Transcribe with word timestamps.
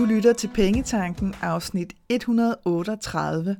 Du 0.00 0.04
lytter 0.04 0.32
til 0.32 0.50
Pengetanken 0.54 1.34
afsnit 1.42 1.92
138. 2.08 3.56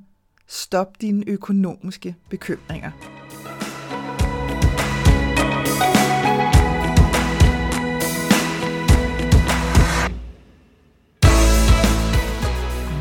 Stop 0.48 1.01
dine 1.01 1.24
økonomiske 1.26 2.16
bekymringer. 2.30 2.90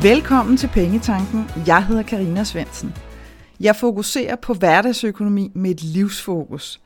Velkommen 0.02 0.56
til 0.56 0.68
Pengetanken. 0.68 1.44
Jeg 1.66 1.86
hedder 1.86 2.02
Karina 2.02 2.44
Svensen. 2.44 2.94
Jeg 3.60 3.76
fokuserer 3.76 4.36
på 4.36 4.54
hverdagsøkonomi 4.54 5.52
med 5.54 5.70
et 5.70 5.82
livsfokus. 5.82 6.80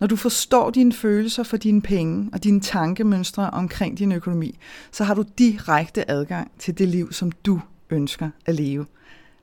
Når 0.00 0.06
du 0.06 0.16
forstår 0.16 0.70
dine 0.70 0.92
følelser 0.92 1.42
for 1.42 1.56
dine 1.56 1.82
penge 1.82 2.30
og 2.32 2.44
dine 2.44 2.60
tankemønstre 2.60 3.50
omkring 3.50 3.98
din 3.98 4.12
økonomi, 4.12 4.58
så 4.92 5.04
har 5.04 5.14
du 5.14 5.24
direkte 5.38 6.10
adgang 6.10 6.50
til 6.58 6.78
det 6.78 6.88
liv, 6.88 7.12
som 7.12 7.32
du 7.32 7.60
ønsker 7.90 8.30
at 8.46 8.54
leve. 8.54 8.86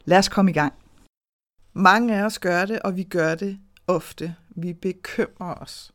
Lad 0.06 0.18
os 0.18 0.30
komme 0.30 0.52
i 0.52 0.54
gang. 0.54 0.74
Mange 1.74 2.16
af 2.16 2.24
os 2.24 2.40
gør 2.40 2.66
det, 2.66 2.80
og 2.80 2.96
vi 2.96 3.04
gør 3.04 3.36
det 3.36 3.60
ofte. 3.88 4.36
Vi 4.50 4.74
bekymrer 4.74 5.54
os. 5.54 5.92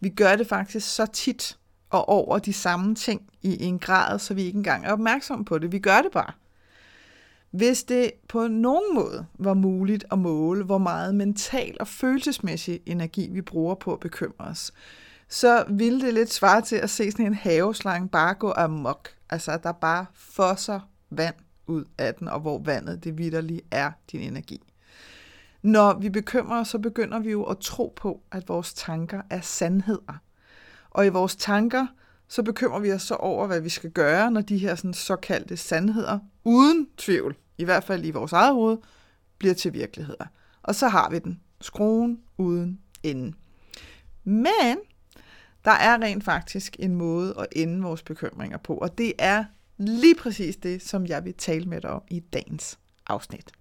Vi 0.00 0.08
gør 0.08 0.36
det 0.36 0.46
faktisk 0.46 0.94
så 0.94 1.06
tit 1.06 1.56
og 1.90 2.08
over 2.08 2.38
de 2.38 2.52
samme 2.52 2.94
ting 2.94 3.22
i 3.42 3.64
en 3.64 3.78
grad, 3.78 4.18
så 4.18 4.34
vi 4.34 4.42
ikke 4.42 4.56
engang 4.56 4.86
er 4.86 4.92
opmærksomme 4.92 5.44
på 5.44 5.58
det. 5.58 5.72
Vi 5.72 5.78
gør 5.78 6.02
det 6.02 6.12
bare. 6.12 6.32
Hvis 7.54 7.84
det 7.84 8.10
på 8.28 8.48
nogen 8.48 8.94
måde 8.94 9.26
var 9.38 9.54
muligt 9.54 10.04
at 10.10 10.18
måle, 10.18 10.64
hvor 10.64 10.78
meget 10.78 11.14
mental 11.14 11.76
og 11.80 11.88
følelsesmæssig 11.88 12.80
energi 12.86 13.28
vi 13.32 13.40
bruger 13.40 13.74
på 13.74 13.92
at 13.92 14.00
bekymre 14.00 14.44
os, 14.44 14.72
så 15.28 15.64
ville 15.68 16.00
det 16.00 16.14
lidt 16.14 16.32
svare 16.32 16.62
til 16.62 16.76
at 16.76 16.90
se 16.90 17.10
sådan 17.10 17.26
en 17.26 17.34
haveslange 17.34 18.08
bare 18.08 18.34
gå 18.34 18.52
amok. 18.56 19.08
Altså, 19.30 19.58
der 19.62 19.72
bare 19.72 20.06
fosser 20.14 20.80
vand 21.10 21.34
ud 21.66 21.84
af 21.98 22.14
den, 22.14 22.28
og 22.28 22.40
hvor 22.40 22.58
vandet 22.58 23.04
det 23.04 23.18
vidderlige 23.18 23.62
er 23.70 23.92
din 24.12 24.20
energi. 24.20 24.62
Når 25.62 25.98
vi 25.98 26.10
bekymrer 26.10 26.60
os, 26.60 26.68
så 26.68 26.78
begynder 26.78 27.18
vi 27.18 27.30
jo 27.30 27.42
at 27.42 27.58
tro 27.58 27.92
på, 27.96 28.20
at 28.32 28.48
vores 28.48 28.74
tanker 28.74 29.22
er 29.30 29.40
sandheder. 29.40 30.22
Og 30.90 31.06
i 31.06 31.08
vores 31.08 31.36
tanker, 31.36 31.86
så 32.28 32.42
bekymrer 32.42 32.80
vi 32.80 32.92
os 32.92 33.02
så 33.02 33.14
over, 33.14 33.46
hvad 33.46 33.60
vi 33.60 33.68
skal 33.68 33.90
gøre, 33.90 34.30
når 34.30 34.40
de 34.40 34.58
her 34.58 34.74
sådan 34.74 34.94
såkaldte 34.94 35.56
sandheder, 35.56 36.18
uden 36.44 36.88
tvivl, 36.96 37.36
i 37.58 37.64
hvert 37.64 37.84
fald 37.84 38.04
i 38.04 38.10
vores 38.10 38.32
eget 38.32 38.54
hoved, 38.54 38.78
bliver 39.38 39.54
til 39.54 39.72
virkeligheder. 39.72 40.26
Og 40.62 40.74
så 40.74 40.88
har 40.88 41.10
vi 41.10 41.18
den. 41.18 41.40
Skruen 41.60 42.20
uden 42.38 42.80
ende. 43.02 43.36
Men 44.24 44.76
der 45.64 45.70
er 45.70 46.02
rent 46.02 46.24
faktisk 46.24 46.76
en 46.78 46.94
måde 46.94 47.34
at 47.38 47.46
ende 47.52 47.82
vores 47.82 48.02
bekymringer 48.02 48.58
på, 48.58 48.74
og 48.74 48.98
det 48.98 49.12
er 49.18 49.44
lige 49.76 50.14
præcis 50.14 50.56
det, 50.56 50.82
som 50.82 51.06
jeg 51.06 51.24
vil 51.24 51.34
tale 51.34 51.64
med 51.66 51.80
dig 51.80 51.90
om 51.90 52.02
i 52.10 52.20
dagens 52.20 52.78
afsnit. 53.06 53.52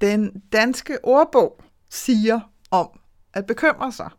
Den 0.00 0.42
danske 0.52 1.04
ordbog 1.04 1.62
siger 1.88 2.40
om 2.70 3.00
at 3.34 3.46
bekymre 3.46 3.92
sig, 3.92 4.10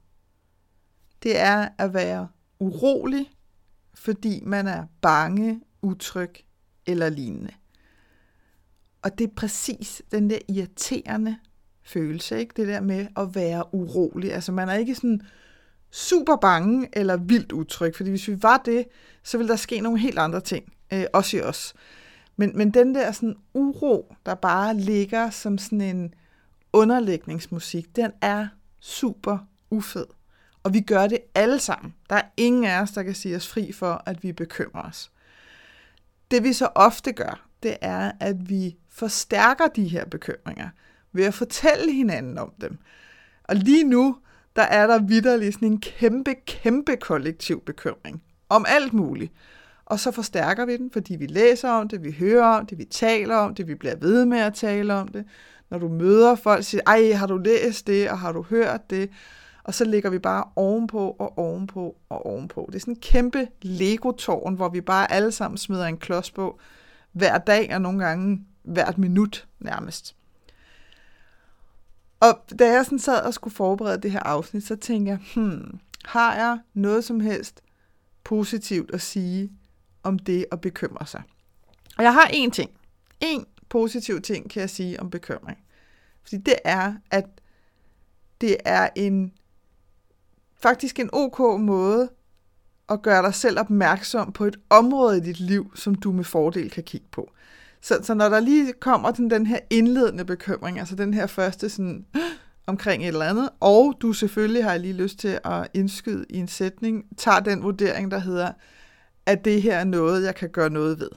det 1.23 1.39
er 1.39 1.69
at 1.77 1.93
være 1.93 2.27
urolig, 2.59 3.31
fordi 3.93 4.41
man 4.43 4.67
er 4.67 4.85
bange, 5.01 5.61
utryg 5.81 6.35
eller 6.85 7.09
lignende. 7.09 7.51
Og 9.01 9.17
det 9.17 9.27
er 9.27 9.33
præcis 9.35 10.01
den 10.11 10.29
der 10.29 10.39
irriterende 10.47 11.37
følelse, 11.83 12.39
ikke? 12.39 12.53
Det 12.55 12.67
der 12.67 12.81
med 12.81 13.07
at 13.17 13.35
være 13.35 13.73
urolig. 13.73 14.33
Altså 14.33 14.51
man 14.51 14.69
er 14.69 14.73
ikke 14.73 14.95
sådan 14.95 15.21
super 15.91 16.35
bange 16.35 16.89
eller 16.93 17.17
vildt 17.17 17.51
utryg, 17.51 17.95
fordi 17.95 18.09
hvis 18.09 18.27
vi 18.27 18.43
var 18.43 18.57
det, 18.57 18.85
så 19.23 19.37
ville 19.37 19.49
der 19.49 19.55
ske 19.55 19.81
nogle 19.81 19.99
helt 19.99 20.19
andre 20.19 20.41
ting, 20.41 20.73
øh, 20.93 21.05
også 21.13 21.37
i 21.37 21.41
os. 21.41 21.73
Men, 22.37 22.57
men 22.57 22.71
den 22.71 22.95
der 22.95 23.11
sådan 23.11 23.35
uro, 23.53 24.15
der 24.25 24.35
bare 24.35 24.77
ligger 24.77 25.29
som 25.29 25.57
sådan 25.57 25.81
en 25.81 26.13
underlægningsmusik, 26.73 27.95
den 27.95 28.11
er 28.21 28.47
super 28.79 29.37
ufed. 29.69 30.05
Og 30.63 30.73
vi 30.73 30.81
gør 30.81 31.07
det 31.07 31.19
alle 31.35 31.59
sammen. 31.59 31.95
Der 32.09 32.15
er 32.15 32.21
ingen 32.37 32.65
af 32.65 32.81
os, 32.81 32.91
der 32.91 33.03
kan 33.03 33.15
sige 33.15 33.35
os 33.35 33.47
fri 33.47 33.71
for, 33.71 34.03
at 34.05 34.23
vi 34.23 34.31
bekymrer 34.31 34.83
os. 34.83 35.11
Det 36.31 36.43
vi 36.43 36.53
så 36.53 36.69
ofte 36.75 37.11
gør, 37.11 37.48
det 37.63 37.77
er, 37.81 38.11
at 38.19 38.49
vi 38.49 38.75
forstærker 38.89 39.67
de 39.67 39.87
her 39.87 40.05
bekymringer 40.05 40.69
ved 41.13 41.25
at 41.25 41.33
fortælle 41.33 41.93
hinanden 41.93 42.37
om 42.37 42.53
dem. 42.61 42.77
Og 43.43 43.55
lige 43.55 43.83
nu, 43.83 44.15
der 44.55 44.61
er 44.61 44.87
der 44.87 44.99
vidderlig 44.99 45.53
sådan 45.53 45.67
en 45.67 45.81
kæmpe, 45.81 46.35
kæmpe 46.45 46.95
kollektiv 46.95 47.61
bekymring 47.65 48.23
om 48.49 48.65
alt 48.67 48.93
muligt. 48.93 49.31
Og 49.85 49.99
så 49.99 50.11
forstærker 50.11 50.65
vi 50.65 50.77
den, 50.77 50.91
fordi 50.91 51.15
vi 51.15 51.25
læser 51.25 51.69
om 51.69 51.87
det, 51.87 52.03
vi 52.03 52.11
hører 52.11 52.47
om 52.47 52.65
det, 52.65 52.77
vi 52.77 52.85
taler 52.85 53.35
om 53.35 53.55
det, 53.55 53.67
vi 53.67 53.75
bliver 53.75 53.95
ved 53.95 54.25
med 54.25 54.39
at 54.39 54.53
tale 54.53 54.93
om 54.93 55.07
det. 55.07 55.25
Når 55.69 55.77
du 55.77 55.87
møder 55.87 56.35
folk, 56.35 56.63
siger, 56.63 56.81
ej, 56.87 57.11
har 57.11 57.27
du 57.27 57.37
læst 57.37 57.87
det, 57.87 58.09
og 58.09 58.19
har 58.19 58.31
du 58.31 58.41
hørt 58.41 58.89
det? 58.89 59.09
Og 59.63 59.73
så 59.73 59.85
ligger 59.85 60.09
vi 60.09 60.19
bare 60.19 60.43
ovenpå 60.55 61.15
og 61.19 61.37
ovenpå 61.37 61.95
og 62.09 62.25
ovenpå. 62.25 62.65
Det 62.67 62.75
er 62.75 62.79
sådan 62.79 62.93
en 62.93 62.99
kæmpe 62.99 63.47
legotårn, 63.61 64.55
hvor 64.55 64.69
vi 64.69 64.81
bare 64.81 65.11
alle 65.11 65.31
sammen 65.31 65.57
smider 65.57 65.85
en 65.85 65.97
klods 65.97 66.31
på 66.31 66.59
hver 67.11 67.37
dag, 67.37 67.73
og 67.73 67.81
nogle 67.81 68.05
gange 68.05 68.45
hvert 68.63 68.97
minut 68.97 69.47
nærmest. 69.59 70.15
Og 72.19 72.43
da 72.59 72.71
jeg 72.71 72.85
sådan 72.85 72.99
sad 72.99 73.21
og 73.21 73.33
skulle 73.33 73.53
forberede 73.53 74.01
det 74.01 74.11
her 74.11 74.19
afsnit, 74.19 74.63
så 74.63 74.75
tænkte 74.75 75.09
jeg, 75.09 75.19
hmm, 75.35 75.79
har 76.05 76.35
jeg 76.35 76.59
noget 76.73 77.03
som 77.03 77.19
helst 77.19 77.61
positivt 78.23 78.91
at 78.91 79.01
sige 79.01 79.51
om 80.03 80.19
det 80.19 80.45
at 80.51 80.61
bekymre 80.61 81.05
sig? 81.05 81.21
Og 81.97 82.03
jeg 82.03 82.13
har 82.13 82.25
én 82.25 82.49
ting. 82.49 82.71
En 83.19 83.45
positiv 83.69 84.21
ting 84.21 84.49
kan 84.49 84.59
jeg 84.59 84.69
sige 84.69 84.99
om 84.99 85.09
bekymring. 85.09 85.57
Fordi 86.23 86.37
det 86.37 86.55
er, 86.63 86.93
at 87.11 87.25
det 88.41 88.57
er 88.65 88.89
en 88.95 89.33
faktisk 90.55 90.99
en 90.99 91.09
ok 91.13 91.39
måde 91.59 92.09
at 92.89 93.01
gøre 93.01 93.23
dig 93.23 93.33
selv 93.33 93.59
opmærksom 93.59 94.31
på 94.31 94.45
et 94.45 94.57
område 94.69 95.17
i 95.17 95.21
dit 95.21 95.39
liv, 95.39 95.71
som 95.75 95.95
du 95.95 96.11
med 96.11 96.23
fordel 96.23 96.69
kan 96.69 96.83
kigge 96.83 97.07
på. 97.11 97.31
Så, 97.81 97.99
så 98.03 98.13
når 98.13 98.29
der 98.29 98.39
lige 98.39 98.73
kommer 98.73 99.11
den, 99.11 99.29
den 99.29 99.45
her 99.45 99.59
indledende 99.69 100.25
bekymring, 100.25 100.79
altså 100.79 100.95
den 100.95 101.13
her 101.13 101.27
første 101.27 101.69
sådan, 101.69 102.05
omkring 102.67 103.03
et 103.03 103.07
eller 103.07 103.25
andet, 103.25 103.49
og 103.59 103.93
du 104.01 104.13
selvfølgelig 104.13 104.63
har 104.63 104.77
lige 104.77 104.93
lyst 104.93 105.19
til 105.19 105.39
at 105.45 105.67
indskyde 105.73 106.25
i 106.29 106.37
en 106.37 106.47
sætning, 106.47 107.05
tager 107.17 107.39
den 107.39 107.63
vurdering, 107.63 108.11
der 108.11 108.19
hedder, 108.19 108.51
at 109.25 109.45
det 109.45 109.61
her 109.61 109.77
er 109.77 109.83
noget, 109.83 110.23
jeg 110.23 110.35
kan 110.35 110.49
gøre 110.49 110.69
noget 110.69 110.99
ved. 110.99 111.09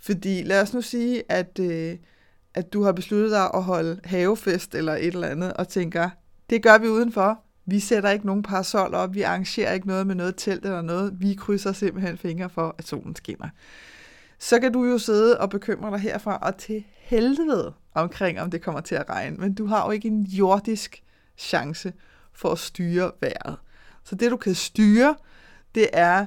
Fordi 0.00 0.42
lad 0.42 0.62
os 0.62 0.74
nu 0.74 0.80
sige, 0.80 1.22
at, 1.28 1.58
øh, 1.60 1.96
at 2.54 2.72
du 2.72 2.82
har 2.82 2.92
besluttet 2.92 3.30
dig 3.30 3.50
at 3.54 3.62
holde 3.62 4.00
havefest 4.04 4.74
eller 4.74 4.94
et 4.94 5.06
eller 5.06 5.28
andet, 5.28 5.52
og 5.52 5.68
tænker, 5.68 6.10
det 6.50 6.62
gør 6.62 6.78
vi 6.78 6.88
udenfor. 6.88 7.47
Vi 7.70 7.80
sætter 7.80 8.10
ikke 8.10 8.26
nogen 8.26 8.42
parasol 8.42 8.94
op, 8.94 9.14
vi 9.14 9.22
arrangerer 9.22 9.72
ikke 9.72 9.86
noget 9.86 10.06
med 10.06 10.14
noget 10.14 10.34
telt 10.36 10.64
eller 10.64 10.82
noget. 10.82 11.20
Vi 11.20 11.34
krydser 11.34 11.72
simpelthen 11.72 12.18
fingre 12.18 12.50
for, 12.50 12.74
at 12.78 12.86
solen 12.86 13.16
skinner 13.16 13.48
så 14.38 14.60
kan 14.60 14.72
du 14.72 14.84
jo 14.84 14.98
sidde 14.98 15.40
og 15.40 15.50
bekymre 15.50 15.90
dig 15.90 15.98
herfra 15.98 16.36
og 16.36 16.56
til 16.56 16.84
helvede 16.96 17.74
omkring, 17.94 18.40
om 18.40 18.50
det 18.50 18.62
kommer 18.62 18.80
til 18.80 18.94
at 18.94 19.10
regne. 19.10 19.36
Men 19.36 19.54
du 19.54 19.66
har 19.66 19.84
jo 19.84 19.90
ikke 19.90 20.08
en 20.08 20.22
jordisk 20.22 21.02
chance 21.36 21.92
for 22.32 22.52
at 22.52 22.58
styre 22.58 23.12
vejret. 23.20 23.56
Så 24.04 24.14
det 24.14 24.30
du 24.30 24.36
kan 24.36 24.54
styre, 24.54 25.16
det 25.74 25.88
er, 25.92 26.26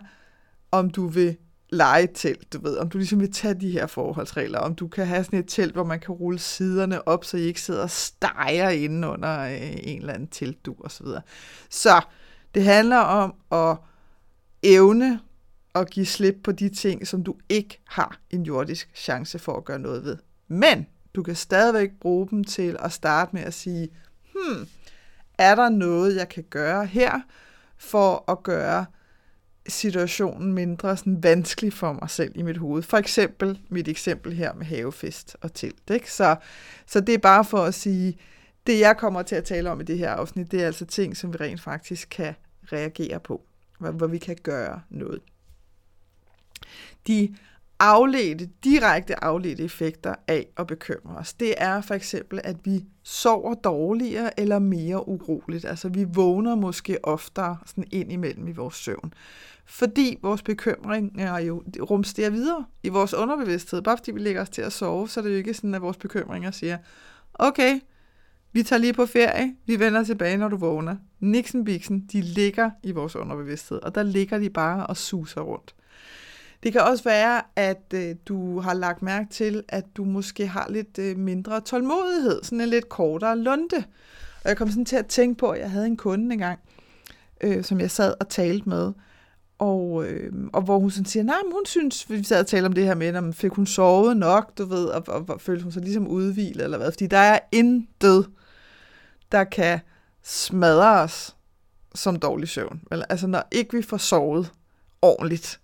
om 0.71 0.89
du 0.89 1.07
vil 1.07 1.37
lege 1.71 2.35
du 2.53 2.61
ved, 2.61 2.77
om 2.77 2.89
du 2.89 2.97
ligesom 2.97 3.19
vil 3.19 3.31
tage 3.31 3.53
de 3.53 3.71
her 3.71 3.87
forholdsregler, 3.87 4.59
om 4.59 4.75
du 4.75 4.87
kan 4.87 5.07
have 5.07 5.23
sådan 5.23 5.39
et 5.39 5.45
telt, 5.47 5.73
hvor 5.73 5.83
man 5.83 5.99
kan 5.99 6.15
rulle 6.15 6.39
siderne 6.39 7.07
op, 7.07 7.25
så 7.25 7.37
I 7.37 7.41
ikke 7.41 7.61
sidder 7.61 7.83
og 7.83 7.89
steger 7.89 8.69
inde 8.69 9.07
under 9.07 9.39
øh, 9.39 9.61
en 9.61 9.99
eller 9.99 10.13
anden 10.13 10.27
teltdu 10.27 10.75
og 10.79 10.91
så 10.91 11.03
videre. 11.03 11.21
Så 11.69 12.01
det 12.55 12.63
handler 12.63 12.97
om 12.97 13.33
at 13.51 13.77
evne 14.63 15.19
at 15.75 15.89
give 15.89 16.05
slip 16.05 16.35
på 16.43 16.51
de 16.51 16.69
ting, 16.69 17.07
som 17.07 17.23
du 17.23 17.35
ikke 17.49 17.81
har 17.87 18.19
en 18.29 18.43
jordisk 18.43 18.91
chance 18.95 19.39
for 19.39 19.57
at 19.57 19.65
gøre 19.65 19.79
noget 19.79 20.03
ved. 20.03 20.17
Men 20.47 20.87
du 21.15 21.23
kan 21.23 21.35
stadigvæk 21.35 21.89
bruge 22.01 22.27
dem 22.29 22.43
til 22.43 22.77
at 22.79 22.91
starte 22.91 23.35
med 23.35 23.41
at 23.41 23.53
sige, 23.53 23.89
hmm, 24.33 24.67
er 25.37 25.55
der 25.55 25.69
noget, 25.69 26.15
jeg 26.15 26.29
kan 26.29 26.43
gøre 26.43 26.85
her, 26.85 27.21
for 27.77 28.31
at 28.31 28.43
gøre 28.43 28.85
situationen 29.71 30.53
mindre 30.53 30.97
sådan 30.97 31.23
vanskelig 31.23 31.73
for 31.73 31.93
mig 31.93 32.09
selv 32.09 32.31
i 32.35 32.41
mit 32.41 32.57
hoved. 32.57 32.83
For 32.83 32.97
eksempel 32.97 33.59
mit 33.69 33.87
eksempel 33.87 34.33
her 34.33 34.53
med 34.53 34.65
havefest 34.65 35.35
og 35.41 35.53
telt. 35.53 35.89
Ikke? 35.89 36.11
Så, 36.11 36.35
så 36.85 36.99
det 36.99 37.13
er 37.13 37.17
bare 37.17 37.45
for 37.45 37.57
at 37.57 37.73
sige, 37.73 38.17
det 38.67 38.79
jeg 38.79 38.97
kommer 38.97 39.21
til 39.21 39.35
at 39.35 39.43
tale 39.43 39.69
om 39.69 39.81
i 39.81 39.83
det 39.83 39.97
her 39.97 40.09
afsnit, 40.09 40.51
det 40.51 40.61
er 40.61 40.65
altså 40.65 40.85
ting, 40.85 41.17
som 41.17 41.33
vi 41.33 41.37
rent 41.37 41.61
faktisk 41.61 42.07
kan 42.11 42.33
reagere 42.73 43.19
på, 43.19 43.41
hvor, 43.79 43.91
hvor 43.91 44.07
vi 44.07 44.17
kan 44.17 44.37
gøre 44.43 44.81
noget. 44.89 45.21
De 47.07 47.35
afledte, 47.79 48.49
direkte 48.63 49.23
afledte 49.23 49.63
effekter 49.63 50.15
af 50.27 50.47
at 50.57 50.67
bekymre 50.67 51.15
os, 51.15 51.33
det 51.33 51.53
er 51.57 51.81
for 51.81 51.93
eksempel, 51.93 52.41
at 52.43 52.55
vi 52.63 52.85
sover 53.03 53.53
dårligere 53.53 54.39
eller 54.39 54.59
mere 54.59 55.07
uroligt. 55.07 55.65
Altså 55.65 55.89
vi 55.89 56.03
vågner 56.03 56.55
måske 56.55 57.05
oftere 57.05 57.57
sådan 57.65 57.87
ind 57.91 58.11
imellem 58.11 58.47
i 58.47 58.51
vores 58.51 58.75
søvn. 58.75 59.13
Fordi 59.65 60.17
vores 60.21 60.41
bekymring 60.41 61.21
er 61.21 61.39
jo 61.39 61.63
rumsterer 61.81 62.29
videre 62.29 62.65
i 62.83 62.89
vores 62.89 63.13
underbevidsthed. 63.13 63.81
Bare 63.81 63.97
fordi 63.97 64.11
vi 64.11 64.19
lægger 64.19 64.41
os 64.41 64.49
til 64.49 64.61
at 64.61 64.73
sove, 64.73 65.09
så 65.09 65.19
er 65.19 65.23
det 65.23 65.31
jo 65.31 65.37
ikke 65.37 65.53
sådan, 65.53 65.75
at 65.75 65.81
vores 65.81 65.97
bekymringer 65.97 66.51
siger, 66.51 66.77
okay, 67.33 67.79
vi 68.53 68.63
tager 68.63 68.79
lige 68.79 68.93
på 68.93 69.05
ferie, 69.05 69.55
vi 69.65 69.79
vender 69.79 70.03
tilbage, 70.03 70.37
når 70.37 70.47
du 70.47 70.57
vågner. 70.57 70.95
Nixon 71.19 71.65
Bixen, 71.65 72.07
de 72.11 72.21
ligger 72.21 72.69
i 72.83 72.91
vores 72.91 73.15
underbevidsthed, 73.15 73.79
og 73.83 73.95
der 73.95 74.03
ligger 74.03 74.39
de 74.39 74.49
bare 74.49 74.87
og 74.87 74.97
suser 74.97 75.41
rundt. 75.41 75.75
Det 76.63 76.71
kan 76.71 76.81
også 76.81 77.03
være, 77.03 77.41
at 77.55 77.93
øh, 77.93 78.15
du 78.25 78.59
har 78.59 78.73
lagt 78.73 79.01
mærke 79.01 79.29
til, 79.29 79.63
at 79.69 79.85
du 79.97 80.05
måske 80.05 80.47
har 80.47 80.67
lidt 80.69 80.99
øh, 80.99 81.17
mindre 81.17 81.61
tålmodighed, 81.61 82.43
sådan 82.43 82.61
en 82.61 82.69
lidt 82.69 82.89
kortere 82.89 83.37
lunde. 83.37 83.83
Og 84.43 84.49
jeg 84.49 84.57
kom 84.57 84.69
sådan 84.69 84.85
til 84.85 84.95
at 84.95 85.07
tænke 85.07 85.37
på, 85.37 85.49
at 85.49 85.59
jeg 85.59 85.71
havde 85.71 85.87
en 85.87 85.97
kunde 85.97 86.33
engang, 86.33 86.59
øh, 87.41 87.63
som 87.63 87.79
jeg 87.79 87.91
sad 87.91 88.13
og 88.19 88.29
talte 88.29 88.69
med, 88.69 88.93
og, 89.61 90.05
øh, 90.05 90.33
og 90.53 90.61
hvor 90.61 90.79
hun 90.79 90.91
sådan 90.91 91.05
siger, 91.05 91.23
nej, 91.23 91.37
men 91.43 91.51
hun 91.51 91.65
synes, 91.65 92.09
vi 92.09 92.23
sad 92.23 92.39
og 92.39 92.47
talte 92.47 92.65
om 92.65 92.73
det 92.73 92.85
her 92.85 92.95
med, 92.95 93.15
om 93.15 93.33
fik 93.33 93.51
hun 93.51 93.65
sovet 93.65 94.17
nok, 94.17 94.57
du 94.57 94.65
ved, 94.65 94.85
og, 94.85 95.03
og, 95.07 95.25
og 95.29 95.41
følte 95.41 95.63
hun 95.63 95.71
sig 95.71 95.81
ligesom 95.81 96.07
udvilet 96.07 96.63
eller 96.63 96.77
hvad, 96.77 96.91
fordi 96.91 97.07
der 97.07 97.17
er 97.17 97.39
intet, 97.51 98.29
der 99.31 99.43
kan 99.43 99.79
smadre 100.23 101.01
os 101.01 101.35
som 101.95 102.15
dårlig 102.15 102.49
søvn. 102.49 102.81
Altså 103.09 103.27
når 103.27 103.47
ikke 103.51 103.77
vi 103.77 103.81
får 103.81 103.97
sovet 103.97 104.51
ordentligt, 105.01 105.59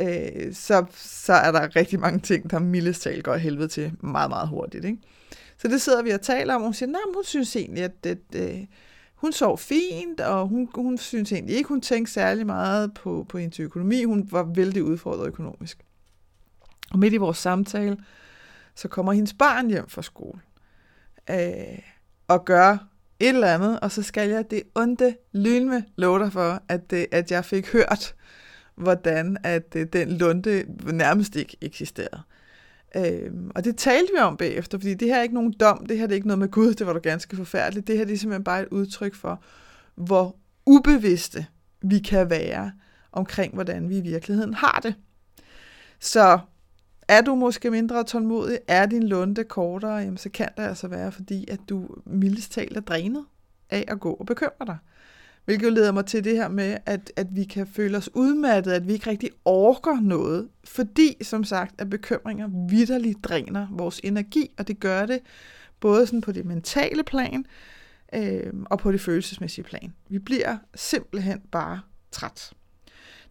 øh, 0.00 0.54
så, 0.54 0.84
så 0.96 1.32
er 1.32 1.52
der 1.52 1.76
rigtig 1.76 2.00
mange 2.00 2.20
ting, 2.20 2.50
der 2.50 2.58
mildest 2.58 3.02
talt 3.02 3.24
går 3.24 3.36
helvede 3.36 3.68
til 3.68 3.92
meget, 4.00 4.30
meget 4.30 4.48
hurtigt. 4.48 4.84
Ikke? 4.84 4.98
Så 5.58 5.68
det 5.68 5.80
sidder 5.80 6.02
vi 6.02 6.10
og 6.10 6.20
taler 6.20 6.54
om, 6.54 6.60
og 6.60 6.66
hun 6.66 6.74
siger, 6.74 6.90
nej, 6.90 7.00
hun 7.14 7.24
synes 7.24 7.56
egentlig, 7.56 7.84
at, 7.84 8.06
at, 8.06 8.18
at 8.32 8.52
øh, 8.52 8.64
hun 9.20 9.32
sov 9.32 9.58
fint, 9.58 10.20
og 10.20 10.48
hun, 10.48 10.68
hun 10.74 10.98
synes 10.98 11.32
egentlig 11.32 11.56
ikke, 11.56 11.68
hun 11.68 11.80
tænkte 11.80 12.12
særlig 12.12 12.46
meget 12.46 12.94
på, 12.94 13.26
på 13.28 13.38
hendes 13.38 13.60
økonomi. 13.60 14.04
Hun 14.04 14.28
var 14.30 14.42
vældig 14.42 14.84
udfordret 14.84 15.26
økonomisk. 15.26 15.84
Og 16.90 16.98
midt 16.98 17.14
i 17.14 17.16
vores 17.16 17.38
samtale, 17.38 17.96
så 18.74 18.88
kommer 18.88 19.12
hendes 19.12 19.34
barn 19.34 19.68
hjem 19.68 19.88
fra 19.88 20.02
skole 20.02 20.40
øh, 21.30 21.78
og 22.28 22.44
gør 22.44 22.72
et 23.20 23.28
eller 23.28 23.54
andet, 23.54 23.80
og 23.80 23.90
så 23.90 24.02
skal 24.02 24.30
jeg 24.30 24.50
det 24.50 24.62
onde 24.74 25.16
lynme 25.32 25.84
love 25.96 26.18
dig 26.18 26.32
for, 26.32 26.62
at, 26.68 26.90
det, 26.90 27.06
at 27.12 27.30
jeg 27.30 27.44
fik 27.44 27.72
hørt, 27.72 28.14
hvordan 28.74 29.36
at 29.44 29.76
øh, 29.76 29.86
den 29.92 30.18
lunde 30.18 30.64
nærmest 30.92 31.36
ikke 31.36 31.56
eksisterede. 31.60 32.22
Øhm, 32.96 33.50
og 33.54 33.64
det 33.64 33.76
talte 33.76 34.12
vi 34.14 34.20
om 34.20 34.36
bagefter, 34.36 34.78
fordi 34.78 34.94
det 34.94 35.08
her 35.08 35.16
er 35.16 35.22
ikke 35.22 35.34
nogen 35.34 35.54
dom, 35.60 35.86
det 35.86 35.98
her 35.98 36.08
er 36.08 36.12
ikke 36.12 36.26
noget 36.26 36.38
med 36.38 36.48
Gud, 36.48 36.74
det 36.74 36.86
var 36.86 36.92
da 36.92 36.98
ganske 36.98 37.36
forfærdeligt. 37.36 37.86
Det 37.86 37.98
her 37.98 38.04
det 38.04 38.14
er 38.14 38.18
simpelthen 38.18 38.44
bare 38.44 38.62
et 38.62 38.68
udtryk 38.70 39.14
for, 39.14 39.42
hvor 39.94 40.36
ubevidste 40.66 41.46
vi 41.82 41.98
kan 41.98 42.30
være 42.30 42.72
omkring, 43.12 43.54
hvordan 43.54 43.88
vi 43.88 43.98
i 43.98 44.00
virkeligheden 44.00 44.54
har 44.54 44.80
det. 44.82 44.94
Så 46.00 46.38
er 47.08 47.20
du 47.20 47.34
måske 47.34 47.70
mindre 47.70 48.04
tålmodig, 48.04 48.58
er 48.68 48.86
din 48.86 49.02
lunde 49.02 49.44
kortere, 49.44 49.96
jamen 49.96 50.16
så 50.16 50.30
kan 50.30 50.48
det 50.56 50.62
altså 50.62 50.88
være, 50.88 51.12
fordi 51.12 51.50
at 51.50 51.60
du 51.68 51.88
mildest 52.06 52.52
talt 52.52 52.76
er 52.76 52.80
drænet 52.80 53.24
af 53.70 53.84
at 53.88 54.00
gå 54.00 54.12
og 54.12 54.26
bekymre 54.26 54.66
dig. 54.66 54.76
Hvilket 55.44 55.72
leder 55.72 55.92
mig 55.92 56.06
til 56.06 56.24
det 56.24 56.36
her 56.36 56.48
med, 56.48 56.76
at, 56.86 57.12
at 57.16 57.26
vi 57.30 57.44
kan 57.44 57.66
føle 57.66 57.96
os 57.96 58.14
udmattet, 58.14 58.72
at 58.72 58.86
vi 58.86 58.92
ikke 58.92 59.10
rigtig 59.10 59.30
orker 59.44 60.00
noget, 60.00 60.48
fordi, 60.64 61.16
som 61.22 61.44
sagt, 61.44 61.80
at 61.80 61.90
bekymringer 61.90 62.48
vidderligt 62.68 63.24
dræner 63.24 63.66
vores 63.70 64.00
energi, 64.04 64.50
og 64.58 64.68
det 64.68 64.80
gør 64.80 65.06
det 65.06 65.20
både 65.80 66.06
sådan 66.06 66.20
på 66.20 66.32
det 66.32 66.44
mentale 66.44 67.04
plan 67.04 67.44
øh, 68.14 68.52
og 68.64 68.78
på 68.78 68.92
det 68.92 69.00
følelsesmæssige 69.00 69.64
plan. 69.64 69.92
Vi 70.08 70.18
bliver 70.18 70.56
simpelthen 70.74 71.40
bare 71.52 71.80
træt. 72.10 72.52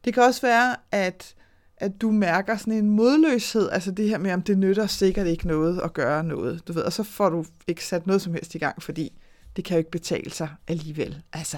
Det 0.05 0.13
kan 0.13 0.23
også 0.23 0.41
være, 0.41 0.75
at, 0.91 1.35
at 1.77 2.01
du 2.01 2.11
mærker 2.11 2.57
sådan 2.57 2.73
en 2.73 2.89
modløshed, 2.89 3.69
altså 3.71 3.91
det 3.91 4.09
her 4.09 4.17
med, 4.17 4.31
om 4.31 4.41
det 4.41 4.57
nytter 4.57 4.87
sikkert 4.87 5.27
ikke 5.27 5.47
noget 5.47 5.81
at 5.81 5.93
gøre 5.93 6.23
noget, 6.23 6.67
du 6.67 6.73
ved, 6.73 6.81
og 6.81 6.93
så 6.93 7.03
får 7.03 7.29
du 7.29 7.45
ikke 7.67 7.85
sat 7.85 8.07
noget 8.07 8.21
som 8.21 8.33
helst 8.33 8.55
i 8.55 8.57
gang, 8.57 8.83
fordi 8.83 9.19
det 9.55 9.65
kan 9.65 9.75
jo 9.75 9.77
ikke 9.77 9.91
betale 9.91 10.31
sig 10.31 10.49
alligevel. 10.67 11.21
Altså, 11.33 11.57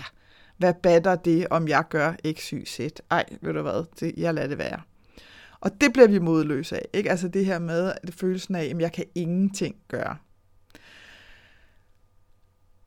hvad 0.62 0.74
batter 0.74 1.16
det, 1.16 1.48
om 1.50 1.68
jeg 1.68 1.84
gør 1.90 2.14
x, 2.32 2.50
y, 2.50 2.66
z? 2.66 2.80
Ej, 3.12 3.26
ved 3.42 3.54
du 3.54 3.62
hvad, 3.62 3.86
det, 4.00 4.14
jeg 4.18 4.34
lader 4.34 4.48
det 4.48 4.58
være. 4.58 4.82
Og 5.60 5.82
det 5.82 5.94
bliver 5.94 6.08
vi 6.08 6.20
modløse 6.20 6.76
af, 6.76 6.88
ikke? 6.94 7.10
Altså 7.10 7.28
det 7.28 7.46
her 7.46 7.60
med 7.60 7.94
det 8.06 8.14
følelsen 8.14 8.56
af, 8.56 8.64
at 8.64 8.82
jeg 8.82 8.92
kan 8.92 9.06
ingenting 9.16 9.76
gøre. 9.88 10.18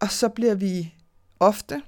Og 0.00 0.10
så 0.10 0.28
bliver 0.28 0.54
vi 0.54 0.94
ofte 1.40 1.82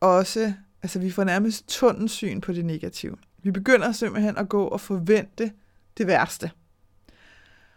også, 0.00 0.52
altså 0.82 0.98
vi 0.98 1.10
får 1.10 1.24
nærmest 1.24 1.68
tunnelsyn 1.68 2.40
på 2.40 2.52
det 2.52 2.64
negative. 2.64 3.16
Vi 3.42 3.50
begynder 3.50 3.92
simpelthen 3.92 4.36
at 4.36 4.48
gå 4.48 4.64
og 4.64 4.80
forvente 4.80 5.52
det 5.98 6.06
værste. 6.06 6.50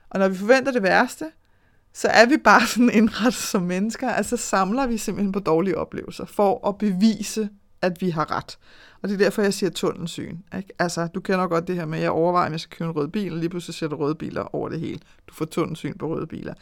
Og 0.09 0.19
når 0.19 0.27
vi 0.27 0.35
forventer 0.35 0.71
det 0.71 0.83
værste, 0.83 1.31
så 1.95 2.07
er 2.07 2.25
vi 2.25 2.37
bare 2.37 2.67
sådan 2.67 2.89
indrettet 2.99 3.41
som 3.41 3.61
mennesker, 3.61 4.09
altså 4.09 4.37
samler 4.37 4.87
vi 4.87 4.97
simpelthen 4.97 5.31
på 5.31 5.39
dårlige 5.39 5.77
oplevelser, 5.77 6.25
for 6.25 6.67
at 6.67 6.77
bevise, 6.77 7.49
at 7.81 8.01
vi 8.01 8.09
har 8.09 8.31
ret. 8.31 8.57
Og 9.01 9.09
det 9.09 9.15
er 9.15 9.19
derfor, 9.19 9.41
jeg 9.41 9.53
siger 9.53 9.69
tunnelsyn. 9.69 10.37
Ikke? 10.57 10.69
Altså, 10.79 11.07
du 11.07 11.19
kender 11.19 11.47
godt 11.47 11.67
det 11.67 11.75
her 11.75 11.85
med, 11.85 11.97
at 11.97 12.03
jeg 12.03 12.11
overvejer, 12.11 12.45
om 12.45 12.51
jeg 12.51 12.59
skal 12.59 12.77
købe 12.77 12.89
en 12.89 12.95
rød 12.95 13.07
bil, 13.07 13.31
og 13.31 13.37
lige 13.37 13.49
pludselig 13.49 13.75
ser 13.75 13.87
du 13.87 13.95
røde 13.95 14.15
biler 14.15 14.55
over 14.55 14.69
det 14.69 14.79
hele. 14.79 14.99
Du 15.27 15.33
får 15.33 15.45
tunnelsyn 15.45 15.97
på 15.97 16.07
røde 16.07 16.27
biler. 16.27 16.53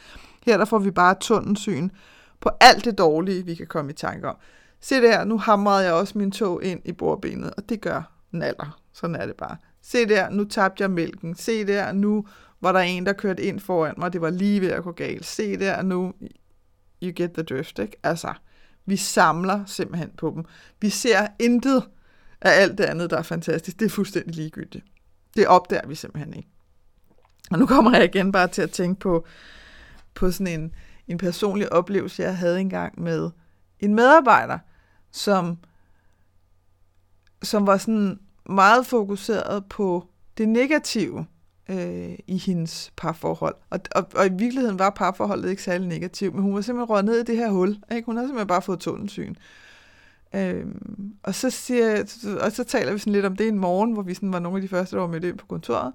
Her 0.45 0.57
der 0.57 0.65
får 0.65 0.80
vi 0.80 0.91
bare 0.91 1.15
tunnelsyn 1.21 1.89
på 2.41 2.50
alt 2.59 2.85
det 2.85 2.97
dårlige, 2.97 3.45
vi 3.45 3.56
kan 3.56 3.68
komme 3.68 3.91
i 3.91 3.95
tanke 3.95 4.27
om. 4.30 4.35
Se 4.81 4.95
der, 4.95 5.24
nu 5.24 5.38
hamrede 5.38 5.85
jeg 5.85 5.94
også 5.94 6.18
min 6.18 6.31
tog 6.31 6.63
ind 6.63 6.81
i 6.85 6.91
bordbenet, 6.91 7.53
og 7.57 7.69
det 7.69 7.81
gør 7.81 8.12
naller. 8.31 8.80
Sådan 8.94 9.15
er 9.15 9.25
det 9.25 9.35
bare. 9.35 9.57
Se 9.81 10.06
der, 10.06 10.30
nu 10.30 10.44
tabte 10.44 10.81
jeg 10.81 10.91
mælken. 10.91 11.35
Se 11.35 11.68
der, 11.68 11.91
nu 11.91 12.25
var 12.63 12.71
der 12.71 12.80
en, 12.80 13.06
der 13.06 13.13
kørte 13.13 13.44
ind 13.44 13.60
foran 13.60 13.94
mig, 13.98 14.13
det 14.13 14.21
var 14.21 14.30
lige 14.30 14.62
ved 14.62 14.71
at 14.71 14.83
gå 14.83 14.92
galt. 14.92 15.25
Se 15.25 15.60
der 15.60 15.81
nu, 15.81 16.13
you 17.04 17.12
get 17.15 17.31
the 17.33 17.44
drift, 17.44 17.80
ikke? 17.80 17.98
Altså, 18.04 18.33
vi 18.86 18.98
samler 18.98 19.65
simpelthen 19.65 20.12
på 20.18 20.31
dem. 20.36 20.45
Vi 20.81 20.89
ser 20.89 21.27
intet 21.39 21.83
af 22.42 22.62
alt 22.62 22.77
det 22.77 22.83
andet, 22.83 23.10
der 23.10 23.18
er 23.18 23.21
fantastisk. 23.21 23.80
Det 23.80 23.86
er 23.86 23.89
fuldstændig 23.89 24.36
ligegyldigt. 24.36 24.86
Det 25.36 25.48
opdager 25.48 25.88
vi 25.88 25.95
simpelthen 25.95 26.33
ikke. 26.33 26.50
Og 27.51 27.60
nu 27.60 27.65
kommer 27.65 27.95
jeg 27.98 28.06
igen 28.06 28.31
bare 28.31 28.48
til 28.48 28.62
at 28.62 28.71
tænke 28.71 29.00
på, 29.00 29.25
på 30.13 30.31
sådan 30.31 30.59
en, 30.59 30.75
en 31.07 31.18
personlig 31.18 31.74
oplevelse, 31.74 32.24
jeg 32.24 32.38
havde 32.38 32.59
engang 32.59 33.01
med 33.01 33.30
en 33.80 33.95
medarbejder, 33.95 34.59
som, 35.12 35.57
som 37.44 37.68
var 37.68 37.77
sådan 37.77 38.19
meget 38.50 38.86
fokuseret 38.86 39.66
på 39.69 40.07
det 40.38 40.49
negative 40.49 41.26
øh, 41.70 42.16
i 42.28 42.38
hendes 42.38 42.92
parforhold. 42.98 43.56
Og, 43.70 43.80
og, 43.96 44.08
og 44.16 44.26
i 44.26 44.30
virkeligheden 44.30 44.80
var 44.80 44.90
parforholdet 44.90 45.50
ikke 45.50 45.64
særlig 45.64 45.88
negativt, 45.88 46.34
men 46.34 46.44
hun 46.44 46.56
var 46.56 46.62
simpelthen 46.62 46.90
røget 46.90 47.06
ned 47.06 47.20
i 47.20 47.24
det 47.24 47.38
her 47.38 47.50
hul. 47.52 47.78
Ikke? 47.92 48.06
Hun 48.06 48.16
havde 48.16 48.28
simpelthen 48.28 48.48
bare 48.48 48.62
fået 48.62 48.80
tunnelsyn. 48.80 49.36
Øhm, 50.36 51.14
og, 51.24 51.36
så 51.36 51.50
siger, 51.50 52.04
og 52.42 52.52
så 52.52 52.64
taler 52.64 52.94
vi 52.94 53.00
sådan 53.00 53.14
lidt 53.14 53.26
om 53.26 53.36
det 53.36 53.48
en 53.48 53.60
morgen, 53.60 53.94
hvor 53.94 54.02
vi 54.02 54.14
sådan 54.14 54.34
var 54.34 54.40
nogle 54.40 54.58
af 54.58 54.62
de 54.62 54.68
første, 54.68 54.96
der 54.96 55.02
var 55.02 55.10
med 55.10 55.24
ind 55.24 55.38
på 55.38 55.46
kontoret. 55.46 55.94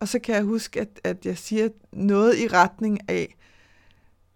Og 0.00 0.08
så 0.08 0.18
kan 0.18 0.34
jeg 0.34 0.42
huske, 0.42 0.80
at, 0.80 1.00
at 1.04 1.26
jeg 1.26 1.38
siger 1.38 1.68
noget 1.92 2.38
i 2.38 2.48
retning 2.48 3.10
af, 3.10 3.36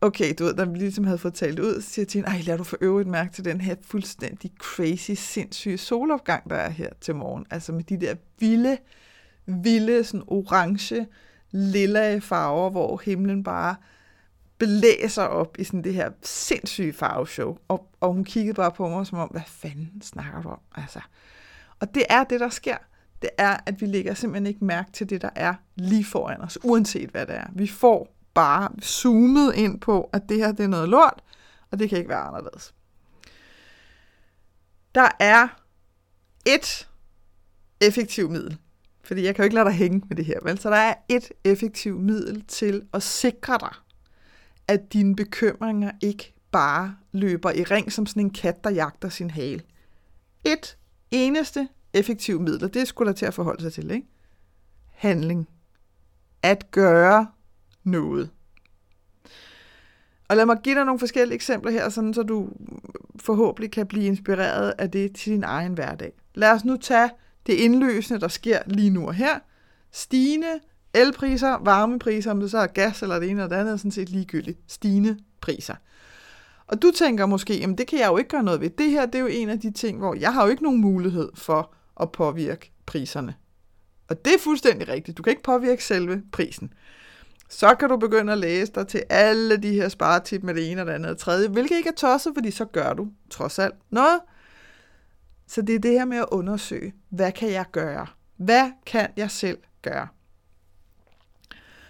okay, 0.00 0.34
du 0.38 0.44
ved, 0.44 0.54
da 0.54 0.64
vi 0.64 0.78
ligesom 0.78 1.04
havde 1.04 1.18
fået 1.18 1.34
talt 1.34 1.58
ud, 1.58 1.80
så 1.80 1.90
siger 1.90 2.02
jeg 2.02 2.08
til 2.08 2.18
hende, 2.18 2.30
ej, 2.30 2.42
lad 2.46 2.58
du 2.58 2.64
for 2.64 2.76
øvrigt 2.80 3.08
mærke 3.08 3.32
til 3.32 3.44
den 3.44 3.60
her 3.60 3.74
fuldstændig 3.82 4.52
crazy, 4.58 5.10
sindssyge 5.10 5.78
solopgang, 5.78 6.50
der 6.50 6.56
er 6.56 6.70
her 6.70 6.90
til 7.00 7.14
morgen. 7.14 7.46
Altså 7.50 7.72
med 7.72 7.84
de 7.84 8.00
der 8.00 8.14
vilde, 8.38 8.78
vilde, 9.46 10.04
sådan 10.04 10.24
orange, 10.26 11.06
lilla 11.50 12.18
farver, 12.18 12.70
hvor 12.70 13.00
himlen 13.04 13.44
bare 13.44 13.76
blæser 14.58 15.22
op 15.22 15.56
i 15.58 15.64
sådan 15.64 15.84
det 15.84 15.94
her 15.94 16.10
sindssyge 16.22 16.92
farveshow. 16.92 17.58
Og, 17.68 17.90
og 18.00 18.12
hun 18.12 18.24
kiggede 18.24 18.54
bare 18.54 18.72
på 18.72 18.88
mig 18.88 19.06
som 19.06 19.18
om, 19.18 19.28
hvad 19.28 19.42
fanden 19.46 20.02
snakker 20.02 20.42
du 20.42 20.48
om? 20.48 20.60
Altså. 20.74 21.00
Og 21.80 21.94
det 21.94 22.04
er 22.10 22.24
det, 22.24 22.40
der 22.40 22.48
sker. 22.48 22.76
Det 23.22 23.30
er, 23.38 23.56
at 23.66 23.80
vi 23.80 23.86
lægger 23.86 24.14
simpelthen 24.14 24.46
ikke 24.46 24.64
mærke 24.64 24.92
til 24.92 25.10
det, 25.10 25.22
der 25.22 25.30
er 25.36 25.54
lige 25.74 26.04
foran 26.04 26.40
os, 26.40 26.58
uanset 26.64 27.10
hvad 27.10 27.26
det 27.26 27.36
er. 27.36 27.46
Vi 27.52 27.66
får 27.66 28.16
bare 28.34 28.70
zoomet 28.82 29.54
ind 29.54 29.80
på, 29.80 30.10
at 30.12 30.22
det 30.28 30.36
her 30.36 30.52
det 30.52 30.64
er 30.64 30.68
noget 30.68 30.88
lort, 30.88 31.22
og 31.70 31.78
det 31.78 31.88
kan 31.88 31.98
ikke 31.98 32.10
være 32.10 32.18
anderledes. 32.18 32.74
Der 34.94 35.08
er 35.20 35.48
et 36.46 36.88
effektivt 37.80 38.30
middel 38.30 38.58
fordi 39.10 39.24
jeg 39.24 39.34
kan 39.34 39.42
jo 39.42 39.44
ikke 39.44 39.54
lade 39.54 39.64
dig 39.64 39.74
hænge 39.74 40.02
med 40.08 40.16
det 40.16 40.24
her, 40.24 40.38
vel? 40.42 40.58
Så 40.58 40.70
der 40.70 40.76
er 40.76 40.94
et 41.08 41.32
effektivt 41.44 42.00
middel 42.00 42.44
til 42.48 42.82
at 42.94 43.02
sikre 43.02 43.58
dig, 43.60 43.74
at 44.68 44.92
dine 44.92 45.16
bekymringer 45.16 45.90
ikke 46.02 46.34
bare 46.52 46.96
løber 47.12 47.50
i 47.50 47.62
ring 47.62 47.92
som 47.92 48.06
sådan 48.06 48.22
en 48.22 48.30
kat, 48.30 48.64
der 48.64 48.70
jagter 48.70 49.08
sin 49.08 49.30
hale. 49.30 49.62
Et 50.44 50.78
eneste 51.10 51.68
effektivt 51.92 52.42
middel, 52.42 52.64
og 52.64 52.74
det 52.74 52.88
skulle 52.88 53.06
der 53.06 53.16
til 53.16 53.26
at 53.26 53.34
forholde 53.34 53.62
sig 53.62 53.72
til, 53.72 53.90
ikke? 53.90 54.06
handling. 54.86 55.48
At 56.42 56.70
gøre 56.70 57.26
noget. 57.84 58.30
Og 60.28 60.36
lad 60.36 60.46
mig 60.46 60.56
give 60.62 60.74
dig 60.74 60.84
nogle 60.84 60.98
forskellige 60.98 61.34
eksempler 61.34 61.72
her, 61.72 61.88
sådan 61.88 62.14
så 62.14 62.22
du 62.22 62.48
forhåbentlig 63.20 63.70
kan 63.70 63.86
blive 63.86 64.04
inspireret 64.04 64.74
af 64.78 64.90
det 64.90 65.16
til 65.16 65.32
din 65.32 65.44
egen 65.44 65.74
hverdag. 65.74 66.12
Lad 66.34 66.52
os 66.52 66.64
nu 66.64 66.76
tage 66.76 67.10
det 67.46 67.52
indløsende, 67.52 68.20
der 68.20 68.28
sker 68.28 68.58
lige 68.66 68.90
nu 68.90 69.06
og 69.06 69.14
her. 69.14 69.38
Stigende 69.92 70.60
elpriser, 70.94 71.58
varmepriser, 71.64 72.30
om 72.30 72.40
det 72.40 72.50
så 72.50 72.58
er 72.58 72.66
gas 72.66 73.02
eller 73.02 73.18
det 73.18 73.30
ene 73.30 73.42
eller 73.42 73.56
det 73.56 73.60
andet, 73.60 73.72
er 73.72 73.76
sådan 73.76 73.90
set 73.90 74.08
ligegyldigt. 74.08 74.58
Stigende 74.66 75.18
priser. 75.40 75.74
Og 76.66 76.82
du 76.82 76.90
tænker 76.90 77.26
måske, 77.26 77.58
jamen 77.58 77.78
det 77.78 77.86
kan 77.86 77.98
jeg 77.98 78.08
jo 78.08 78.16
ikke 78.16 78.30
gøre 78.30 78.42
noget 78.42 78.60
ved. 78.60 78.70
Det 78.70 78.90
her, 78.90 79.06
det 79.06 79.14
er 79.14 79.20
jo 79.20 79.26
en 79.26 79.48
af 79.48 79.60
de 79.60 79.70
ting, 79.70 79.98
hvor 79.98 80.14
jeg 80.14 80.34
har 80.34 80.44
jo 80.44 80.50
ikke 80.50 80.62
nogen 80.62 80.80
mulighed 80.80 81.28
for 81.34 81.74
at 82.00 82.12
påvirke 82.12 82.72
priserne. 82.86 83.34
Og 84.08 84.24
det 84.24 84.34
er 84.34 84.38
fuldstændig 84.38 84.88
rigtigt. 84.88 85.18
Du 85.18 85.22
kan 85.22 85.30
ikke 85.30 85.42
påvirke 85.42 85.84
selve 85.84 86.22
prisen. 86.32 86.72
Så 87.48 87.74
kan 87.74 87.88
du 87.88 87.96
begynde 87.96 88.32
at 88.32 88.38
læse 88.38 88.72
dig 88.72 88.86
til 88.86 89.02
alle 89.10 89.56
de 89.56 89.72
her 89.72 89.88
sparetip 89.88 90.42
med 90.42 90.54
det 90.54 90.70
ene 90.70 90.80
og 90.80 90.86
det 90.86 90.92
andet 90.92 91.10
og 91.10 91.18
tredje, 91.18 91.48
hvilket 91.48 91.76
ikke 91.76 91.88
er 91.88 91.94
tosset, 91.94 92.32
fordi 92.36 92.50
så 92.50 92.64
gør 92.64 92.92
du 92.92 93.08
trods 93.30 93.58
alt 93.58 93.74
noget. 93.90 94.20
Så 95.50 95.62
det 95.62 95.74
er 95.74 95.78
det 95.78 95.90
her 95.90 96.04
med 96.04 96.18
at 96.18 96.26
undersøge, 96.30 96.94
hvad 97.08 97.32
kan 97.32 97.50
jeg 97.50 97.64
gøre? 97.72 98.06
Hvad 98.36 98.70
kan 98.86 99.08
jeg 99.16 99.30
selv 99.30 99.58
gøre? 99.82 100.08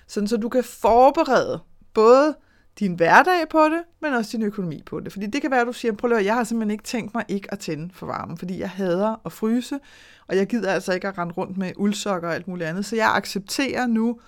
Sådan 0.07 0.29
så 0.29 0.37
du 0.37 0.49
kan 0.49 0.64
forberede 0.64 1.61
både 1.95 2.37
din 2.79 2.95
hverdag 2.95 3.49
på 3.50 3.64
det, 3.64 3.83
men 4.00 4.12
også 4.12 4.37
din 4.37 4.47
økonomi 4.47 4.83
på 4.87 5.00
det. 5.00 5.12
Fordi 5.12 5.26
det 5.26 5.43
kan 5.43 5.50
være, 5.50 5.61
at 5.61 5.67
du 5.67 5.73
siger, 5.73 5.93
prøv 5.93 6.12
at 6.12 6.25
jeg 6.25 6.35
har 6.35 6.45
simpelthen 6.45 6.71
ikke 6.71 6.85
tænkt 6.85 7.14
mig 7.14 7.25
ikke 7.29 7.52
at 7.52 7.59
tænde 7.59 7.95
for 7.95 8.07
varmen, 8.07 8.38
fordi 8.38 8.59
jeg 8.59 8.71
hader 8.71 9.17
at 9.25 9.33
fryse, 9.33 9.79
og 10.26 10.37
jeg 10.37 10.47
gider 10.47 10.73
altså 10.73 10.93
ikke 10.93 11.09
at 11.09 11.19
rende 11.19 11.35
rundt 11.35 11.57
med 11.57 11.73
uldsokker 11.76 12.29
og 12.29 12.35
alt 12.35 12.49
muligt 12.49 12.69
andet. 12.69 12.85
Så 12.85 12.97
jeg 12.97 13.14
accepterer 13.14 13.87
nu, 13.87 14.21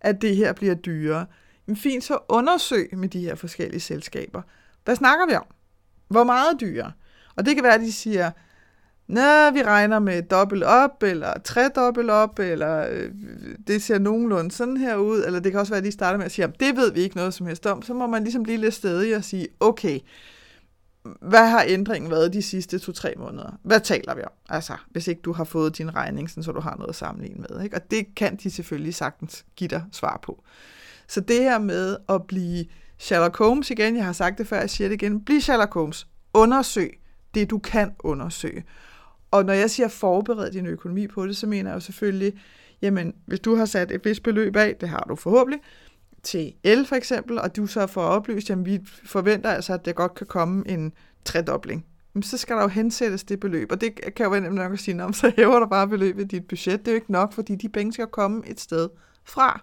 at 0.00 0.22
det 0.22 0.36
her 0.36 0.52
bliver 0.52 0.74
dyrere. 0.74 1.26
Men 1.66 1.76
fint, 1.76 2.04
så 2.04 2.18
undersøg 2.28 2.90
med 2.96 3.08
de 3.08 3.20
her 3.20 3.34
forskellige 3.34 3.80
selskaber. 3.80 4.42
Hvad 4.84 4.96
snakker 4.96 5.26
vi 5.26 5.34
om? 5.34 5.46
Hvor 6.08 6.24
meget 6.24 6.60
dyrere? 6.60 6.92
Og 7.36 7.46
det 7.46 7.54
kan 7.54 7.64
være, 7.64 7.74
at 7.74 7.80
de 7.80 7.92
siger, 7.92 8.30
Nå, 9.10 9.50
vi 9.50 9.62
regner 9.62 9.98
med 9.98 10.22
dobbelt 10.22 10.64
op, 10.64 11.02
eller 11.02 11.32
tredobbelt 11.44 12.10
op, 12.10 12.38
eller 12.38 12.86
øh, 12.90 13.10
det 13.66 13.82
ser 13.82 13.98
nogenlunde 13.98 14.50
sådan 14.50 14.76
her 14.76 14.96
ud, 14.96 15.24
eller 15.26 15.40
det 15.40 15.52
kan 15.52 15.60
også 15.60 15.72
være, 15.72 15.78
at 15.78 15.84
de 15.84 15.92
starter 15.92 16.18
med 16.18 16.26
at 16.26 16.32
sige, 16.32 16.44
at 16.44 16.60
det 16.60 16.76
ved 16.76 16.92
vi 16.92 17.00
ikke 17.00 17.16
noget 17.16 17.34
som 17.34 17.46
helst 17.46 17.66
om, 17.66 17.82
så 17.82 17.94
må 17.94 18.06
man 18.06 18.22
ligesom 18.22 18.42
blive 18.42 18.58
lidt 18.58 18.74
stedig 18.74 19.16
og 19.16 19.24
sige, 19.24 19.48
okay, 19.60 19.98
hvad 21.20 21.46
har 21.48 21.64
ændringen 21.68 22.10
været 22.10 22.32
de 22.32 22.42
sidste 22.42 22.78
to-tre 22.78 23.14
måneder? 23.18 23.58
Hvad 23.62 23.80
taler 23.80 24.14
vi 24.14 24.22
om? 24.22 24.32
Altså, 24.48 24.72
hvis 24.90 25.08
ikke 25.08 25.22
du 25.22 25.32
har 25.32 25.44
fået 25.44 25.78
din 25.78 25.94
regning, 25.94 26.30
så 26.30 26.52
du 26.52 26.60
har 26.60 26.76
noget 26.76 26.88
at 26.88 26.94
sammenligne 26.94 27.44
med. 27.50 27.64
Ikke? 27.64 27.76
Og 27.76 27.90
det 27.90 28.14
kan 28.16 28.36
de 28.36 28.50
selvfølgelig 28.50 28.94
sagtens 28.94 29.44
give 29.56 29.68
dig 29.68 29.84
svar 29.92 30.20
på. 30.22 30.44
Så 31.08 31.20
det 31.20 31.42
her 31.42 31.58
med 31.58 31.96
at 32.08 32.22
blive 32.22 32.64
Sherlock 32.98 33.36
Holmes 33.36 33.70
igen, 33.70 33.96
jeg 33.96 34.04
har 34.04 34.12
sagt 34.12 34.38
det 34.38 34.46
før, 34.46 34.60
jeg 34.60 34.70
siger 34.70 34.88
det 34.88 35.02
igen, 35.02 35.24
bliv 35.24 35.40
Sherlock 35.40 35.74
Holmes. 35.74 36.06
Undersøg 36.34 37.00
det, 37.34 37.50
du 37.50 37.58
kan 37.58 37.92
undersøge. 37.98 38.64
Og 39.30 39.44
når 39.44 39.52
jeg 39.52 39.70
siger 39.70 39.88
forbered 39.88 40.50
din 40.50 40.66
økonomi 40.66 41.06
på 41.06 41.26
det, 41.26 41.36
så 41.36 41.46
mener 41.46 41.70
jeg 41.70 41.74
jo 41.74 41.80
selvfølgelig, 41.80 42.32
jamen 42.82 43.14
hvis 43.26 43.40
du 43.40 43.54
har 43.54 43.64
sat 43.64 43.92
et 43.92 44.04
vist 44.04 44.22
beløb 44.22 44.56
af, 44.56 44.76
det 44.80 44.88
har 44.88 45.06
du 45.08 45.16
forhåbentlig, 45.16 45.60
til 46.22 46.54
el 46.64 46.86
for 46.86 46.96
eksempel, 46.96 47.38
og 47.38 47.56
du 47.56 47.66
så 47.66 47.86
får 47.86 48.02
oplyst, 48.02 48.50
jamen 48.50 48.66
vi 48.66 48.80
forventer 49.04 49.50
altså, 49.50 49.74
at 49.74 49.84
der 49.84 49.92
godt 49.92 50.14
kan 50.14 50.26
komme 50.26 50.68
en 50.68 50.92
tredobling, 51.24 51.86
så 52.22 52.38
skal 52.38 52.56
der 52.56 52.62
jo 52.62 52.68
hensættes 52.68 53.24
det 53.24 53.40
beløb, 53.40 53.72
og 53.72 53.80
det 53.80 54.14
kan 54.16 54.24
jo 54.24 54.30
være 54.30 54.40
nemt 54.40 54.54
nok 54.54 54.72
at 54.72 54.78
sige, 54.78 55.04
om 55.04 55.12
så 55.12 55.32
hæver 55.36 55.58
du 55.58 55.66
bare 55.66 55.88
beløbet 55.88 56.22
i 56.22 56.26
dit 56.26 56.48
budget. 56.48 56.80
Det 56.80 56.88
er 56.88 56.92
jo 56.92 56.96
ikke 56.96 57.12
nok, 57.12 57.32
fordi 57.32 57.54
de 57.54 57.68
penge 57.68 57.92
skal 57.92 58.06
komme 58.06 58.42
et 58.46 58.60
sted 58.60 58.88
fra. 59.24 59.62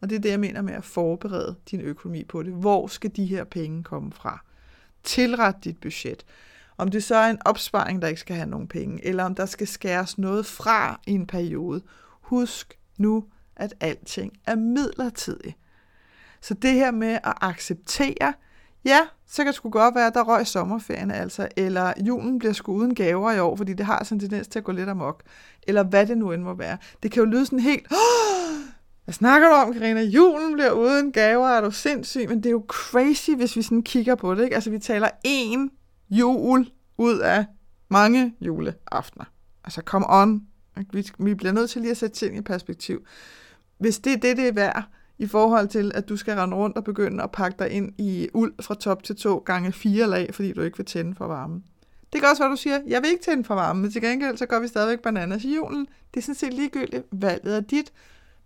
Og 0.00 0.10
det 0.10 0.16
er 0.16 0.20
det, 0.20 0.30
jeg 0.30 0.40
mener 0.40 0.62
med 0.62 0.74
at 0.74 0.84
forberede 0.84 1.54
din 1.70 1.80
økonomi 1.80 2.24
på 2.24 2.42
det. 2.42 2.52
Hvor 2.52 2.86
skal 2.86 3.10
de 3.16 3.26
her 3.26 3.44
penge 3.44 3.82
komme 3.84 4.12
fra? 4.12 4.44
Tilret 5.04 5.54
dit 5.64 5.80
budget. 5.80 6.24
Om 6.80 6.88
det 6.88 7.04
så 7.04 7.14
er 7.14 7.30
en 7.30 7.38
opsparing, 7.44 8.02
der 8.02 8.08
ikke 8.08 8.20
skal 8.20 8.36
have 8.36 8.48
nogen 8.48 8.68
penge, 8.68 9.06
eller 9.06 9.24
om 9.24 9.34
der 9.34 9.46
skal 9.46 9.66
skæres 9.66 10.18
noget 10.18 10.46
fra 10.46 11.00
i 11.06 11.10
en 11.10 11.26
periode. 11.26 11.82
Husk 12.20 12.78
nu, 12.98 13.24
at 13.56 13.74
alting 13.80 14.32
er 14.46 14.54
midlertidigt. 14.54 15.56
Så 16.40 16.54
det 16.54 16.72
her 16.72 16.90
med 16.90 17.18
at 17.24 17.32
acceptere, 17.40 18.32
ja, 18.84 19.00
så 19.26 19.36
kan 19.36 19.46
det 19.46 19.54
sgu 19.54 19.70
godt 19.70 19.94
være, 19.94 20.06
at 20.06 20.14
der 20.14 20.22
røg 20.22 20.46
sommerferien 20.46 21.10
altså, 21.10 21.48
eller 21.56 21.92
julen 22.06 22.38
bliver 22.38 22.52
sgu 22.52 22.72
uden 22.72 22.94
gaver 22.94 23.32
i 23.32 23.40
år, 23.40 23.56
fordi 23.56 23.72
det 23.72 23.86
har 23.86 24.04
sådan 24.04 24.16
en 24.16 24.20
tendens 24.20 24.48
til 24.48 24.58
at 24.58 24.64
gå 24.64 24.72
lidt 24.72 24.88
amok, 24.88 25.22
eller 25.62 25.82
hvad 25.82 26.06
det 26.06 26.18
nu 26.18 26.32
end 26.32 26.42
må 26.42 26.54
være. 26.54 26.78
Det 27.02 27.12
kan 27.12 27.22
jo 27.22 27.30
lyde 27.30 27.46
sådan 27.46 27.60
helt, 27.60 27.86
hvad 29.04 29.12
snakker 29.12 29.48
du 29.48 29.54
om, 29.54 29.72
Karina? 29.72 30.02
Julen 30.02 30.52
bliver 30.52 30.72
uden 30.72 31.12
gaver, 31.12 31.48
er 31.48 31.60
du 31.60 31.70
sindssyg? 31.70 32.28
Men 32.28 32.38
det 32.38 32.46
er 32.46 32.50
jo 32.50 32.64
crazy, 32.68 33.30
hvis 33.30 33.56
vi 33.56 33.62
sådan 33.62 33.82
kigger 33.82 34.14
på 34.14 34.34
det, 34.34 34.44
ikke? 34.44 34.54
Altså, 34.54 34.70
vi 34.70 34.78
taler 34.78 35.08
én 35.26 35.79
jul 36.10 36.70
ud 36.98 37.18
af 37.18 37.46
mange 37.88 38.34
juleaftener. 38.40 39.24
Altså, 39.64 39.82
come 39.82 40.06
on. 40.08 40.46
Vi, 40.92 41.10
vi 41.18 41.34
bliver 41.34 41.52
nødt 41.52 41.70
til 41.70 41.80
lige 41.80 41.90
at 41.90 41.96
sætte 41.96 42.16
ting 42.16 42.36
i 42.36 42.40
perspektiv. 42.40 43.06
Hvis 43.78 43.98
det 43.98 44.12
er 44.12 44.16
det, 44.16 44.36
det 44.36 44.48
er 44.48 44.52
værd, 44.52 44.84
i 45.18 45.26
forhold 45.26 45.68
til, 45.68 45.92
at 45.94 46.08
du 46.08 46.16
skal 46.16 46.34
rende 46.34 46.56
rundt 46.56 46.76
og 46.76 46.84
begynde 46.84 47.22
at 47.22 47.30
pakke 47.30 47.58
dig 47.58 47.70
ind 47.70 47.92
i 47.98 48.28
uld 48.34 48.54
fra 48.62 48.74
top 48.74 49.02
til 49.02 49.16
to 49.16 49.38
gange 49.38 49.72
fire 49.72 50.06
lag, 50.06 50.34
fordi 50.34 50.52
du 50.52 50.62
ikke 50.62 50.76
vil 50.76 50.86
tænde 50.86 51.14
for 51.14 51.26
varmen. 51.26 51.64
Det 52.12 52.20
kan 52.20 52.30
også 52.30 52.42
være, 52.42 52.50
du 52.50 52.56
siger, 52.56 52.80
jeg 52.86 53.02
vil 53.02 53.10
ikke 53.10 53.24
tænde 53.24 53.44
for 53.44 53.54
varmen, 53.54 53.82
men 53.82 53.90
til 53.90 54.02
gengæld 54.02 54.36
så 54.36 54.46
gør 54.46 54.60
vi 54.60 54.68
stadigvæk 54.68 55.00
bananas 55.00 55.44
i 55.44 55.54
julen. 55.54 55.86
Det 56.14 56.20
er 56.20 56.22
sådan 56.22 56.34
set 56.34 56.54
ligegyldigt. 56.54 57.04
Valget 57.12 57.56
er 57.56 57.60
dit, 57.60 57.92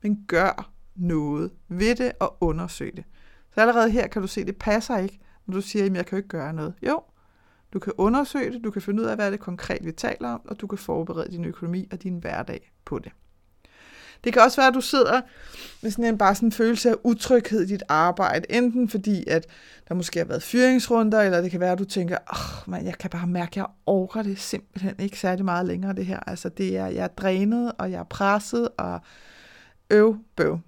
men 0.02 0.24
gør 0.28 0.70
noget 0.96 1.50
ved 1.68 1.94
det 1.94 2.12
og 2.20 2.36
undersøg 2.40 2.96
det. 2.96 3.04
Så 3.54 3.60
allerede 3.60 3.90
her 3.90 4.06
kan 4.06 4.22
du 4.22 4.28
se, 4.28 4.40
at 4.40 4.46
det 4.46 4.56
passer 4.56 4.98
ikke, 4.98 5.18
når 5.46 5.54
du 5.54 5.60
siger, 5.60 5.84
at 5.84 5.94
jeg 5.94 6.06
kan 6.06 6.16
jo 6.16 6.16
ikke 6.16 6.28
gøre 6.28 6.52
noget. 6.52 6.74
Jo, 6.82 7.00
du 7.74 7.78
kan 7.78 7.92
undersøge 7.98 8.52
det, 8.52 8.64
du 8.64 8.70
kan 8.70 8.82
finde 8.82 9.02
ud 9.02 9.06
af, 9.06 9.16
hvad 9.16 9.32
det 9.32 9.40
konkret 9.40 9.84
vi 9.84 9.92
taler 9.92 10.28
om, 10.28 10.40
og 10.44 10.60
du 10.60 10.66
kan 10.66 10.78
forberede 10.78 11.30
din 11.30 11.44
økonomi 11.44 11.88
og 11.92 12.02
din 12.02 12.18
hverdag 12.18 12.72
på 12.84 12.98
det. 12.98 13.12
Det 14.24 14.32
kan 14.32 14.42
også 14.42 14.60
være, 14.60 14.68
at 14.68 14.74
du 14.74 14.80
sidder 14.80 15.20
med 15.82 15.90
sådan 15.90 16.04
en, 16.04 16.18
bare 16.18 16.34
sådan 16.34 16.46
en 16.48 16.52
følelse 16.52 16.90
af 16.90 16.94
utryghed 17.04 17.62
i 17.62 17.66
dit 17.66 17.82
arbejde. 17.88 18.46
Enten 18.50 18.88
fordi, 18.88 19.24
at 19.26 19.46
der 19.88 19.94
måske 19.94 20.18
har 20.18 20.26
været 20.26 20.42
fyringsrunder, 20.42 21.22
eller 21.22 21.40
det 21.40 21.50
kan 21.50 21.60
være, 21.60 21.72
at 21.72 21.78
du 21.78 21.84
tænker, 21.84 22.18
oh, 22.26 22.70
man, 22.70 22.84
jeg 22.84 22.98
kan 22.98 23.10
bare 23.10 23.26
mærke, 23.26 23.50
at 23.50 23.56
jeg 23.56 23.66
overgår 23.86 24.22
det 24.22 24.38
simpelthen 24.38 24.94
ikke 24.98 25.18
særlig 25.18 25.44
meget 25.44 25.66
længere, 25.66 25.92
det 25.92 26.06
her. 26.06 26.20
Altså, 26.26 26.48
det 26.48 26.76
er, 26.76 26.86
jeg 26.86 27.04
er 27.04 27.08
drænet, 27.08 27.72
og 27.78 27.90
jeg 27.90 27.98
er 27.98 28.04
presset, 28.04 28.68
og 28.78 29.00
øv, 29.90 30.16
bøv. 30.36 30.58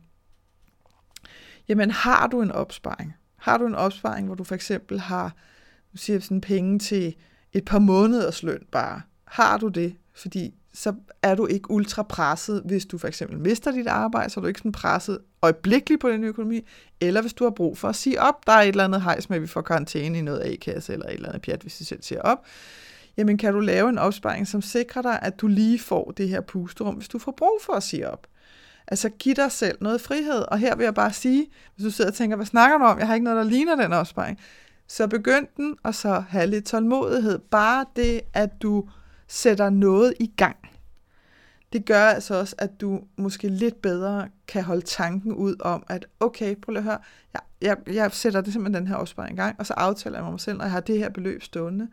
Jamen, 1.69 1.91
har 1.91 2.27
du 2.27 2.43
en 2.43 2.53
opsparing? 2.53 3.15
Har 3.37 3.59
du 3.59 3.67
en 3.67 3.75
opsparing, 3.75 4.27
hvor 4.27 4.35
du 4.35 4.45
for 4.45 4.55
eksempel 4.55 5.01
har, 5.01 5.35
du 5.97 6.03
siger 6.03 6.21
sådan 6.21 6.41
penge 6.41 6.79
til 6.79 7.15
et 7.53 7.65
par 7.65 7.79
måneders 7.79 8.43
løn 8.43 8.62
bare? 8.73 9.00
Har 9.25 9.59
du 9.59 9.69
det? 9.69 9.95
Fordi 10.15 10.55
så 10.75 10.95
er 11.23 11.35
du 11.35 11.47
ikke 11.47 11.71
ultra 11.71 12.03
presset, 12.03 12.62
hvis 12.65 12.87
du 12.87 12.99
for 12.99 13.09
eksempel 13.09 13.38
mister 13.38 13.73
dit 13.73 13.87
arbejde, 13.87 14.31
så 14.31 14.41
er 14.41 14.43
du 14.43 14.49
ikke 14.49 14.59
sådan 14.59 14.73
presset 14.73 15.19
øjeblikkeligt 15.43 16.00
på 16.00 16.11
din 16.11 16.25
økonomi, 16.25 16.61
eller 17.00 17.21
hvis 17.21 17.33
du 17.33 17.45
har 17.45 17.50
brug 17.50 17.79
for 17.79 17.88
at 17.88 17.97
sige 17.97 18.21
op, 18.21 18.47
der 18.47 18.53
er 18.53 18.62
et 18.62 18.69
eller 18.69 18.85
andet 18.85 19.03
hejs 19.03 19.29
med, 19.29 19.37
at 19.37 19.43
vi 19.43 19.47
får 19.47 19.61
karantæne 19.61 20.19
i 20.19 20.23
noget 20.23 20.53
A-kasse, 20.53 20.93
eller 20.93 21.07
et 21.07 21.15
eller 21.15 21.29
andet 21.29 21.43
pjat, 21.43 21.62
hvis 21.62 21.79
du 21.79 21.85
selv 21.85 22.03
siger 22.03 22.21
op, 22.21 22.45
jamen 23.17 23.38
kan 23.38 23.53
du 23.53 23.61
lave 23.61 23.88
en 23.88 23.99
opsparing, 23.99 24.49
som 24.49 24.62
sikrer 24.62 25.03
dig, 25.03 25.19
at 25.23 25.41
du 25.41 25.47
lige 25.47 25.79
får 25.79 26.11
det 26.17 26.29
her 26.29 26.41
pusterum, 26.41 26.95
hvis 26.95 27.09
du 27.09 27.19
får 27.19 27.33
brug 27.33 27.61
for 27.62 27.73
at 27.73 27.83
sige 27.83 28.11
op. 28.11 28.26
Altså 28.88 29.09
giv 29.09 29.35
dig 29.35 29.53
selv 29.53 29.79
noget 29.81 30.00
frihed, 30.00 30.45
og 30.49 30.59
her 30.59 30.76
vil 30.76 30.85
jeg 30.85 30.95
bare 30.95 31.12
sige, 31.12 31.47
hvis 31.75 31.85
du 31.85 31.91
sidder 31.91 32.11
og 32.11 32.15
tænker, 32.15 32.37
hvad 32.37 32.47
snakker 32.47 32.79
du 32.79 32.85
om, 32.85 32.99
jeg 32.99 33.07
har 33.07 33.15
ikke 33.15 33.25
noget, 33.25 33.37
der 33.45 33.50
ligner 33.50 33.76
den 33.76 33.93
opsparing, 33.93 34.38
så 34.87 35.07
begynd 35.07 35.47
den, 35.57 35.76
og 35.83 35.95
så 35.95 36.21
have 36.28 36.47
lidt 36.47 36.66
tålmodighed. 36.66 37.38
Bare 37.38 37.85
det, 37.97 38.21
at 38.33 38.62
du 38.62 38.88
sætter 39.28 39.71
noget 39.71 40.14
i 40.21 40.33
gang. 40.37 40.57
Det 41.73 41.85
gør 41.85 42.07
altså 42.07 42.35
også, 42.35 42.55
at 42.59 42.81
du 42.81 43.00
måske 43.16 43.49
lidt 43.49 43.83
bedre 43.83 44.28
kan 44.49 44.64
holde 44.64 44.83
tanken 44.83 45.33
ud 45.33 45.57
om, 45.61 45.85
at 45.88 46.07
okay, 46.21 46.57
prøv 46.57 46.73
lige 46.73 46.78
at 46.78 46.85
høre, 46.85 46.99
jeg, 47.33 47.40
jeg, 47.62 47.76
jeg 47.87 48.12
sætter 48.12 48.40
det 48.40 48.52
simpelthen 48.52 48.83
den 48.83 48.88
her 48.88 48.97
opsparing 48.97 49.33
i 49.33 49.40
gang, 49.40 49.57
og 49.59 49.66
så 49.66 49.75
aftaler 49.75 50.16
jeg 50.16 50.25
med 50.25 50.31
mig 50.31 50.40
selv, 50.40 50.57
når 50.59 50.64
jeg 50.64 50.73
har 50.73 50.81
det 50.81 50.99
her 50.99 51.09
beløb 51.09 51.43
stående, 51.43 51.88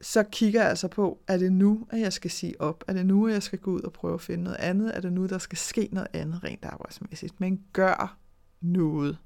så 0.00 0.22
kigger 0.22 0.60
jeg 0.60 0.70
altså 0.70 0.88
på, 0.88 1.18
er 1.28 1.36
det 1.36 1.52
nu, 1.52 1.86
at 1.90 2.00
jeg 2.00 2.12
skal 2.12 2.30
sige 2.30 2.60
op? 2.60 2.84
Er 2.88 2.92
det 2.92 3.06
nu, 3.06 3.26
at 3.26 3.32
jeg 3.32 3.42
skal 3.42 3.58
gå 3.58 3.70
ud 3.70 3.80
og 3.80 3.92
prøve 3.92 4.14
at 4.14 4.20
finde 4.20 4.44
noget 4.44 4.56
andet? 4.56 4.96
Er 4.96 5.00
det 5.00 5.12
nu, 5.12 5.26
der 5.26 5.38
skal 5.38 5.58
ske 5.58 5.88
noget 5.92 6.08
andet 6.12 6.44
rent 6.44 6.64
arbejdsmæssigt? 6.64 7.40
Men 7.40 7.64
gør 7.72 8.16
noget. 8.60 9.18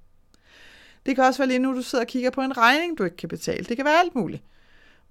Det 1.09 1.17
kan 1.17 1.25
også 1.25 1.39
være 1.39 1.49
lige 1.49 1.59
nu, 1.59 1.75
du 1.75 1.83
sidder 1.83 2.05
og 2.05 2.09
kigger 2.09 2.31
på 2.31 2.41
en 2.41 2.57
regning, 2.57 2.99
du 2.99 3.05
ikke 3.05 3.17
kan 3.17 3.29
betale. 3.29 3.65
Det 3.65 3.77
kan 3.77 3.85
være 3.85 3.99
alt 3.99 4.15
muligt 4.15 4.43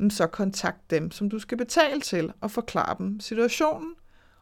så 0.09 0.27
kontakt 0.27 0.91
dem, 0.91 1.11
som 1.11 1.29
du 1.29 1.39
skal 1.39 1.57
betale 1.57 2.01
til, 2.01 2.33
og 2.41 2.51
forklare 2.51 2.95
dem 2.97 3.19
situationen. 3.19 3.93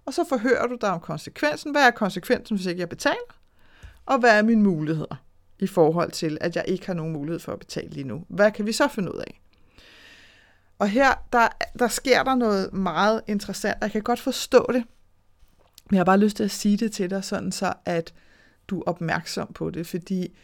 Og 0.05 0.13
så 0.13 0.25
forhører 0.29 0.67
du 0.67 0.77
dig 0.81 0.89
om 0.89 0.99
konsekvensen. 0.99 1.71
Hvad 1.71 1.81
er 1.81 1.91
konsekvensen, 1.91 2.55
hvis 2.55 2.65
ikke 2.65 2.79
jeg 2.79 2.89
betaler? 2.89 3.39
Og 4.05 4.19
hvad 4.19 4.37
er 4.37 4.41
mine 4.41 4.63
muligheder 4.63 5.23
i 5.59 5.67
forhold 5.67 6.11
til, 6.11 6.37
at 6.41 6.55
jeg 6.55 6.65
ikke 6.67 6.85
har 6.85 6.93
nogen 6.93 7.13
mulighed 7.13 7.39
for 7.39 7.53
at 7.53 7.59
betale 7.59 7.89
lige 7.89 8.07
nu? 8.07 8.25
Hvad 8.27 8.51
kan 8.51 8.65
vi 8.65 8.71
så 8.71 8.87
finde 8.87 9.13
ud 9.13 9.19
af? 9.19 9.41
Og 10.79 10.89
her, 10.89 11.13
der, 11.33 11.47
der 11.79 11.87
sker 11.87 12.23
der 12.23 12.35
noget 12.35 12.73
meget 12.73 13.21
interessant. 13.27 13.77
Jeg 13.81 13.91
kan 13.91 14.01
godt 14.01 14.19
forstå 14.19 14.65
det. 14.73 14.83
Men 15.89 15.95
jeg 15.95 15.99
har 15.99 16.05
bare 16.05 16.19
lyst 16.19 16.37
til 16.37 16.43
at 16.43 16.51
sige 16.51 16.77
det 16.77 16.91
til 16.91 17.09
dig, 17.09 17.23
sådan 17.23 17.51
så 17.51 17.73
at 17.85 18.13
du 18.67 18.79
er 18.79 18.83
opmærksom 18.85 19.53
på 19.53 19.69
det, 19.69 19.87
fordi 19.87 20.35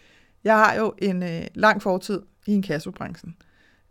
jeg 0.43 0.55
har 0.55 0.75
jo 0.75 0.93
en 0.97 1.23
øh, 1.23 1.41
lang 1.55 1.81
fortid 1.81 2.21
i 2.47 2.51
en 2.51 2.61
kassobranchen. 2.61 3.35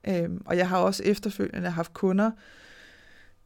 Øhm, 0.08 0.42
og 0.46 0.56
jeg 0.56 0.68
har 0.68 0.78
også 0.78 1.02
efterfølgende 1.02 1.70
haft 1.70 1.92
kunder, 1.92 2.30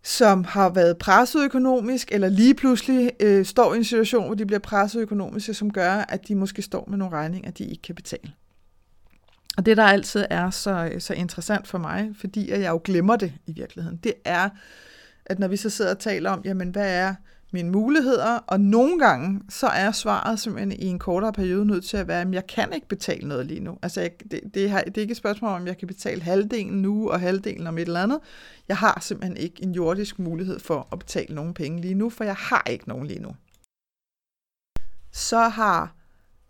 som 0.03 0.45
har 0.45 0.69
været 0.69 0.99
presset 0.99 1.45
økonomisk, 1.45 2.13
eller 2.13 2.29
lige 2.29 2.55
pludselig 2.55 3.11
øh, 3.21 3.45
står 3.45 3.75
i 3.75 3.77
en 3.77 3.85
situation, 3.85 4.27
hvor 4.27 4.35
de 4.35 4.47
bliver 4.47 4.61
presset 4.61 5.01
økonomisk, 5.01 5.55
som 5.55 5.73
gør, 5.73 5.93
at 5.93 6.29
de 6.29 6.35
måske 6.35 6.63
står 6.63 6.85
med 6.89 6.99
nogle 6.99 7.17
regninger, 7.17 7.51
de 7.51 7.65
ikke 7.65 7.83
kan 7.83 7.95
betale. 7.95 8.33
Og 9.57 9.67
det, 9.67 9.77
der 9.77 9.85
altid 9.85 10.27
er 10.31 10.51
så, 10.51 10.91
øh, 10.93 11.01
så 11.01 11.15
interessant 11.15 11.69
for 11.69 11.79
mig, 11.79 12.11
fordi 12.21 12.51
jeg 12.51 12.71
jo 12.71 12.81
glemmer 12.85 13.17
det 13.17 13.33
i 13.47 13.53
virkeligheden, 13.53 13.97
det 13.97 14.15
er, 14.25 14.49
at 15.27 15.39
når 15.39 15.49
vi 15.49 15.57
så 15.57 15.71
sidder 15.71 15.91
og 15.91 15.99
taler 15.99 16.31
om, 16.31 16.43
jamen 16.45 16.69
hvad 16.69 16.95
er 16.95 17.15
mine 17.55 17.71
muligheder, 17.71 18.39
og 18.47 18.61
nogle 18.61 18.99
gange, 18.99 19.41
så 19.49 19.67
er 19.67 19.91
svaret 19.93 20.41
simpelthen 20.41 20.73
i 20.73 20.87
en 20.87 20.99
kortere 20.99 21.33
periode 21.33 21.67
nødt 21.67 21.85
til 21.85 21.97
at 21.97 22.09
være, 22.09 22.21
at 22.21 22.33
jeg 22.33 22.47
kan 22.47 22.73
ikke 22.73 22.89
betale 22.89 23.29
noget 23.29 23.47
lige 23.47 23.61
nu. 23.61 23.79
Altså, 23.83 24.01
jeg, 24.01 24.11
det, 24.31 24.41
det, 24.55 24.71
har, 24.71 24.81
det 24.83 24.97
er 24.97 25.01
ikke 25.01 25.13
et 25.13 25.17
spørgsmål 25.17 25.51
om, 25.51 25.67
jeg 25.67 25.79
kan 25.79 25.89
betale 25.89 26.23
halvdelen 26.23 26.83
nu, 26.83 27.11
og 27.11 27.21
halvdelen 27.21 27.67
om 27.67 27.79
et 27.79 27.87
eller 27.87 28.03
andet. 28.03 28.21
Jeg 28.69 28.77
har 28.77 28.99
simpelthen 29.01 29.37
ikke 29.37 29.63
en 29.63 29.73
jordisk 29.73 30.19
mulighed 30.19 30.59
for 30.59 30.89
at 30.93 30.99
betale 30.99 31.35
nogen 31.35 31.55
penge 31.55 31.81
lige 31.81 31.95
nu, 31.95 32.11
for 32.11 32.25
jeg 32.25 32.37
har 32.37 32.63
ikke 32.71 32.89
nogen 32.89 33.07
lige 33.07 33.21
nu. 33.21 33.37
Så 35.13 35.39
har 35.39 35.95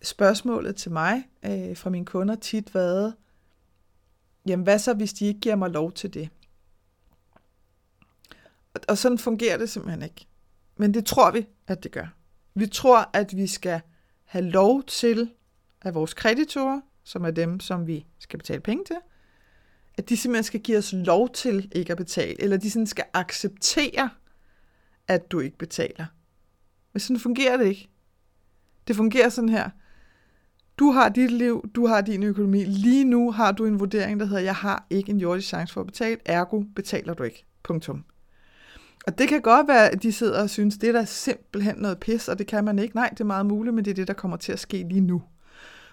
spørgsmålet 0.03 0.77
til 0.77 0.93
mig 0.93 1.25
øh, 1.45 1.77
fra 1.77 1.91
mine 1.91 2.07
kunder 2.07 2.35
tit 2.35 2.75
været, 2.75 3.15
jamen 4.47 4.65
hvad 4.65 4.79
så, 4.79 4.95
hvis 4.95 5.13
de 5.13 5.27
ikke 5.27 5.41
giver 5.41 5.57
mig 5.57 5.71
lov 5.71 5.93
til 5.93 6.15
det? 6.15 6.29
Og, 8.75 8.81
og 8.89 8.99
sådan 8.99 9.19
fungerer 9.19 9.59
det 9.59 9.71
simpelthen 9.71 10.03
ikke. 10.03 10.27
Men 10.77 10.95
det 10.95 11.07
tror 11.07 11.31
vi, 11.31 11.47
at 11.67 11.83
det 11.83 11.93
gør. 11.93 12.07
Vi 12.55 12.67
tror, 12.67 13.11
at 13.13 13.37
vi 13.37 13.47
skal 13.47 13.81
have 14.25 14.45
lov 14.45 14.83
til, 14.83 15.31
at 15.83 15.95
vores 15.95 16.15
kreditorer, 16.15 16.81
som 17.05 17.25
er 17.25 17.31
dem, 17.31 17.61
som 17.61 17.87
vi 17.87 18.07
skal 18.19 18.39
betale 18.39 18.61
penge 18.61 18.85
til, 18.85 18.97
at 19.99 20.09
de 20.09 20.17
simpelthen 20.17 20.45
skal 20.45 20.61
give 20.61 20.79
os 20.79 20.93
lov 20.93 21.29
til 21.29 21.73
ikke 21.73 21.91
at 21.91 21.97
betale, 21.97 22.43
eller 22.43 22.57
de 22.57 22.71
sådan 22.71 22.87
skal 22.87 23.05
acceptere, 23.15 24.11
at 25.09 25.33
du 25.33 25.41
ikke 25.41 25.59
betaler. 25.59 26.07
Men 26.93 27.01
sådan 27.01 27.21
fungerer 27.21 27.57
det 27.57 27.67
ikke. 27.67 27.89
Det 28.89 28.97
fungerer 28.97 29.29
sådan 29.29 29.49
her. 29.49 29.71
Du 30.79 30.91
har 30.91 31.09
dit 31.09 31.31
liv, 31.31 31.71
du 31.75 31.87
har 31.87 32.01
din 32.01 32.23
økonomi. 32.23 32.65
Lige 32.65 33.05
nu 33.05 33.33
har 33.33 33.53
du 33.53 33.67
en 33.67 33.81
vurdering, 33.81 34.21
der 34.21 34.27
hedder, 34.27 34.43
jeg 34.43 34.55
har 34.55 34.87
ikke 34.91 35.11
en 35.11 35.21
jordisk 35.21 35.49
chance 35.49 35.75
for 35.75 35.81
at 35.81 35.87
betale, 35.87 36.17
ergo 36.25 36.63
betaler 36.75 37.15
du 37.15 37.23
ikke. 37.23 37.45
Punktum. 37.63 38.05
Og 39.07 39.19
det 39.19 39.29
kan 39.29 39.41
godt 39.41 39.69
være, 39.69 39.91
at 39.91 40.03
de 40.03 40.13
sidder 40.13 40.43
og 40.43 40.51
synes, 40.51 40.79
det 40.79 40.89
er 40.89 40.93
da 40.93 41.05
simpelthen 41.05 41.77
noget 41.79 41.99
pis, 41.99 42.29
og 42.29 42.39
det 42.39 42.47
kan 42.47 42.65
man 42.65 42.79
ikke. 42.79 42.97
Nej, 42.97 43.09
det 43.09 43.21
er 43.21 43.25
meget 43.25 43.47
muligt, 43.47 43.75
men 43.75 43.85
det 43.85 43.91
er 43.91 43.95
det, 43.95 44.09
der 44.09 44.15
kommer 44.15 44.37
til 44.37 44.53
at 44.53 44.59
ske 44.59 44.87
lige 44.89 45.01
nu. 45.01 45.23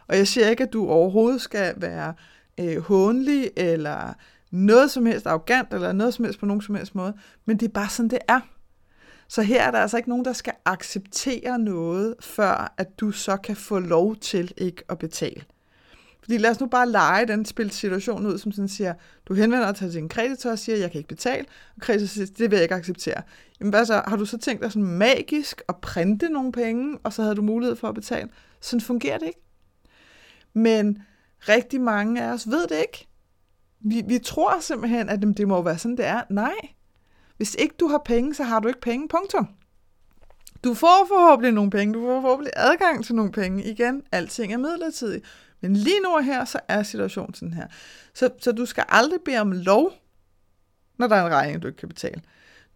Og 0.08 0.18
jeg 0.18 0.28
siger 0.28 0.50
ikke, 0.50 0.64
at 0.64 0.74
du 0.74 0.88
overhovedet 0.90 1.42
skal 1.42 1.74
være 1.78 2.14
øh, 2.60 2.78
hånlig, 2.78 3.52
eller 3.58 4.14
noget 4.52 4.92
som 4.92 5.06
helst 5.06 5.28
arrogant, 5.28 5.74
eller 5.74 5.92
noget 5.92 6.14
som 6.14 6.26
helst 6.26 6.40
på 6.40 6.46
nogen 6.46 6.62
som 6.62 6.76
helst 6.76 6.96
måde, 6.96 7.14
men 7.46 7.58
det 7.58 7.68
er 7.68 7.72
bare 7.72 7.90
sådan, 7.90 8.10
det 8.10 8.20
er. 8.28 8.40
Så 9.28 9.42
her 9.42 9.64
er 9.64 9.72
der 9.72 9.80
altså 9.80 9.98
ikke 9.98 10.10
nogen, 10.10 10.26
der 10.26 10.34
skal 10.34 10.54
acceptere 10.66 11.60
noget, 11.60 12.16
før 12.20 12.74
at 12.78 13.00
du 13.00 13.12
så 13.12 13.38
kan 13.38 13.56
få 13.56 13.80
lov 13.80 14.16
til 14.16 14.54
ikke 14.58 14.84
at 14.90 15.00
betale. 15.00 15.44
Fordi 16.24 16.38
lad 16.38 16.52
os 16.52 16.60
nu 16.60 16.66
bare 16.66 16.90
lege 16.90 17.28
den 17.28 17.46
spil 17.46 17.72
situation 17.72 18.26
ud, 18.26 18.38
som 18.38 18.52
sådan 18.52 18.68
siger, 18.68 18.94
du 19.26 19.34
henvender 19.34 19.66
dig 19.66 19.76
til 19.76 19.94
din 19.94 20.10
kreditor 20.10 20.52
og 20.52 20.60
siger, 20.60 20.78
jeg 20.78 20.92
kan 20.92 20.98
ikke 20.98 21.08
betale, 21.08 21.46
og 21.76 21.82
kreditor 21.82 22.08
siger, 22.08 22.26
det 22.26 22.52
vil 22.52 22.58
jeg 22.58 22.64
ikke 22.64 22.76
acceptere. 22.76 23.22
Jamen 23.60 23.70
hvad 23.70 23.86
så, 23.86 24.02
har 24.08 24.16
du 24.18 24.26
så 24.26 24.38
tænkt 24.38 24.64
dig 24.64 24.72
sådan 24.72 24.88
magisk 24.88 25.62
at 25.70 25.76
printe 25.82 26.30
nogle 26.30 26.52
penge, 26.52 26.98
og 27.04 27.14
så 27.14 27.22
havde 27.22 27.36
du 27.36 27.42
mulighed 27.42 27.76
for 27.76 27.88
at 27.88 27.96
betale? 27.96 28.30
Sådan 28.62 28.82
fungerer 28.82 29.18
det 29.18 29.28
ikke. 29.28 29.42
Men 30.54 31.04
rigtig 31.40 31.82
mange 31.82 32.24
af 32.24 32.34
os 32.34 32.48
ved 32.48 32.68
det 32.68 32.78
ikke. 32.78 33.08
Vi, 33.80 34.04
vi 34.08 34.20
tror 34.20 34.60
simpelthen, 34.60 35.10
at 35.10 35.22
det 35.38 35.48
må 35.48 35.62
være 35.62 35.78
sådan, 35.78 35.98
det 35.98 36.06
er. 36.06 36.22
Nej. 36.30 36.56
Hvis 37.38 37.56
ikke 37.60 37.76
du 37.80 37.88
har 37.88 38.02
penge, 38.06 38.34
så 38.34 38.44
har 38.44 38.60
du 38.60 38.68
ikke 38.68 38.82
penge. 38.82 39.08
Punktum. 39.08 39.48
Du 40.64 40.74
får 40.74 41.06
forhåbentlig 41.08 41.54
nogle 41.54 41.72
penge, 41.72 41.94
du 41.94 42.02
får 42.02 42.22
forhåbentlig 42.22 42.54
adgang 42.56 43.06
til 43.06 43.16
nogle 43.16 43.32
penge. 43.32 43.64
Igen, 43.64 44.04
alting 44.12 44.54
er 44.54 44.58
midlertidigt. 44.58 45.26
Men 45.62 45.76
lige 45.76 46.00
nu 46.00 46.10
og 46.10 46.24
her, 46.24 46.46
så 46.46 46.60
er 46.68 46.84
situationen 46.84 47.34
sådan 47.34 47.54
her. 47.54 47.68
Så, 48.14 48.30
så 48.40 48.52
du 48.52 48.66
skal 48.66 48.84
aldrig 48.90 49.20
bede 49.26 49.38
om 49.38 49.52
lov, 49.52 49.94
når 50.98 51.08
der 51.08 51.16
er 51.16 51.26
en 51.26 51.34
regning, 51.34 51.62
du 51.62 51.68
ikke 51.68 51.80
kan 51.80 51.90
betale. 51.90 52.22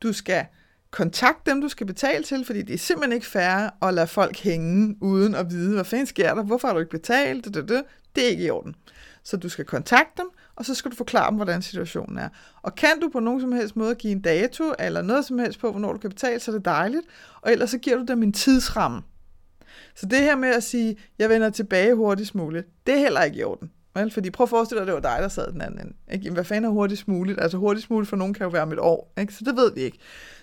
Du 0.04 0.14
skal 0.14 0.46
kontakte 0.92 1.52
dem, 1.52 1.62
du 1.62 1.70
skal 1.70 1.88
betale 1.88 2.24
til, 2.24 2.46
fordi 2.46 2.62
det 2.62 2.74
er 2.74 2.78
simpelthen 2.78 3.14
ikke 3.14 3.28
fair 3.28 3.86
at 3.86 3.94
lade 3.94 4.08
folk 4.08 4.40
hænge 4.40 4.98
uden 5.02 5.36
at 5.36 5.50
vide, 5.50 5.74
hvad 5.74 5.86
fanden 5.86 6.08
sker 6.08 6.34
der, 6.34 6.44
hvorfor 6.44 6.68
har 6.68 6.74
du 6.74 6.80
ikke 6.80 6.92
betalt, 6.92 7.46
det, 7.46 7.54
det, 7.54 7.70
det. 7.70 7.84
det 8.16 8.26
er 8.26 8.30
ikke 8.30 8.44
i 8.44 8.50
orden. 8.50 8.76
Så 9.24 9.38
du 9.38 9.50
skal 9.50 9.66
kontakte 9.66 10.22
dem, 10.22 10.30
og 10.56 10.66
så 10.66 10.76
skal 10.76 10.92
du 10.92 10.96
forklare 10.96 11.30
dem, 11.30 11.36
hvordan 11.36 11.62
situationen 11.62 12.18
er. 12.18 12.30
Og 12.62 12.76
kan 12.76 13.00
du 13.02 13.10
på 13.10 13.20
nogen 13.20 13.42
som 13.42 13.52
helst 13.52 13.76
måde 13.76 13.96
give 13.96 14.12
en 14.12 14.22
dato, 14.22 14.74
eller 14.80 15.02
noget 15.02 15.26
som 15.26 15.40
helst 15.40 15.60
på, 15.60 15.72
hvornår 15.72 15.94
du 15.94 16.00
kan 16.00 16.10
betale, 16.10 16.40
så 16.40 16.52
er 16.52 16.56
det 16.56 16.66
dejligt. 16.66 17.04
Og 17.42 17.52
ellers 17.52 17.70
så 17.70 17.78
giver 17.78 17.98
du 17.98 18.04
dem 18.04 18.24
en 18.24 18.34
tidsramme. 18.34 19.02
Så 19.96 20.06
det 20.06 20.20
her 20.20 20.36
med 20.36 20.50
at 20.50 20.64
sige, 20.64 20.98
jeg 21.20 21.30
vender 21.30 21.50
tilbage 21.50 21.96
hurtigst 21.96 22.36
muligt, 22.36 22.68
det 22.88 22.94
er 22.94 23.00
heller 23.00 23.22
ikke 23.22 23.38
i 23.38 23.44
orden. 23.44 23.72
Vel? 23.96 24.12
Fordi 24.12 24.30
prøv 24.30 24.44
at 24.44 24.50
forestille 24.50 24.78
dig, 24.78 24.84
at 24.84 24.88
det 24.88 25.04
var 25.04 25.16
dig, 25.16 25.24
der 25.24 25.28
sad 25.28 25.52
den 25.52 25.62
anden 25.62 25.80
ende. 25.80 25.94
Ikke? 26.12 26.32
Hvad 26.32 26.44
fanden 26.44 26.66
er 26.66 26.70
hurtigst 26.70 27.08
muligt? 27.08 27.42
Altså 27.42 27.58
hurtigst 27.58 27.90
muligt 27.90 28.10
for 28.10 28.18
nogen 28.18 28.34
kan 28.34 28.44
jo 28.44 28.50
være 28.50 28.62
om 28.62 28.72
et 28.72 28.80
år. 28.80 29.14
Ikke? 29.20 29.34
Så 29.34 29.44
det 29.44 29.56
ved 29.56 29.74
vi 29.74 29.82
ikke. 29.82 29.98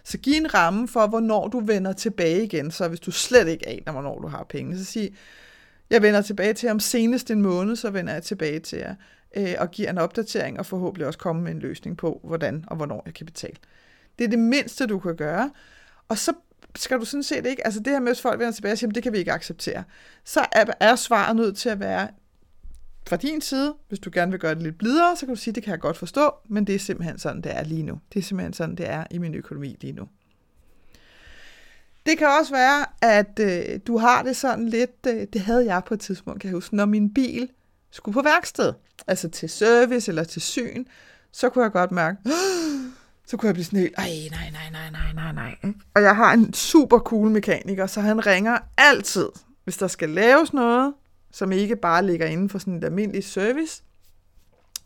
Så 0.05 0.19
giv 0.19 0.35
en 0.35 0.55
ramme 0.55 0.89
for, 0.89 1.07
hvornår 1.07 1.49
du 1.49 1.61
vender 1.61 1.93
tilbage 1.93 2.45
igen. 2.45 2.71
Så 2.71 2.89
hvis 2.89 3.01
du 3.01 3.11
slet 3.11 3.49
ikke 3.49 3.69
aner, 3.69 3.93
hvornår 3.93 4.19
du 4.19 4.29
har 4.29 4.47
penge, 4.49 4.79
så 4.79 4.85
sig, 4.85 5.15
jeg 5.91 6.03
vender 6.03 6.23
tilbage 6.23 6.53
til 6.53 6.69
om 6.69 6.81
senest 6.81 7.31
en 7.31 7.43
måned, 7.43 7.77
så 7.77 7.91
vender 7.91 8.13
jeg 8.13 8.23
tilbage 8.23 8.59
til 8.59 8.79
jer 8.79 8.95
øh, 9.37 9.55
og 9.59 9.71
giver 9.71 9.91
en 9.91 9.99
opdatering 9.99 10.59
og 10.59 10.67
forhåbentlig 10.67 11.07
også 11.07 11.19
komme 11.19 11.43
med 11.43 11.53
en 11.53 11.59
løsning 11.59 11.97
på, 11.97 12.21
hvordan 12.25 12.65
og 12.67 12.77
hvornår 12.77 13.03
jeg 13.07 13.15
kan 13.15 13.27
betale. 13.27 13.57
Det 14.19 14.25
er 14.25 14.29
det 14.29 14.39
mindste, 14.39 14.87
du 14.87 14.99
kan 14.99 15.17
gøre. 15.17 15.51
Og 16.09 16.19
så 16.19 16.33
skal 16.77 17.01
du 17.01 17.05
sådan 17.05 17.23
set 17.23 17.47
ikke, 17.47 17.65
altså 17.65 17.81
det 17.81 17.93
her 17.93 18.01
med, 18.01 18.11
at 18.11 18.21
folk 18.21 18.39
vender 18.39 18.53
tilbage 18.53 18.73
og 18.73 18.79
siger, 18.79 18.93
det 18.93 19.03
kan 19.03 19.13
vi 19.13 19.19
ikke 19.19 19.33
acceptere, 19.33 19.85
så 20.25 20.47
er, 20.53 20.65
er 20.81 20.97
svaret 20.97 21.37
nødt 21.37 21.57
til 21.57 21.69
at 21.69 21.81
være, 21.81 22.09
fra 23.09 23.17
din 23.17 23.41
side, 23.41 23.75
hvis 23.89 23.99
du 23.99 24.11
gerne 24.13 24.31
vil 24.31 24.41
gøre 24.41 24.55
det 24.55 24.63
lidt 24.63 24.79
blidere, 24.79 25.17
så 25.17 25.27
kan 25.27 25.35
du 25.35 25.41
sige, 25.41 25.55
det 25.55 25.63
kan 25.63 25.71
jeg 25.71 25.81
godt 25.81 25.97
forstå, 25.97 26.31
men 26.49 26.67
det 26.67 26.75
er 26.75 26.79
simpelthen 26.79 27.19
sådan, 27.19 27.43
det 27.43 27.57
er 27.57 27.65
lige 27.65 27.83
nu. 27.83 28.01
Det 28.13 28.19
er 28.19 28.23
simpelthen 28.23 28.53
sådan, 28.53 28.77
det 28.77 28.89
er 28.89 29.05
i 29.11 29.19
min 29.19 29.35
økonomi 29.35 29.77
lige 29.81 29.93
nu. 29.93 30.09
Det 32.07 32.19
kan 32.19 32.27
også 32.41 32.53
være, 32.53 32.87
at 33.03 33.41
øh, 33.41 33.81
du 33.87 33.99
har 33.99 34.23
det 34.23 34.37
sådan 34.37 34.69
lidt, 34.69 35.07
øh, 35.07 35.27
det 35.33 35.41
havde 35.41 35.65
jeg 35.65 35.83
på 35.87 35.95
et 35.95 36.01
tidspunkt, 36.01 36.41
kan 36.41 36.49
jeg 36.49 36.55
huske, 36.55 36.77
når 36.77 36.85
min 36.85 37.15
bil 37.15 37.51
skulle 37.91 38.13
på 38.13 38.23
værksted, 38.23 38.73
altså 39.07 39.29
til 39.29 39.49
service 39.49 40.11
eller 40.11 40.25
til 40.25 40.43
syn, 40.43 40.85
så 41.33 41.49
kunne 41.49 41.65
jeg 41.65 41.73
godt 41.73 41.93
mærke, 41.93 42.19
så 43.27 43.37
kunne 43.37 43.47
jeg 43.47 43.55
blive 43.55 43.65
sådan 43.65 43.79
helt, 43.79 43.95
ej, 43.99 44.11
nej, 44.31 44.51
nej, 44.51 44.71
nej, 44.71 44.91
nej, 44.91 45.33
nej, 45.33 45.33
nej. 45.33 45.73
Og 45.95 46.03
jeg 46.03 46.17
har 46.17 46.33
en 46.33 46.55
super 46.55 46.99
cool 46.99 47.31
mekaniker, 47.31 47.87
så 47.87 48.01
han 48.01 48.27
ringer 48.27 48.59
altid, 48.77 49.29
hvis 49.65 49.77
der 49.77 49.87
skal 49.87 50.11
laves 50.11 50.53
noget, 50.53 50.95
som 51.33 51.53
ikke 51.53 51.77
bare 51.77 52.07
ligger 52.07 52.27
inden 52.27 52.49
for 52.49 52.59
sådan 52.59 52.75
et 52.75 52.85
almindeligt 52.85 53.27
service, 53.27 53.83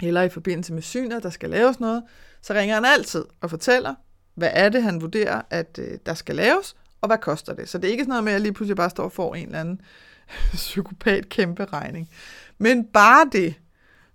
eller 0.03 0.23
i 0.23 0.29
forbindelse 0.29 0.73
med 0.73 0.83
synet, 0.83 1.23
der 1.23 1.31
skal 1.31 1.51
laves 1.51 1.81
noget, 1.81 2.03
så 2.43 2.55
ringer 2.55 2.75
han 2.75 2.85
altid 2.85 3.25
og 3.41 3.51
fortæller, 3.51 3.95
hvad 4.35 4.51
er 4.53 4.69
det, 4.69 4.83
han 4.83 5.01
vurderer, 5.01 5.43
at 5.51 5.79
øh, 5.83 5.99
der 6.07 6.15
skal 6.15 6.37
laves, 6.37 6.77
og 7.01 7.09
hvad 7.09 7.19
koster 7.19 7.55
det. 7.55 7.69
Så 7.69 7.79
det 7.79 7.89
er 7.89 7.91
ikke 7.91 8.03
sådan 8.03 8.09
noget 8.09 8.25
med, 8.25 8.33
at 8.33 8.35
jeg 8.35 8.41
lige 8.41 8.53
pludselig 8.53 8.77
bare 8.77 8.91
står 8.91 9.05
og 9.05 9.13
får 9.13 9.35
en 9.35 9.47
eller 9.47 9.61
anden 9.61 9.81
psykopat 10.55 11.29
kæmpe 11.29 11.65
regning. 11.65 12.11
Men 12.59 12.85
bare 12.85 13.29
det, 13.33 13.55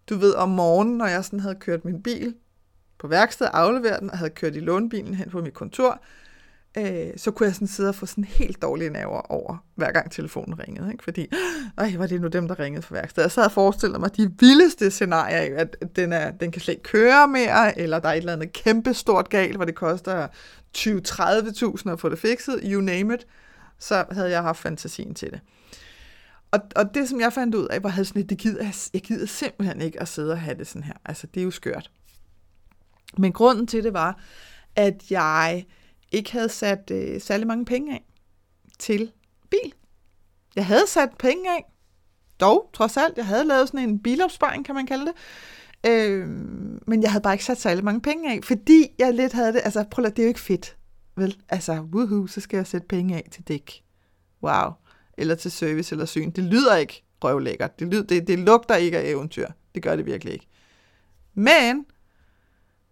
du 0.10 0.16
ved, 0.18 0.34
om 0.34 0.50
morgenen, 0.50 0.98
når 0.98 1.06
jeg 1.06 1.26
sådan 1.26 1.40
havde 1.40 1.56
kørt 1.56 1.86
min 1.86 2.04
bil 2.04 2.36
på 3.02 3.08
værkstedet, 3.08 3.52
afleveret 3.54 4.00
den, 4.00 4.12
og 4.12 4.18
havde 4.18 4.32
kørt 4.32 4.56
i 4.56 4.60
lånbilen 4.60 5.14
hen 5.14 5.30
på 5.30 5.42
mit 5.42 5.54
kontor, 5.54 6.02
øh, 6.78 7.08
så 7.18 7.32
kunne 7.32 7.48
jeg 7.48 7.56
sådan 7.56 7.68
sidde 7.68 7.90
og 7.90 7.96
få 7.96 8.06
sådan 8.06 8.24
helt 8.24 8.62
dårlige 8.62 8.90
nerver 8.90 9.32
over, 9.32 9.66
hver 9.76 9.92
gang 9.92 10.12
telefonen 10.12 10.60
ringede. 10.60 10.92
Ikke? 10.92 11.04
Fordi, 11.04 11.22
øh, 11.82 12.00
var 12.00 12.08
det 12.08 12.22
nu 12.22 12.28
dem, 12.28 12.48
der 12.48 12.60
ringede 12.60 12.82
fra 12.82 12.96
værkstedet? 12.96 13.24
Jeg 13.24 13.32
sad 13.32 13.46
og 13.46 13.52
forestillede 13.52 14.00
mig 14.00 14.18
de 14.18 14.32
vildeste 14.40 14.92
scenarier, 14.92 15.58
at 15.58 15.96
den, 15.96 16.14
er, 16.14 16.32
den 16.32 16.52
kan 16.52 16.62
slet 16.62 16.74
ikke 16.74 16.84
køre 16.84 17.28
mere, 17.28 17.80
eller 17.80 18.00
der 18.00 18.10
er 18.10 18.14
et 18.14 18.18
eller 18.18 18.34
andet 18.34 18.54
kæmpe 18.54 18.94
stort 18.94 19.30
galt, 19.30 19.56
hvor 19.56 19.66
det 19.66 19.76
koster 19.76 20.28
20-30.000 20.78 21.92
at 21.92 22.00
få 22.00 22.10
det 22.10 22.20
fikset, 22.20 22.60
you 22.64 22.82
name 22.82 23.14
it, 23.14 23.28
så 23.80 24.06
havde 24.12 24.30
jeg 24.30 24.42
haft 24.42 24.60
fantasien 24.60 25.14
til 25.16 25.32
det. 25.32 25.40
Og, 26.52 26.60
og 26.76 26.94
det, 26.94 27.10
som 27.10 27.20
jeg 27.20 27.34
fandt 27.34 27.56
ud 27.56 27.68
af, 27.68 27.84
var 27.84 27.90
havde 27.90 28.06
sådan 28.06 28.22
et, 28.22 28.30
det 28.30 28.38
gider, 28.38 28.90
jeg 28.94 29.02
gider 29.02 29.26
simpelthen 29.26 29.82
ikke 29.82 30.02
at 30.02 30.08
sidde 30.08 30.32
og 30.32 30.40
have 30.40 30.58
det 30.58 30.68
sådan 30.68 30.84
her. 30.84 30.94
Altså, 31.06 31.28
det 31.28 31.40
er 31.40 31.44
jo 31.44 31.52
skørt. 31.52 31.92
Men 33.18 33.34
grunden 33.34 33.68
til 33.68 33.84
det 33.84 33.94
var, 33.94 34.20
at 34.76 35.12
jeg 35.12 35.66
ikke 36.12 36.32
havde 36.32 36.50
sat 36.50 36.92
øh, 36.92 37.22
særlig 37.22 37.48
mange 37.48 37.66
penge 37.66 37.94
af 37.94 38.04
til 38.80 39.12
bil. 39.50 39.74
Jeg 40.56 40.66
havde 40.66 40.88
sat 40.88 41.10
penge 41.20 41.50
af, 41.50 41.66
dog 42.40 42.70
trods 42.74 42.98
alt. 42.98 43.18
Jeg 43.18 43.26
havde 43.26 43.44
lavet 43.44 43.68
sådan 43.68 43.90
en 43.90 44.00
bilopsparing, 44.00 44.66
kan 44.66 44.76
man 44.76 44.86
kalde 44.86 45.06
det. 45.06 45.14
Øh, 45.92 46.28
men 46.88 47.02
jeg 47.04 47.12
havde 47.12 47.22
bare 47.22 47.34
ikke 47.34 47.46
sat 47.46 47.62
særlig 47.62 47.84
mange 47.84 48.02
penge 48.02 48.32
af, 48.32 48.40
fordi 48.44 48.88
jeg 49.00 49.14
lidt 49.14 49.34
havde 49.34 49.54
det, 49.54 49.62
altså 49.64 49.86
prøv 49.92 50.06
at 50.06 50.16
det 50.16 50.22
er 50.22 50.26
jo 50.26 50.28
ikke 50.28 50.40
fedt. 50.40 50.78
Vel, 51.16 51.38
altså, 51.50 51.74
woohoo, 51.74 52.28
så 52.28 52.42
skal 52.42 52.58
jeg 52.58 52.68
sætte 52.68 52.88
penge 52.88 53.16
af 53.16 53.28
til 53.32 53.44
dæk. 53.48 53.84
Wow. 54.44 54.72
Eller 55.18 55.36
til 55.36 55.52
service 55.52 55.96
eller 55.96 56.06
syn. 56.06 56.32
Det 56.32 56.44
lyder 56.44 56.76
ikke 56.76 57.04
røvlækkert. 57.24 57.80
Det, 57.80 57.88
lyder, 57.88 58.04
det, 58.04 58.28
det 58.28 58.40
lugter 58.40 58.76
ikke 58.76 58.98
af 58.98 59.10
eventyr. 59.10 59.48
Det 59.76 59.84
gør 59.84 59.96
det 59.96 60.06
virkelig 60.06 60.34
ikke. 60.34 60.48
Men 61.34 61.86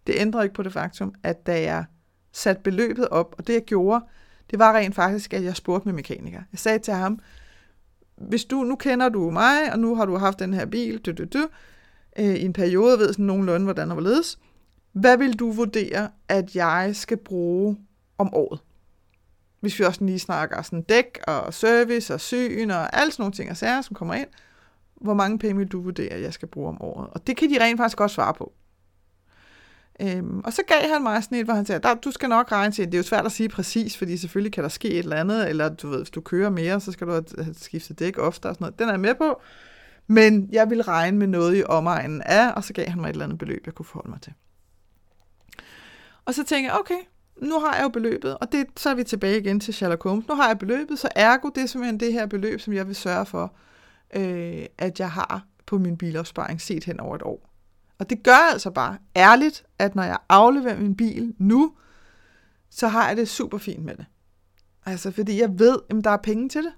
det 0.06 0.14
ændrer 0.18 0.42
ikke 0.42 0.54
på 0.54 0.62
det 0.62 0.72
faktum, 0.72 1.14
at 1.22 1.46
da 1.46 1.62
jeg 1.62 1.84
satte 2.32 2.62
beløbet 2.62 3.08
op, 3.08 3.34
og 3.38 3.46
det 3.46 3.52
jeg 3.52 3.62
gjorde, 3.62 4.04
det 4.50 4.58
var 4.58 4.76
rent 4.76 4.94
faktisk, 4.94 5.34
at 5.34 5.44
jeg 5.44 5.56
spurgte 5.56 5.88
min 5.88 5.96
mekaniker. 5.96 6.40
Jeg 6.52 6.58
sagde 6.58 6.78
til 6.78 6.94
ham, 6.94 7.18
hvis 8.16 8.44
du, 8.44 8.56
nu 8.56 8.76
kender 8.76 9.08
du 9.08 9.30
mig, 9.30 9.72
og 9.72 9.78
nu 9.78 9.94
har 9.94 10.06
du 10.06 10.16
haft 10.16 10.38
den 10.38 10.54
her 10.54 10.66
bil, 10.66 10.98
du, 10.98 11.12
du, 11.12 11.24
du, 11.24 11.48
øh, 12.18 12.34
i 12.34 12.44
en 12.44 12.52
periode, 12.52 12.98
ved 12.98 13.12
sådan 13.12 13.24
nogenlunde, 13.24 13.64
hvordan 13.64 13.90
og 13.90 13.94
hvorledes, 13.94 14.38
hvad 14.92 15.18
vil 15.18 15.38
du 15.38 15.50
vurdere, 15.50 16.08
at 16.28 16.54
jeg 16.56 16.90
skal 16.96 17.16
bruge 17.16 17.76
om 18.18 18.34
året? 18.34 18.60
Hvis 19.60 19.78
vi 19.78 19.84
også 19.84 20.04
lige 20.04 20.18
snakker 20.18 20.62
sådan 20.62 20.82
dæk 20.82 21.18
og 21.26 21.54
service 21.54 22.14
og 22.14 22.20
syn 22.20 22.70
og 22.70 22.96
alle 22.96 23.12
sådan 23.12 23.22
nogle 23.22 23.32
ting 23.32 23.50
og 23.50 23.56
sager, 23.56 23.80
som 23.80 23.94
kommer 23.94 24.14
ind, 24.14 24.28
hvor 24.94 25.14
mange 25.14 25.38
penge 25.38 25.56
vil 25.56 25.68
du 25.68 25.80
vurdere, 25.80 26.12
at 26.12 26.22
jeg 26.22 26.32
skal 26.32 26.48
bruge 26.48 26.68
om 26.68 26.82
året? 26.82 27.08
Og 27.10 27.26
det 27.26 27.36
kan 27.36 27.50
de 27.50 27.64
rent 27.64 27.78
faktisk 27.78 27.96
godt 27.96 28.10
svare 28.10 28.34
på. 28.34 28.52
Øhm, 30.02 30.40
og 30.44 30.52
så 30.52 30.62
gav 30.66 30.92
han 30.92 31.02
mig 31.02 31.24
sådan 31.24 31.38
et, 31.38 31.44
hvor 31.44 31.54
han 31.54 31.66
sagde, 31.66 31.98
du 32.04 32.10
skal 32.10 32.28
nok 32.28 32.52
regne 32.52 32.72
til, 32.72 32.86
det 32.86 32.94
er 32.94 32.98
jo 32.98 33.02
svært 33.02 33.26
at 33.26 33.32
sige 33.32 33.48
præcis, 33.48 33.96
fordi 33.96 34.16
selvfølgelig 34.16 34.52
kan 34.52 34.62
der 34.62 34.68
ske 34.68 34.88
et 34.88 34.98
eller 34.98 35.16
andet, 35.16 35.48
eller 35.48 35.68
du 35.68 35.88
ved, 35.88 35.98
hvis 35.98 36.10
du 36.10 36.20
kører 36.20 36.50
mere, 36.50 36.80
så 36.80 36.92
skal 36.92 37.06
du 37.06 37.12
have 37.12 37.54
skiftet 37.54 37.98
dæk 37.98 38.18
ofte 38.18 38.46
og 38.46 38.54
sådan 38.54 38.64
noget. 38.64 38.78
Den 38.78 38.88
er 38.88 38.92
jeg 38.92 39.00
med 39.00 39.14
på, 39.14 39.40
men 40.06 40.48
jeg 40.52 40.70
vil 40.70 40.82
regne 40.82 41.18
med 41.18 41.26
noget 41.26 41.58
i 41.58 41.64
omegnen 41.64 42.22
af, 42.22 42.52
og 42.52 42.64
så 42.64 42.72
gav 42.72 42.86
han 42.86 43.00
mig 43.00 43.08
et 43.08 43.12
eller 43.12 43.24
andet 43.24 43.38
beløb, 43.38 43.62
jeg 43.66 43.74
kunne 43.74 43.86
forholde 43.86 44.10
mig 44.10 44.20
til. 44.20 44.32
Og 46.24 46.34
så 46.34 46.44
tænkte 46.44 46.72
jeg, 46.72 46.80
okay, 46.80 47.00
nu 47.42 47.58
har 47.58 47.74
jeg 47.76 47.82
jo 47.82 47.88
beløbet, 47.88 48.38
og 48.38 48.52
det, 48.52 48.66
så 48.76 48.90
er 48.90 48.94
vi 48.94 49.04
tilbage 49.04 49.40
igen 49.40 49.60
til 49.60 49.74
Sherlock 49.74 50.02
Holmes. 50.02 50.28
Nu 50.28 50.34
har 50.34 50.46
jeg 50.48 50.58
beløbet, 50.58 50.98
så 50.98 51.08
ergo 51.16 51.48
det 51.54 51.62
er 51.62 51.66
simpelthen 51.66 52.00
det 52.00 52.12
her 52.12 52.26
beløb, 52.26 52.60
som 52.60 52.72
jeg 52.72 52.86
vil 52.86 52.96
sørge 52.96 53.26
for, 53.26 53.54
øh, 54.16 54.66
at 54.78 55.00
jeg 55.00 55.10
har 55.10 55.44
på 55.66 55.78
min 55.78 55.96
bilopsparing 55.96 56.60
set 56.60 56.84
hen 56.84 57.00
over 57.00 57.16
et 57.16 57.22
år. 57.22 57.49
Og 58.00 58.10
det 58.10 58.22
gør 58.22 58.50
altså 58.52 58.70
bare 58.70 58.98
ærligt, 59.16 59.64
at 59.78 59.94
når 59.94 60.02
jeg 60.02 60.18
afleverer 60.28 60.78
min 60.78 60.96
bil 60.96 61.34
nu, 61.38 61.72
så 62.70 62.88
har 62.88 63.08
jeg 63.08 63.16
det 63.16 63.28
super 63.28 63.58
fint 63.58 63.84
med 63.84 63.94
det. 63.96 64.06
Altså, 64.86 65.10
fordi 65.10 65.40
jeg 65.40 65.58
ved, 65.58 65.78
at 65.90 66.04
der 66.04 66.10
er 66.10 66.16
penge 66.16 66.48
til 66.48 66.64
det. 66.64 66.72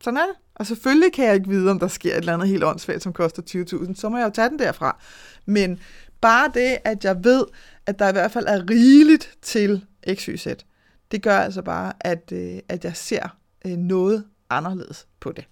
Sådan 0.00 0.16
er 0.16 0.26
det. 0.26 0.34
Og 0.54 0.66
selvfølgelig 0.66 1.12
kan 1.12 1.24
jeg 1.24 1.34
ikke 1.34 1.48
vide, 1.48 1.70
om 1.70 1.78
der 1.78 1.88
sker 1.88 2.12
et 2.12 2.16
eller 2.16 2.34
andet 2.34 2.48
helt 2.48 2.64
åndssvagt, 2.64 3.02
som 3.02 3.12
koster 3.12 3.42
20.000. 3.86 3.94
Så 3.94 4.08
må 4.08 4.16
jeg 4.18 4.24
jo 4.24 4.30
tage 4.30 4.48
den 4.48 4.58
derfra. 4.58 5.02
Men 5.46 5.80
bare 6.20 6.50
det, 6.54 6.78
at 6.84 7.04
jeg 7.04 7.24
ved, 7.24 7.44
at 7.86 7.98
der 7.98 8.08
i 8.08 8.12
hvert 8.12 8.32
fald 8.32 8.46
er 8.46 8.70
rigeligt 8.70 9.38
til 9.42 9.84
XYZ, 10.14 10.46
det 11.10 11.22
gør 11.22 11.38
altså 11.38 11.62
bare, 11.62 11.92
at, 12.00 12.32
øh, 12.32 12.58
at 12.68 12.84
jeg 12.84 12.96
ser 12.96 13.36
øh, 13.66 13.76
noget 13.76 14.24
anderledes 14.50 15.06
på 15.20 15.32
det. 15.32 15.48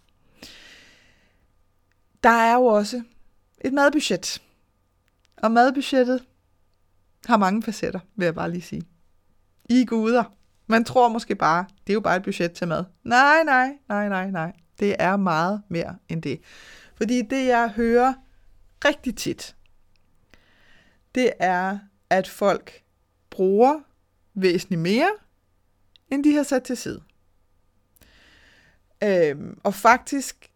Der 2.22 2.30
er 2.30 2.54
jo 2.54 2.64
også 2.64 3.02
et 3.60 3.72
madbudget. 3.72 4.42
Og 5.42 5.50
madbudgettet 5.50 6.24
har 7.26 7.36
mange 7.36 7.62
facetter, 7.62 8.00
vil 8.16 8.24
jeg 8.24 8.34
bare 8.34 8.50
lige 8.50 8.62
sige. 8.62 8.82
I 9.70 9.84
guder. 9.84 10.24
Man 10.66 10.84
tror 10.84 11.08
måske 11.08 11.34
bare, 11.34 11.64
det 11.86 11.92
er 11.92 11.94
jo 11.94 12.00
bare 12.00 12.16
et 12.16 12.22
budget 12.22 12.52
til 12.52 12.68
mad. 12.68 12.84
Nej, 13.04 13.42
nej, 13.44 13.72
nej, 13.88 14.08
nej, 14.08 14.30
nej. 14.30 14.52
Det 14.80 14.96
er 14.98 15.16
meget 15.16 15.62
mere 15.68 15.96
end 16.08 16.22
det. 16.22 16.40
Fordi 16.94 17.22
det, 17.22 17.46
jeg 17.46 17.70
hører 17.70 18.14
rigtig 18.84 19.16
tit, 19.16 19.56
det 21.14 21.32
er, 21.38 21.78
at 22.10 22.28
folk 22.28 22.82
bruger 23.30 23.80
væsentligt 24.34 24.82
mere, 24.82 25.10
end 26.08 26.24
de 26.24 26.34
har 26.34 26.42
sat 26.42 26.62
til 26.62 26.76
side. 26.76 27.02
Øhm, 29.04 29.60
og 29.64 29.74
faktisk 29.74 30.51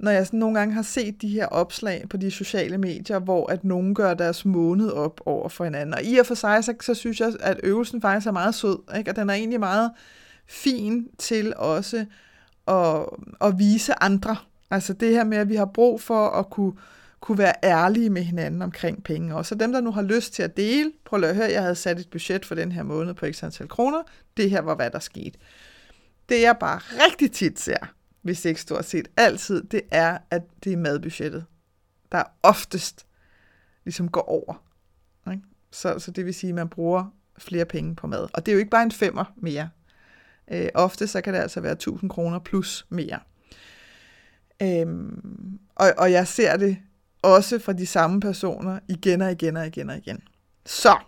når 0.00 0.10
jeg 0.10 0.26
sådan 0.26 0.38
nogle 0.38 0.58
gange 0.58 0.74
har 0.74 0.82
set 0.82 1.22
de 1.22 1.28
her 1.28 1.46
opslag 1.46 2.04
på 2.10 2.16
de 2.16 2.30
sociale 2.30 2.78
medier, 2.78 3.18
hvor 3.18 3.52
at 3.52 3.64
nogen 3.64 3.94
gør 3.94 4.14
deres 4.14 4.44
måned 4.44 4.90
op 4.90 5.20
over 5.26 5.48
for 5.48 5.64
hinanden. 5.64 5.94
Og 5.94 6.02
i 6.02 6.16
og 6.16 6.26
for 6.26 6.34
sig, 6.34 6.64
så, 6.64 6.74
så 6.80 6.94
synes 6.94 7.20
jeg, 7.20 7.32
at 7.40 7.60
øvelsen 7.62 8.02
faktisk 8.02 8.26
er 8.26 8.32
meget 8.32 8.54
sød, 8.54 8.78
ikke? 8.98 9.10
og 9.10 9.16
den 9.16 9.30
er 9.30 9.34
egentlig 9.34 9.60
meget 9.60 9.90
fin 10.46 11.08
til 11.18 11.54
også 11.56 12.06
at, 12.68 13.06
at 13.40 13.58
vise 13.58 14.02
andre. 14.02 14.36
Altså 14.70 14.92
det 14.92 15.10
her 15.10 15.24
med, 15.24 15.38
at 15.38 15.48
vi 15.48 15.56
har 15.56 15.70
brug 15.74 16.00
for 16.00 16.28
at 16.28 16.50
kunne, 16.50 16.72
kunne 17.20 17.38
være 17.38 17.54
ærlige 17.64 18.10
med 18.10 18.22
hinanden 18.22 18.62
omkring 18.62 19.04
penge. 19.04 19.34
Og 19.36 19.46
så 19.46 19.54
dem, 19.54 19.72
der 19.72 19.80
nu 19.80 19.90
har 19.90 20.02
lyst 20.02 20.32
til 20.32 20.42
at 20.42 20.56
dele, 20.56 20.92
prøv 21.04 21.24
at 21.24 21.36
høre, 21.36 21.50
jeg 21.52 21.62
havde 21.62 21.74
sat 21.74 21.98
et 21.98 22.10
budget 22.10 22.46
for 22.46 22.54
den 22.54 22.72
her 22.72 22.82
måned 22.82 23.14
på 23.14 23.26
x 23.32 23.42
antal 23.42 23.68
kroner. 23.68 24.02
Det 24.36 24.50
her 24.50 24.60
var, 24.60 24.74
hvad 24.74 24.90
der 24.90 24.98
skete. 24.98 25.38
Det 26.28 26.40
jeg 26.40 26.56
bare 26.60 26.78
rigtig 26.78 27.32
tit 27.32 27.60
ser, 27.60 27.92
hvis 28.22 28.44
ikke 28.44 28.60
stort 28.60 28.84
set 28.84 29.08
altid, 29.16 29.62
det 29.62 29.82
er, 29.90 30.18
at 30.30 30.42
det 30.64 30.72
er 30.72 30.76
madbudgettet, 30.76 31.44
der 32.12 32.22
oftest 32.42 33.06
ligesom 33.84 34.08
går 34.08 34.28
over. 34.28 34.64
Ikke? 35.32 35.42
Så, 35.70 35.98
så 35.98 36.10
det 36.10 36.26
vil 36.26 36.34
sige, 36.34 36.48
at 36.48 36.54
man 36.54 36.68
bruger 36.68 37.14
flere 37.38 37.64
penge 37.64 37.96
på 37.96 38.06
mad. 38.06 38.28
Og 38.34 38.46
det 38.46 38.52
er 38.52 38.54
jo 38.54 38.58
ikke 38.58 38.70
bare 38.70 38.82
en 38.82 38.92
femmer 38.92 39.24
mere. 39.36 39.70
Øh, 40.50 40.68
ofte 40.74 41.06
så 41.06 41.20
kan 41.20 41.34
det 41.34 41.40
altså 41.40 41.60
være 41.60 41.72
1000 41.72 42.10
kroner 42.10 42.38
plus 42.38 42.86
mere. 42.88 43.18
Øhm, 44.62 45.58
og, 45.74 45.92
og 45.98 46.12
jeg 46.12 46.28
ser 46.28 46.56
det 46.56 46.78
også 47.22 47.58
fra 47.58 47.72
de 47.72 47.86
samme 47.86 48.20
personer 48.20 48.78
igen 48.88 49.22
og 49.22 49.30
igen 49.32 49.56
og 49.56 49.66
igen 49.66 49.90
og 49.90 49.96
igen. 49.96 50.22
Så, 50.66 50.98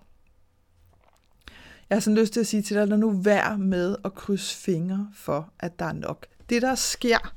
jeg 1.93 1.97
har 1.97 2.01
sådan 2.01 2.19
lyst 2.19 2.33
til 2.33 2.41
at 2.41 2.47
sige 2.47 2.63
til 2.63 2.77
dig, 2.77 2.89
lad 2.89 2.99
nu 2.99 3.11
vær 3.11 3.57
med 3.57 3.97
at 4.05 4.15
krydse 4.15 4.57
fingre 4.57 5.11
for, 5.15 5.53
at 5.59 5.79
der 5.79 5.85
er 5.85 5.93
nok 5.93 6.27
det, 6.53 6.63
der 6.63 6.75
sker, 6.75 7.35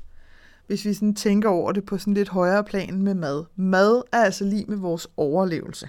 hvis 0.66 0.84
vi 0.84 0.94
sådan 0.94 1.14
tænker 1.14 1.48
over 1.48 1.72
det 1.72 1.84
på 1.84 1.98
sådan 1.98 2.14
lidt 2.14 2.28
højere 2.28 2.64
plan 2.64 3.02
med 3.02 3.14
mad. 3.14 3.44
Mad 3.56 4.02
er 4.12 4.24
altså 4.24 4.44
lige 4.44 4.64
med 4.68 4.76
vores 4.76 5.06
overlevelse. 5.16 5.88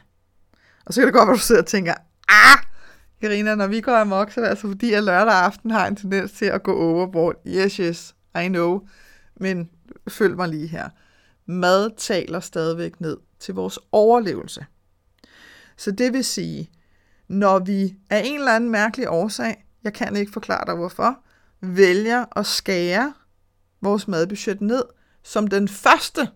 Og 0.85 0.93
så 0.93 1.01
kan 1.01 1.05
det 1.07 1.13
godt 1.13 1.27
være, 1.27 1.33
at 1.33 1.39
du 1.39 1.43
sidder 1.43 1.61
og 1.61 1.67
tænker, 1.67 1.93
ah, 2.27 2.59
Irina, 3.21 3.55
når 3.55 3.67
vi 3.67 3.81
går 3.81 3.95
amok, 3.95 4.31
så 4.31 4.39
er 4.39 4.43
det 4.43 4.49
altså 4.49 4.67
fordi, 4.67 4.93
at 4.93 5.03
lørdag 5.03 5.33
aften 5.33 5.71
har 5.71 5.87
en 5.87 5.95
tendens 5.95 6.31
til 6.31 6.45
at 6.45 6.63
gå 6.63 6.79
overboard. 6.79 7.35
Yes, 7.47 7.75
yes, 7.75 8.15
I 8.43 8.47
know. 8.47 8.87
Men 9.35 9.69
følg 10.09 10.35
mig 10.35 10.49
lige 10.49 10.67
her. 10.67 10.89
Mad 11.45 11.97
taler 11.97 12.39
stadigvæk 12.39 13.01
ned 13.01 13.17
til 13.39 13.53
vores 13.53 13.79
overlevelse. 13.91 14.65
Så 15.77 15.91
det 15.91 16.13
vil 16.13 16.23
sige, 16.23 16.69
når 17.27 17.59
vi 17.59 17.95
af 18.09 18.21
en 18.25 18.39
eller 18.39 18.55
anden 18.55 18.69
mærkelig 18.69 19.09
årsag, 19.09 19.65
jeg 19.83 19.93
kan 19.93 20.15
ikke 20.15 20.31
forklare 20.31 20.65
dig 20.65 20.75
hvorfor, 20.75 21.19
vælger 21.61 22.25
at 22.39 22.45
skære 22.45 23.13
vores 23.81 24.07
madbudget 24.07 24.61
ned 24.61 24.83
som 25.23 25.47
den 25.47 25.67
første 25.67 26.29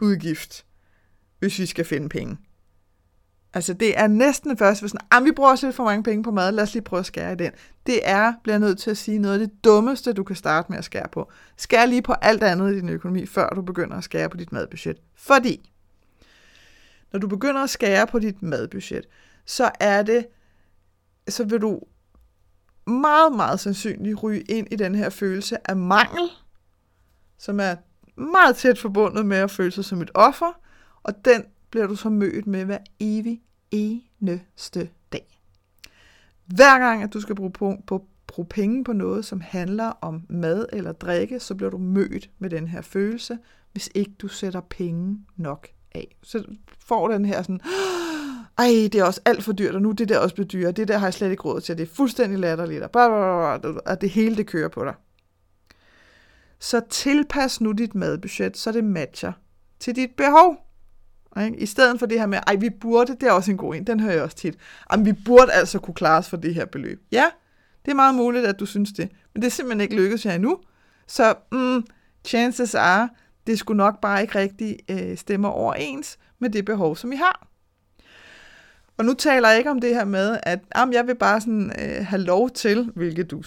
udgift, 0.00 0.64
hvis 1.38 1.58
vi 1.58 1.66
skal 1.66 1.84
finde 1.84 2.08
penge. 2.08 2.38
Altså 3.54 3.74
det 3.74 3.98
er 3.98 4.06
næsten 4.06 4.50
det 4.50 4.58
første, 4.58 4.82
hvis 4.82 4.90
sådan, 4.90 5.24
vi 5.24 5.32
bruger 5.32 5.50
også 5.50 5.66
lidt 5.66 5.76
for 5.76 5.84
mange 5.84 6.02
penge 6.02 6.22
på 6.22 6.30
mad, 6.30 6.52
lad 6.52 6.62
os 6.62 6.72
lige 6.72 6.82
prøve 6.82 7.00
at 7.00 7.06
skære 7.06 7.32
i 7.32 7.36
den. 7.36 7.52
Det 7.86 8.00
er, 8.02 8.32
bliver 8.42 8.58
nødt 8.58 8.78
til 8.78 8.90
at 8.90 8.96
sige, 8.96 9.18
noget 9.18 9.40
af 9.40 9.48
det 9.48 9.64
dummeste, 9.64 10.12
du 10.12 10.24
kan 10.24 10.36
starte 10.36 10.72
med 10.72 10.78
at 10.78 10.84
skære 10.84 11.08
på. 11.12 11.30
Skær 11.56 11.86
lige 11.86 12.02
på 12.02 12.12
alt 12.12 12.42
andet 12.42 12.72
i 12.72 12.76
din 12.76 12.88
økonomi, 12.88 13.26
før 13.26 13.48
du 13.48 13.62
begynder 13.62 13.96
at 13.96 14.04
skære 14.04 14.28
på 14.28 14.36
dit 14.36 14.52
madbudget. 14.52 14.96
Fordi, 15.14 15.72
når 17.12 17.20
du 17.20 17.26
begynder 17.26 17.62
at 17.62 17.70
skære 17.70 18.06
på 18.06 18.18
dit 18.18 18.42
madbudget, 18.42 19.06
så 19.44 19.70
er 19.80 20.02
det, 20.02 20.26
så 21.28 21.44
vil 21.44 21.60
du 21.60 21.80
meget, 22.90 23.32
meget 23.32 23.60
sandsynligt 23.60 24.22
ryge 24.22 24.40
ind 24.40 24.66
i 24.70 24.76
den 24.76 24.94
her 24.94 25.10
følelse 25.10 25.70
af 25.70 25.76
mangel, 25.76 26.28
som 27.38 27.60
er 27.60 27.74
meget 28.20 28.56
tæt 28.56 28.78
forbundet 28.78 29.26
med 29.26 29.36
at 29.36 29.50
føle 29.50 29.70
sig 29.70 29.84
som 29.84 30.02
et 30.02 30.10
offer, 30.14 30.60
og 31.02 31.24
den 31.24 31.44
bliver 31.70 31.86
du 31.86 31.96
så 31.96 32.08
mødt 32.08 32.46
med 32.46 32.64
hver 32.64 32.78
evig 33.00 33.42
eneste 33.70 34.90
dag. 35.12 35.40
Hver 36.46 36.78
gang, 36.78 37.02
at 37.02 37.12
du 37.12 37.20
skal 37.20 37.34
bruge, 37.34 37.52
på, 37.52 37.76
på, 37.86 38.06
bruge 38.26 38.46
penge 38.46 38.84
på 38.84 38.92
noget, 38.92 39.24
som 39.24 39.40
handler 39.40 39.92
om 40.00 40.22
mad 40.28 40.66
eller 40.72 40.92
drikke, 40.92 41.40
så 41.40 41.54
bliver 41.54 41.70
du 41.70 41.78
mødt 41.78 42.30
med 42.38 42.50
den 42.50 42.68
her 42.68 42.82
følelse, 42.82 43.38
hvis 43.72 43.90
ikke 43.94 44.12
du 44.18 44.28
sætter 44.28 44.60
penge 44.60 45.26
nok 45.36 45.68
af. 45.92 46.16
Så 46.22 46.44
får 46.78 47.08
den 47.08 47.24
her 47.24 47.42
sådan, 47.42 47.60
ej, 48.60 48.88
det 48.92 48.94
er 48.94 49.04
også 49.04 49.20
alt 49.24 49.44
for 49.44 49.52
dyrt, 49.52 49.74
og 49.74 49.82
nu 49.82 49.90
det 49.90 50.08
der 50.08 50.18
også 50.18 50.34
blevet 50.34 50.52
dyrere, 50.52 50.72
det 50.72 50.88
der 50.88 50.98
har 50.98 51.06
jeg 51.06 51.14
slet 51.14 51.30
ikke 51.30 51.42
råd 51.42 51.60
til, 51.60 51.78
det 51.78 51.82
er 51.82 51.94
fuldstændig 51.94 52.38
latterligt, 52.38 52.82
og 52.82 54.00
det 54.00 54.10
hele 54.10 54.36
det 54.36 54.46
kører 54.46 54.68
på 54.68 54.84
dig. 54.84 54.94
Så 56.58 56.80
tilpas 56.90 57.60
nu 57.60 57.72
dit 57.72 57.94
madbudget, 57.94 58.56
så 58.56 58.72
det 58.72 58.84
matcher 58.84 59.32
til 59.80 59.96
dit 59.96 60.10
behov. 60.16 60.56
Ikke? 61.44 61.58
I 61.58 61.66
stedet 61.66 61.98
for 61.98 62.06
det 62.06 62.18
her 62.18 62.26
med, 62.26 62.38
ej, 62.46 62.56
vi 62.56 62.70
burde, 62.70 63.14
det 63.14 63.22
er 63.22 63.32
også 63.32 63.50
en 63.50 63.56
god 63.56 63.74
en, 63.74 63.86
den 63.86 64.00
hører 64.00 64.12
jeg 64.12 64.22
også 64.22 64.36
tit. 64.36 64.56
Jamen, 64.92 65.06
vi 65.06 65.12
burde 65.12 65.52
altså 65.52 65.78
kunne 65.78 65.94
klare 65.94 66.18
os 66.18 66.28
for 66.28 66.36
det 66.36 66.54
her 66.54 66.64
beløb. 66.64 67.02
Ja, 67.12 67.24
det 67.84 67.90
er 67.90 67.94
meget 67.94 68.14
muligt, 68.14 68.46
at 68.46 68.60
du 68.60 68.66
synes 68.66 68.92
det, 68.92 69.08
men 69.34 69.42
det 69.42 69.46
er 69.46 69.50
simpelthen 69.50 69.80
ikke 69.80 69.96
lykkedes 69.96 70.26
jer 70.26 70.34
endnu. 70.34 70.58
Så 71.06 71.34
mm, 71.52 71.84
chances 72.24 72.74
are, 72.74 73.08
det 73.46 73.58
skulle 73.58 73.76
nok 73.76 74.00
bare 74.00 74.22
ikke 74.22 74.38
rigtig 74.38 74.78
øh, 74.90 75.16
stemme 75.16 75.48
overens 75.48 76.18
med 76.38 76.50
det 76.50 76.64
behov, 76.64 76.96
som 76.96 77.12
I 77.12 77.16
har. 77.16 77.49
Og 79.00 79.06
nu 79.06 79.14
taler 79.14 79.48
jeg 79.48 79.58
ikke 79.58 79.70
om 79.70 79.80
det 79.80 79.94
her 79.94 80.04
med, 80.04 80.38
at 80.42 80.58
jamen, 80.76 80.92
jeg 80.92 81.06
vil 81.06 81.14
bare 81.14 81.40
sådan, 81.40 81.72
øh, 81.78 82.06
have 82.06 82.22
lov 82.22 82.50
til, 82.50 82.90
hvilket 82.94 83.30
du 83.30 83.42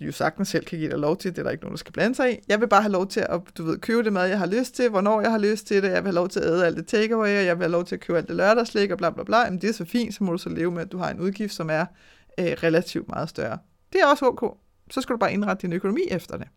jo 0.00 0.12
sagtens 0.12 0.48
selv 0.48 0.64
kan 0.64 0.78
give 0.78 0.90
dig 0.90 0.98
lov 0.98 1.16
til, 1.16 1.30
det 1.30 1.38
er 1.38 1.42
der 1.42 1.50
ikke 1.50 1.64
nogen, 1.64 1.72
der 1.72 1.78
skal 1.78 1.92
blande 1.92 2.14
sig 2.14 2.32
i. 2.32 2.36
Jeg 2.48 2.60
vil 2.60 2.68
bare 2.68 2.82
have 2.82 2.92
lov 2.92 3.06
til 3.06 3.20
at 3.20 3.40
du 3.58 3.64
ved, 3.64 3.78
købe 3.78 4.02
det 4.02 4.12
mad, 4.12 4.26
jeg 4.26 4.38
har 4.38 4.46
lyst 4.46 4.74
til, 4.74 4.88
hvornår 4.90 5.20
jeg 5.20 5.30
har 5.30 5.38
lyst 5.38 5.66
til 5.66 5.82
det, 5.82 5.88
jeg 5.88 6.04
vil 6.04 6.08
have 6.08 6.14
lov 6.14 6.28
til 6.28 6.40
at 6.40 6.46
æde 6.46 6.66
alt 6.66 6.76
det 6.76 6.86
takeaway, 6.86 7.38
og 7.38 7.44
jeg 7.46 7.58
vil 7.58 7.62
have 7.62 7.72
lov 7.72 7.84
til 7.84 7.94
at 7.94 8.00
købe 8.00 8.18
alt 8.18 8.28
det 8.28 8.36
lørdagslæg, 8.36 8.92
og 8.92 8.98
bla 8.98 9.10
bla 9.10 9.22
bla. 9.24 9.38
Jamen, 9.38 9.60
det 9.60 9.68
er 9.68 9.74
så 9.74 9.84
fint, 9.84 10.14
så 10.14 10.24
må 10.24 10.32
du 10.32 10.38
så 10.38 10.48
leve 10.48 10.70
med, 10.70 10.82
at 10.82 10.92
du 10.92 10.98
har 10.98 11.10
en 11.10 11.20
udgift, 11.20 11.54
som 11.54 11.70
er 11.70 11.84
øh, 12.38 12.46
relativt 12.62 13.08
meget 13.08 13.28
større. 13.28 13.58
Det 13.92 14.00
er 14.00 14.06
også 14.06 14.26
ok. 14.26 14.56
Så 14.90 15.00
skal 15.00 15.12
du 15.12 15.18
bare 15.18 15.32
indrette 15.32 15.62
din 15.62 15.72
økonomi 15.72 16.02
efter 16.10 16.36
det. 16.36 16.48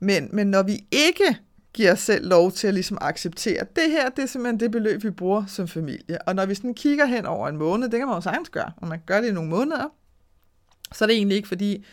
Men, 0.00 0.28
men 0.32 0.46
når 0.46 0.62
vi 0.62 0.78
ikke 0.92 1.38
giver 1.74 1.92
os 1.92 2.00
selv 2.00 2.28
lov 2.28 2.52
til 2.52 2.68
at 2.68 2.74
ligesom 2.74 2.98
acceptere, 3.00 3.66
det 3.76 3.90
her, 3.90 4.08
det 4.08 4.22
er 4.22 4.26
simpelthen 4.26 4.60
det 4.60 4.70
beløb, 4.70 5.04
vi 5.04 5.10
bruger 5.10 5.46
som 5.46 5.68
familie. 5.68 6.22
Og 6.26 6.34
når 6.34 6.46
vi 6.46 6.54
sådan 6.54 6.74
kigger 6.74 7.06
hen 7.06 7.26
over 7.26 7.48
en 7.48 7.56
måned, 7.56 7.88
det 7.88 7.98
kan 7.98 8.06
man 8.06 8.16
jo 8.16 8.20
sagtens 8.20 8.48
gøre, 8.48 8.72
og 8.76 8.88
man 8.88 9.00
gør 9.06 9.20
det 9.20 9.28
i 9.28 9.32
nogle 9.32 9.50
måneder, 9.50 9.92
så 10.92 11.04
er 11.04 11.06
det 11.06 11.16
egentlig 11.16 11.36
ikke 11.36 11.48
fordi, 11.48 11.84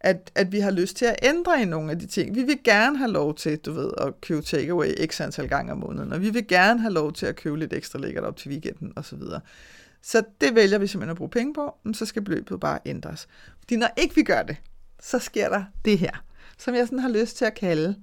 at, 0.00 0.30
at 0.34 0.52
vi 0.52 0.60
har 0.60 0.70
lyst 0.70 0.96
til 0.96 1.04
at 1.04 1.16
ændre 1.22 1.62
i 1.62 1.64
nogle 1.64 1.90
af 1.90 1.98
de 1.98 2.06
ting. 2.06 2.34
Vi 2.34 2.42
vil 2.42 2.58
gerne 2.64 2.98
have 2.98 3.10
lov 3.10 3.34
til, 3.34 3.58
du 3.58 3.72
ved, 3.72 3.90
at 3.98 4.20
købe 4.20 4.42
takeaway 4.42 5.06
x 5.06 5.20
antal 5.20 5.48
gange 5.48 5.72
om 5.72 5.78
måneden, 5.78 6.12
og 6.12 6.20
vi 6.22 6.30
vil 6.30 6.46
gerne 6.46 6.80
have 6.80 6.92
lov 6.92 7.12
til 7.12 7.26
at 7.26 7.36
købe 7.36 7.58
lidt 7.58 7.72
ekstra 7.72 7.98
lækkert 7.98 8.24
op 8.24 8.36
til 8.36 8.50
weekenden 8.50 8.92
osv. 8.96 9.18
Så, 9.20 9.40
så 10.02 10.22
det 10.40 10.54
vælger 10.54 10.78
vi 10.78 10.86
simpelthen 10.86 11.10
at 11.10 11.16
bruge 11.16 11.30
penge 11.30 11.54
på, 11.54 11.74
men 11.84 11.94
så 11.94 12.06
skal 12.06 12.22
beløbet 12.22 12.60
bare 12.60 12.78
ændres. 12.86 13.28
Fordi 13.58 13.76
når 13.76 13.88
ikke 13.96 14.14
vi 14.14 14.22
gør 14.22 14.42
det, 14.42 14.56
så 15.00 15.18
sker 15.18 15.48
der 15.48 15.64
det 15.84 15.98
her, 15.98 16.24
som 16.58 16.74
jeg 16.74 16.86
sådan 16.86 16.98
har 16.98 17.08
lyst 17.08 17.36
til 17.36 17.44
at 17.44 17.54
kalde 17.54 17.96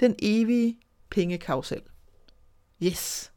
den 0.00 0.14
evige 0.18 0.78
pengekausel. 1.10 1.82
Yes. 2.82 3.32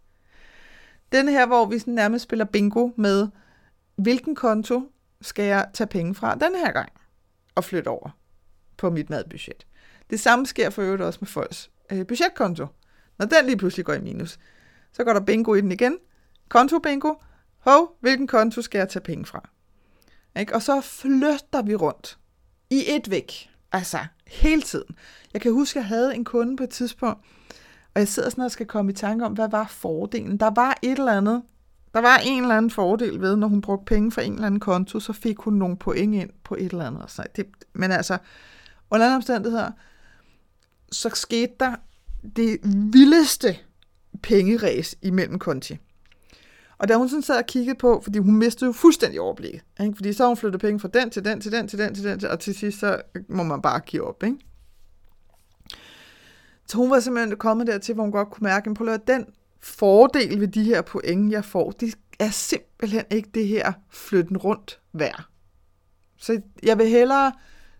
Den 1.11 1.27
her, 1.27 1.45
hvor 1.45 1.65
vi 1.65 1.79
sådan 1.79 1.93
nærmest 1.93 2.23
spiller 2.23 2.45
bingo 2.45 2.89
med, 2.95 3.27
hvilken 3.95 4.35
konto 4.35 4.91
skal 5.21 5.45
jeg 5.45 5.69
tage 5.73 5.87
penge 5.87 6.15
fra 6.15 6.35
den 6.35 6.55
her 6.55 6.71
gang 6.71 6.91
og 7.55 7.63
flytte 7.63 7.87
over 7.87 8.09
på 8.77 8.89
mit 8.89 9.09
madbudget. 9.09 9.67
Det 10.09 10.19
samme 10.19 10.45
sker 10.45 10.69
for 10.69 10.81
øvrigt 10.81 11.01
også 11.01 11.17
med 11.21 11.27
folks 11.27 11.71
øh, 11.91 12.07
budgetkonto. 12.07 12.67
Når 13.17 13.25
den 13.25 13.45
lige 13.45 13.57
pludselig 13.57 13.85
går 13.85 13.93
i 13.93 14.01
minus, 14.01 14.39
så 14.91 15.03
går 15.03 15.13
der 15.13 15.19
bingo 15.19 15.53
i 15.53 15.61
den 15.61 15.71
igen. 15.71 15.97
Konto 16.49 16.79
bingo. 16.79 17.13
Hov, 17.57 17.97
hvilken 17.99 18.27
konto 18.27 18.61
skal 18.61 18.79
jeg 18.79 18.89
tage 18.89 19.03
penge 19.03 19.25
fra? 19.25 19.49
Ikke? 20.39 20.55
Og 20.55 20.61
så 20.61 20.81
flytter 20.81 21.61
vi 21.61 21.75
rundt 21.75 22.19
i 22.69 22.83
et 22.87 23.11
væk. 23.11 23.49
Altså, 23.75 23.97
hele 24.27 24.61
tiden. 24.61 24.95
Jeg 25.33 25.41
kan 25.41 25.53
huske, 25.53 25.79
at 25.79 25.81
jeg 25.81 25.87
havde 25.87 26.15
en 26.15 26.25
kunde 26.25 26.57
på 26.57 26.63
et 26.63 26.69
tidspunkt, 26.69 27.19
og 27.93 27.99
jeg 27.99 28.07
sidder 28.07 28.29
sådan 28.29 28.43
og 28.43 28.51
skal 28.51 28.65
komme 28.65 28.91
i 28.91 28.95
tanke 28.95 29.25
om, 29.25 29.33
hvad 29.33 29.49
var 29.49 29.67
fordelen? 29.67 30.37
Der 30.37 30.51
var 30.55 30.77
et 30.81 30.99
eller 30.99 31.11
andet, 31.11 31.41
der 31.93 32.01
var 32.01 32.17
en 32.17 32.41
eller 32.41 32.57
anden 32.57 32.71
fordel 32.71 33.21
ved, 33.21 33.35
når 33.35 33.47
hun 33.47 33.61
brugte 33.61 33.85
penge 33.85 34.11
fra 34.11 34.21
en 34.21 34.33
eller 34.33 34.45
anden 34.45 34.59
konto, 34.59 34.99
så 34.99 35.13
fik 35.13 35.39
hun 35.39 35.53
nogle 35.53 35.77
point 35.77 36.15
ind 36.15 36.29
på 36.43 36.55
et 36.55 36.71
eller 36.71 36.87
andet. 36.87 37.11
Så 37.11 37.23
det, 37.35 37.45
men 37.73 37.91
altså, 37.91 38.17
under 38.91 39.05
andre 39.05 39.15
omstændigheder, 39.15 39.71
så 40.91 41.09
skete 41.13 41.53
der 41.59 41.75
det 42.35 42.59
vildeste 42.93 43.57
pengeræs 44.23 44.95
imellem 45.01 45.39
konti. 45.39 45.77
Og 46.77 46.87
da 46.87 46.95
hun 46.95 47.09
sådan 47.09 47.21
sad 47.21 47.37
og 47.37 47.45
kiggede 47.45 47.77
på, 47.77 48.01
fordi 48.03 48.19
hun 48.19 48.35
mistede 48.35 48.65
jo 48.65 48.71
fuldstændig 48.71 49.21
overblikket, 49.21 49.61
ikke? 49.81 49.95
fordi 49.95 50.13
så 50.13 50.23
har 50.23 50.27
hun 50.27 50.37
flyttet 50.37 50.61
penge 50.61 50.79
fra 50.79 50.87
den 50.87 51.09
til 51.09 51.25
den, 51.25 51.41
til 51.41 51.51
den, 51.51 51.67
til 51.67 51.79
den, 51.79 51.95
til 51.95 52.03
den, 52.03 52.25
og 52.25 52.39
til 52.39 52.55
sidst 52.55 52.79
så 52.79 53.01
øh, 53.15 53.23
må 53.29 53.43
man 53.43 53.61
bare 53.61 53.79
give 53.79 54.07
op. 54.07 54.23
Ikke? 54.23 54.37
Så 56.67 56.77
hun 56.77 56.91
var 56.91 56.99
simpelthen 56.99 57.37
kommet 57.37 57.67
dertil, 57.67 57.93
hvor 57.93 58.03
hun 58.03 58.11
godt 58.11 58.29
kunne 58.29 58.43
mærke, 58.43 58.69
at 58.91 59.07
den 59.07 59.25
fordel 59.61 60.41
ved 60.41 60.47
de 60.47 60.63
her 60.63 60.81
point, 60.81 61.31
jeg 61.31 61.45
får, 61.45 61.71
det 61.71 61.95
er 62.19 62.29
simpelthen 62.29 63.03
ikke 63.11 63.29
det 63.33 63.47
her 63.47 63.73
flytten 63.89 64.37
rundt 64.37 64.79
værd. 64.93 65.23
Så 66.17 66.41
jeg 66.63 66.77
vil 66.77 66.89
hellere 66.89 67.31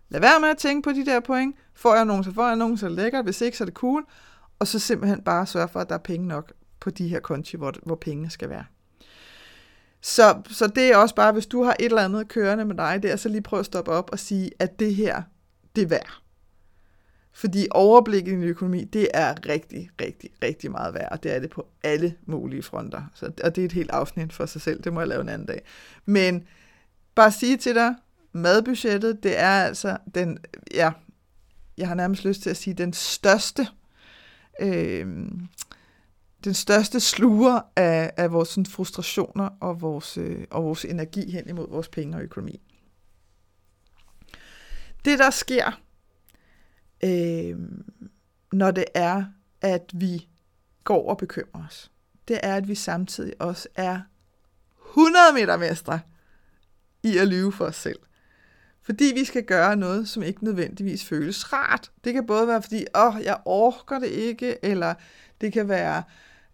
lade 0.08 0.22
være 0.22 0.40
med 0.40 0.48
at 0.48 0.56
tænke 0.56 0.84
på 0.84 0.92
de 0.92 1.06
der 1.06 1.20
point. 1.20 1.56
Får 1.74 1.94
jeg 1.94 2.04
nogen, 2.04 2.24
så 2.24 2.32
får 2.32 2.46
jeg 2.46 2.56
nogen, 2.56 2.78
så 2.78 2.88
lækker. 2.88 3.02
lækkert. 3.02 3.24
Hvis 3.24 3.40
ikke, 3.40 3.56
så 3.56 3.64
er 3.64 3.66
det 3.66 3.74
cool. 3.74 4.04
Og 4.58 4.66
så 4.66 4.78
simpelthen 4.78 5.22
bare 5.22 5.46
sørge 5.46 5.68
for, 5.68 5.80
at 5.80 5.88
der 5.88 5.94
er 5.94 5.98
penge 5.98 6.26
nok 6.26 6.52
på 6.80 6.90
de 6.90 7.08
her 7.08 7.20
konti, 7.20 7.56
hvor, 7.56 7.72
hvor 7.82 7.94
pengene 7.94 8.30
skal 8.30 8.48
være. 8.48 8.64
Så, 10.06 10.42
så 10.50 10.66
det 10.66 10.92
er 10.92 10.96
også 10.96 11.14
bare, 11.14 11.32
hvis 11.32 11.46
du 11.46 11.62
har 11.62 11.76
et 11.80 11.84
eller 11.84 12.04
andet 12.04 12.28
kørende 12.28 12.64
med 12.64 12.74
dig 12.74 13.02
der, 13.02 13.16
så 13.16 13.28
lige 13.28 13.42
prøv 13.42 13.58
at 13.60 13.66
stoppe 13.66 13.90
op 13.90 14.10
og 14.12 14.18
sige, 14.18 14.50
at 14.58 14.78
det 14.78 14.94
her, 14.94 15.22
det 15.76 15.82
er 15.82 15.86
værd. 15.86 16.22
Fordi 17.32 17.66
overblikket 17.70 18.32
i 18.32 18.34
din 18.34 18.42
økonomi, 18.42 18.84
det 18.84 19.08
er 19.14 19.48
rigtig, 19.48 19.90
rigtig, 20.00 20.30
rigtig 20.44 20.70
meget 20.70 20.94
værd, 20.94 21.08
og 21.12 21.22
det 21.22 21.34
er 21.34 21.38
det 21.38 21.50
på 21.50 21.66
alle 21.82 22.14
mulige 22.26 22.62
fronter. 22.62 23.02
Så, 23.14 23.26
og 23.44 23.56
det 23.56 23.62
er 23.62 23.64
et 23.64 23.72
helt 23.72 23.90
afsnit 23.90 24.32
for 24.32 24.46
sig 24.46 24.60
selv, 24.60 24.82
det 24.82 24.92
må 24.92 25.00
jeg 25.00 25.08
lave 25.08 25.20
en 25.20 25.28
anden 25.28 25.46
dag. 25.46 25.62
Men 26.04 26.44
bare 27.14 27.32
sige 27.32 27.56
til 27.56 27.74
dig, 27.74 27.94
madbudgettet, 28.32 29.22
det 29.22 29.38
er 29.38 29.64
altså 29.64 29.96
den, 30.14 30.38
ja, 30.74 30.92
jeg 31.78 31.88
har 31.88 31.94
nærmest 31.94 32.24
lyst 32.24 32.42
til 32.42 32.50
at 32.50 32.56
sige, 32.56 32.74
den 32.74 32.92
største, 32.92 33.66
øh, 34.60 35.06
den 36.46 36.54
største 36.54 37.00
sluger 37.00 37.60
af, 37.76 38.12
af 38.16 38.32
vores 38.32 38.48
sådan, 38.48 38.66
frustrationer 38.66 39.48
og 39.60 39.80
vores, 39.80 40.18
øh, 40.18 40.44
og 40.50 40.64
vores 40.64 40.84
energi 40.84 41.30
hen 41.30 41.48
imod 41.48 41.68
vores 41.70 41.88
penge 41.88 42.16
og 42.16 42.22
økonomi. 42.22 42.60
Det, 45.04 45.18
der 45.18 45.30
sker, 45.30 45.80
øh, 47.04 47.58
når 48.52 48.70
det 48.70 48.84
er, 48.94 49.24
at 49.60 49.90
vi 49.94 50.28
går 50.84 51.10
og 51.10 51.18
bekymrer 51.18 51.66
os, 51.66 51.90
det 52.28 52.40
er, 52.42 52.56
at 52.56 52.68
vi 52.68 52.74
samtidig 52.74 53.34
også 53.38 53.68
er 53.74 54.00
100 54.90 55.24
meter 55.34 55.56
mestre 55.56 56.00
i 57.02 57.18
at 57.18 57.28
lyve 57.28 57.52
for 57.52 57.64
os 57.64 57.76
selv. 57.76 57.98
Fordi 58.82 59.12
vi 59.14 59.24
skal 59.24 59.44
gøre 59.44 59.76
noget, 59.76 60.08
som 60.08 60.22
ikke 60.22 60.44
nødvendigvis 60.44 61.04
føles 61.04 61.52
rart. 61.52 61.90
Det 62.04 62.12
kan 62.12 62.26
både 62.26 62.48
være, 62.48 62.62
fordi 62.62 62.84
åh, 62.94 63.14
jeg 63.24 63.38
orker 63.44 63.98
det 63.98 64.08
ikke, 64.08 64.64
eller 64.64 64.94
det 65.40 65.52
kan 65.52 65.68
være, 65.68 66.02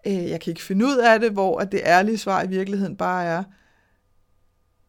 øh, 0.06 0.30
jeg 0.30 0.40
kan 0.40 0.50
ikke 0.50 0.62
finde 0.62 0.84
ud 0.84 0.96
af 0.96 1.20
det, 1.20 1.32
hvor 1.32 1.58
at 1.58 1.72
det 1.72 1.80
ærlige 1.84 2.18
svar 2.18 2.42
i 2.42 2.48
virkeligheden 2.48 2.96
bare 2.96 3.24
er, 3.24 3.44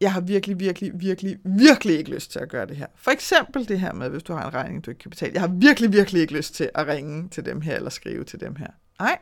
jeg 0.02 0.14
har 0.14 0.22
virkelig, 0.22 0.60
virkelig, 0.60 0.92
virkelig, 0.96 1.40
virkelig 1.44 1.98
ikke 1.98 2.12
lyst 2.12 2.32
til 2.32 2.40
at 2.40 2.50
gøre 2.50 2.66
det 2.66 2.78
her. 2.78 2.88
For 2.96 3.12
eksempel 3.12 3.68
det 3.68 3.80
her 3.80 3.94
med, 3.94 4.10
hvis 4.10 4.24
du 4.24 4.34
har 4.34 4.48
en 4.48 4.54
regning, 4.54 4.86
du 4.86 4.92
ikke 4.92 5.00
kan 5.00 5.10
betale. 5.10 5.34
Jeg 5.34 5.42
har 5.42 5.48
virkelig, 5.48 5.94
virkelig 5.94 6.22
ikke 6.22 6.34
lyst 6.34 6.56
til 6.56 6.70
at 6.76 6.88
ringe 6.88 7.30
til 7.30 7.46
dem 7.46 7.62
her, 7.62 7.76
eller 7.76 7.90
skrive 7.90 8.24
til 8.24 8.40
dem 8.40 8.56
her. 8.56 8.68
Nej, 9.00 9.20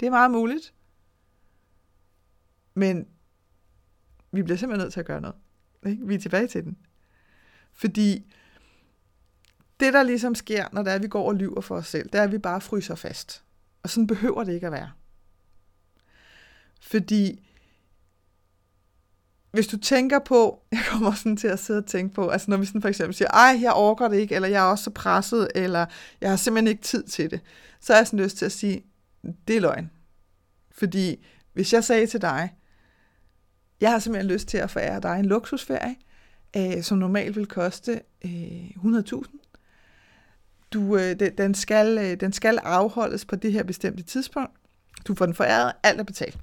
det 0.00 0.06
er 0.06 0.10
meget 0.10 0.30
muligt. 0.30 0.74
Men 2.74 3.06
vi 4.32 4.42
bliver 4.42 4.56
simpelthen 4.56 4.84
nødt 4.84 4.92
til 4.92 5.00
at 5.00 5.06
gøre 5.06 5.20
noget. 5.20 5.36
Ikke? 5.86 6.06
Vi 6.06 6.14
er 6.14 6.18
tilbage 6.18 6.46
til 6.46 6.64
den. 6.64 6.78
Fordi 7.72 8.32
det, 9.80 9.92
der 9.92 10.02
ligesom 10.02 10.34
sker, 10.34 10.66
når 10.72 10.82
det 10.82 10.90
er, 10.90 10.94
at 10.94 11.02
vi 11.02 11.08
går 11.08 11.28
og 11.28 11.34
lyver 11.34 11.60
for 11.60 11.76
os 11.76 11.86
selv, 11.86 12.08
det 12.08 12.14
er, 12.18 12.22
at 12.22 12.32
vi 12.32 12.38
bare 12.38 12.60
fryser 12.60 12.94
fast. 12.94 13.44
Og 13.82 13.90
sådan 13.90 14.06
behøver 14.06 14.44
det 14.44 14.52
ikke 14.54 14.66
at 14.66 14.72
være. 14.72 14.90
Fordi 16.80 17.48
hvis 19.52 19.66
du 19.66 19.76
tænker 19.76 20.18
på, 20.18 20.62
jeg 20.72 20.80
kommer 20.90 21.14
sådan 21.14 21.36
til 21.36 21.48
at 21.48 21.58
sidde 21.58 21.78
og 21.78 21.86
tænke 21.86 22.14
på, 22.14 22.28
altså 22.28 22.50
når 22.50 22.56
vi 22.56 22.66
sådan 22.66 22.82
for 22.82 22.88
eksempel 22.88 23.14
siger, 23.14 23.28
ej, 23.28 23.58
jeg 23.60 23.72
overgår 23.72 24.08
det 24.08 24.16
ikke, 24.16 24.34
eller 24.34 24.48
jeg 24.48 24.66
er 24.66 24.70
også 24.70 24.84
så 24.84 24.90
presset, 24.90 25.48
eller 25.54 25.86
jeg 26.20 26.30
har 26.30 26.36
simpelthen 26.36 26.68
ikke 26.68 26.82
tid 26.82 27.02
til 27.02 27.30
det, 27.30 27.40
så 27.80 27.92
er 27.92 27.96
jeg 27.96 28.06
sådan 28.06 28.20
lyst 28.20 28.36
til 28.36 28.44
at 28.44 28.52
sige, 28.52 28.84
det 29.48 29.56
er 29.56 29.60
løgn. 29.60 29.90
Fordi 30.70 31.26
hvis 31.52 31.72
jeg 31.72 31.84
sagde 31.84 32.06
til 32.06 32.20
dig, 32.20 32.54
jeg 33.80 33.90
har 33.90 33.98
simpelthen 33.98 34.32
lyst 34.32 34.48
til 34.48 34.58
at 34.58 34.70
forære 34.70 35.00
dig 35.00 35.18
en 35.18 35.24
luksusferie, 35.24 35.96
øh, 36.56 36.82
som 36.82 36.98
normalt 36.98 37.36
vil 37.36 37.46
koste 37.46 38.02
øh, 38.24 38.68
100.000. 38.68 39.41
Du, 40.72 40.96
øh, 40.96 41.20
den, 41.38 41.54
skal, 41.54 41.98
øh, 41.98 42.20
den 42.20 42.32
skal 42.32 42.58
afholdes 42.58 43.24
på 43.24 43.36
det 43.36 43.52
her 43.52 43.62
bestemte 43.62 44.02
tidspunkt. 44.02 44.52
Du 45.06 45.14
får 45.14 45.26
den 45.26 45.34
foræret, 45.34 45.72
alt 45.82 46.00
er 46.00 46.04
betalt 46.04 46.38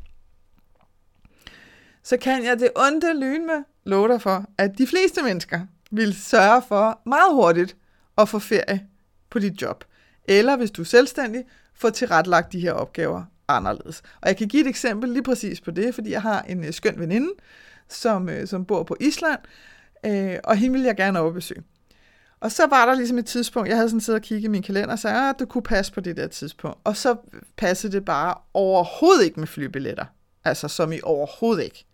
så 2.03 2.17
kan 2.17 2.45
jeg 2.45 2.59
det 2.59 2.69
onde 2.75 3.19
lyn 3.19 3.45
med 3.45 3.63
love 3.85 4.07
dig 4.07 4.21
for, 4.21 4.45
at 4.57 4.77
de 4.77 4.87
fleste 4.87 5.21
mennesker 5.23 5.61
vil 5.91 6.15
sørge 6.15 6.61
for 6.67 7.01
meget 7.05 7.33
hurtigt 7.33 7.77
at 8.17 8.29
få 8.29 8.39
ferie 8.39 8.87
på 9.29 9.39
dit 9.39 9.61
job. 9.61 9.83
Eller 10.27 10.57
hvis 10.57 10.71
du 10.71 10.81
er 10.81 10.85
selvstændig, 10.85 11.43
få 11.73 11.89
tilrettelagt 11.89 12.53
de 12.53 12.59
her 12.59 12.71
opgaver 12.71 13.23
anderledes. 13.47 14.01
Og 14.21 14.27
jeg 14.27 14.37
kan 14.37 14.47
give 14.47 14.61
et 14.61 14.67
eksempel 14.67 15.09
lige 15.09 15.23
præcis 15.23 15.61
på 15.61 15.71
det, 15.71 15.95
fordi 15.95 16.11
jeg 16.11 16.21
har 16.21 16.41
en 16.41 16.63
øh, 16.65 16.73
skøn 16.73 16.99
veninde, 16.99 17.29
som, 17.87 18.29
øh, 18.29 18.47
som 18.47 18.65
bor 18.65 18.83
på 18.83 18.95
Island, 18.99 19.39
øh, 20.05 20.37
og 20.43 20.55
hende 20.55 20.73
vil 20.73 20.85
jeg 20.85 20.95
gerne 20.95 21.19
overbesøge. 21.19 21.63
Og 22.41 22.51
så 22.51 22.67
var 22.67 22.85
der 22.85 22.93
ligesom 22.93 23.17
et 23.17 23.25
tidspunkt, 23.25 23.69
jeg 23.69 23.77
havde 23.77 23.89
sådan 23.89 24.01
siddet 24.01 24.19
og 24.19 24.23
kigget 24.23 24.43
i 24.43 24.51
min 24.51 24.63
kalender 24.63 24.91
og 24.91 24.99
sagde, 24.99 25.17
at 25.17 25.23
ah, 25.23 25.35
det 25.39 25.49
kunne 25.49 25.61
passe 25.61 25.93
på 25.93 26.01
det 26.01 26.17
der 26.17 26.27
tidspunkt. 26.27 26.77
Og 26.83 26.97
så 26.97 27.15
passede 27.57 27.93
det 27.93 28.05
bare 28.05 28.35
overhovedet 28.53 29.25
ikke 29.25 29.39
med 29.39 29.47
flybilletter. 29.47 30.05
Altså 30.45 30.67
som 30.67 30.91
i 30.91 30.99
overhovedet 31.03 31.63
ikke. 31.63 31.85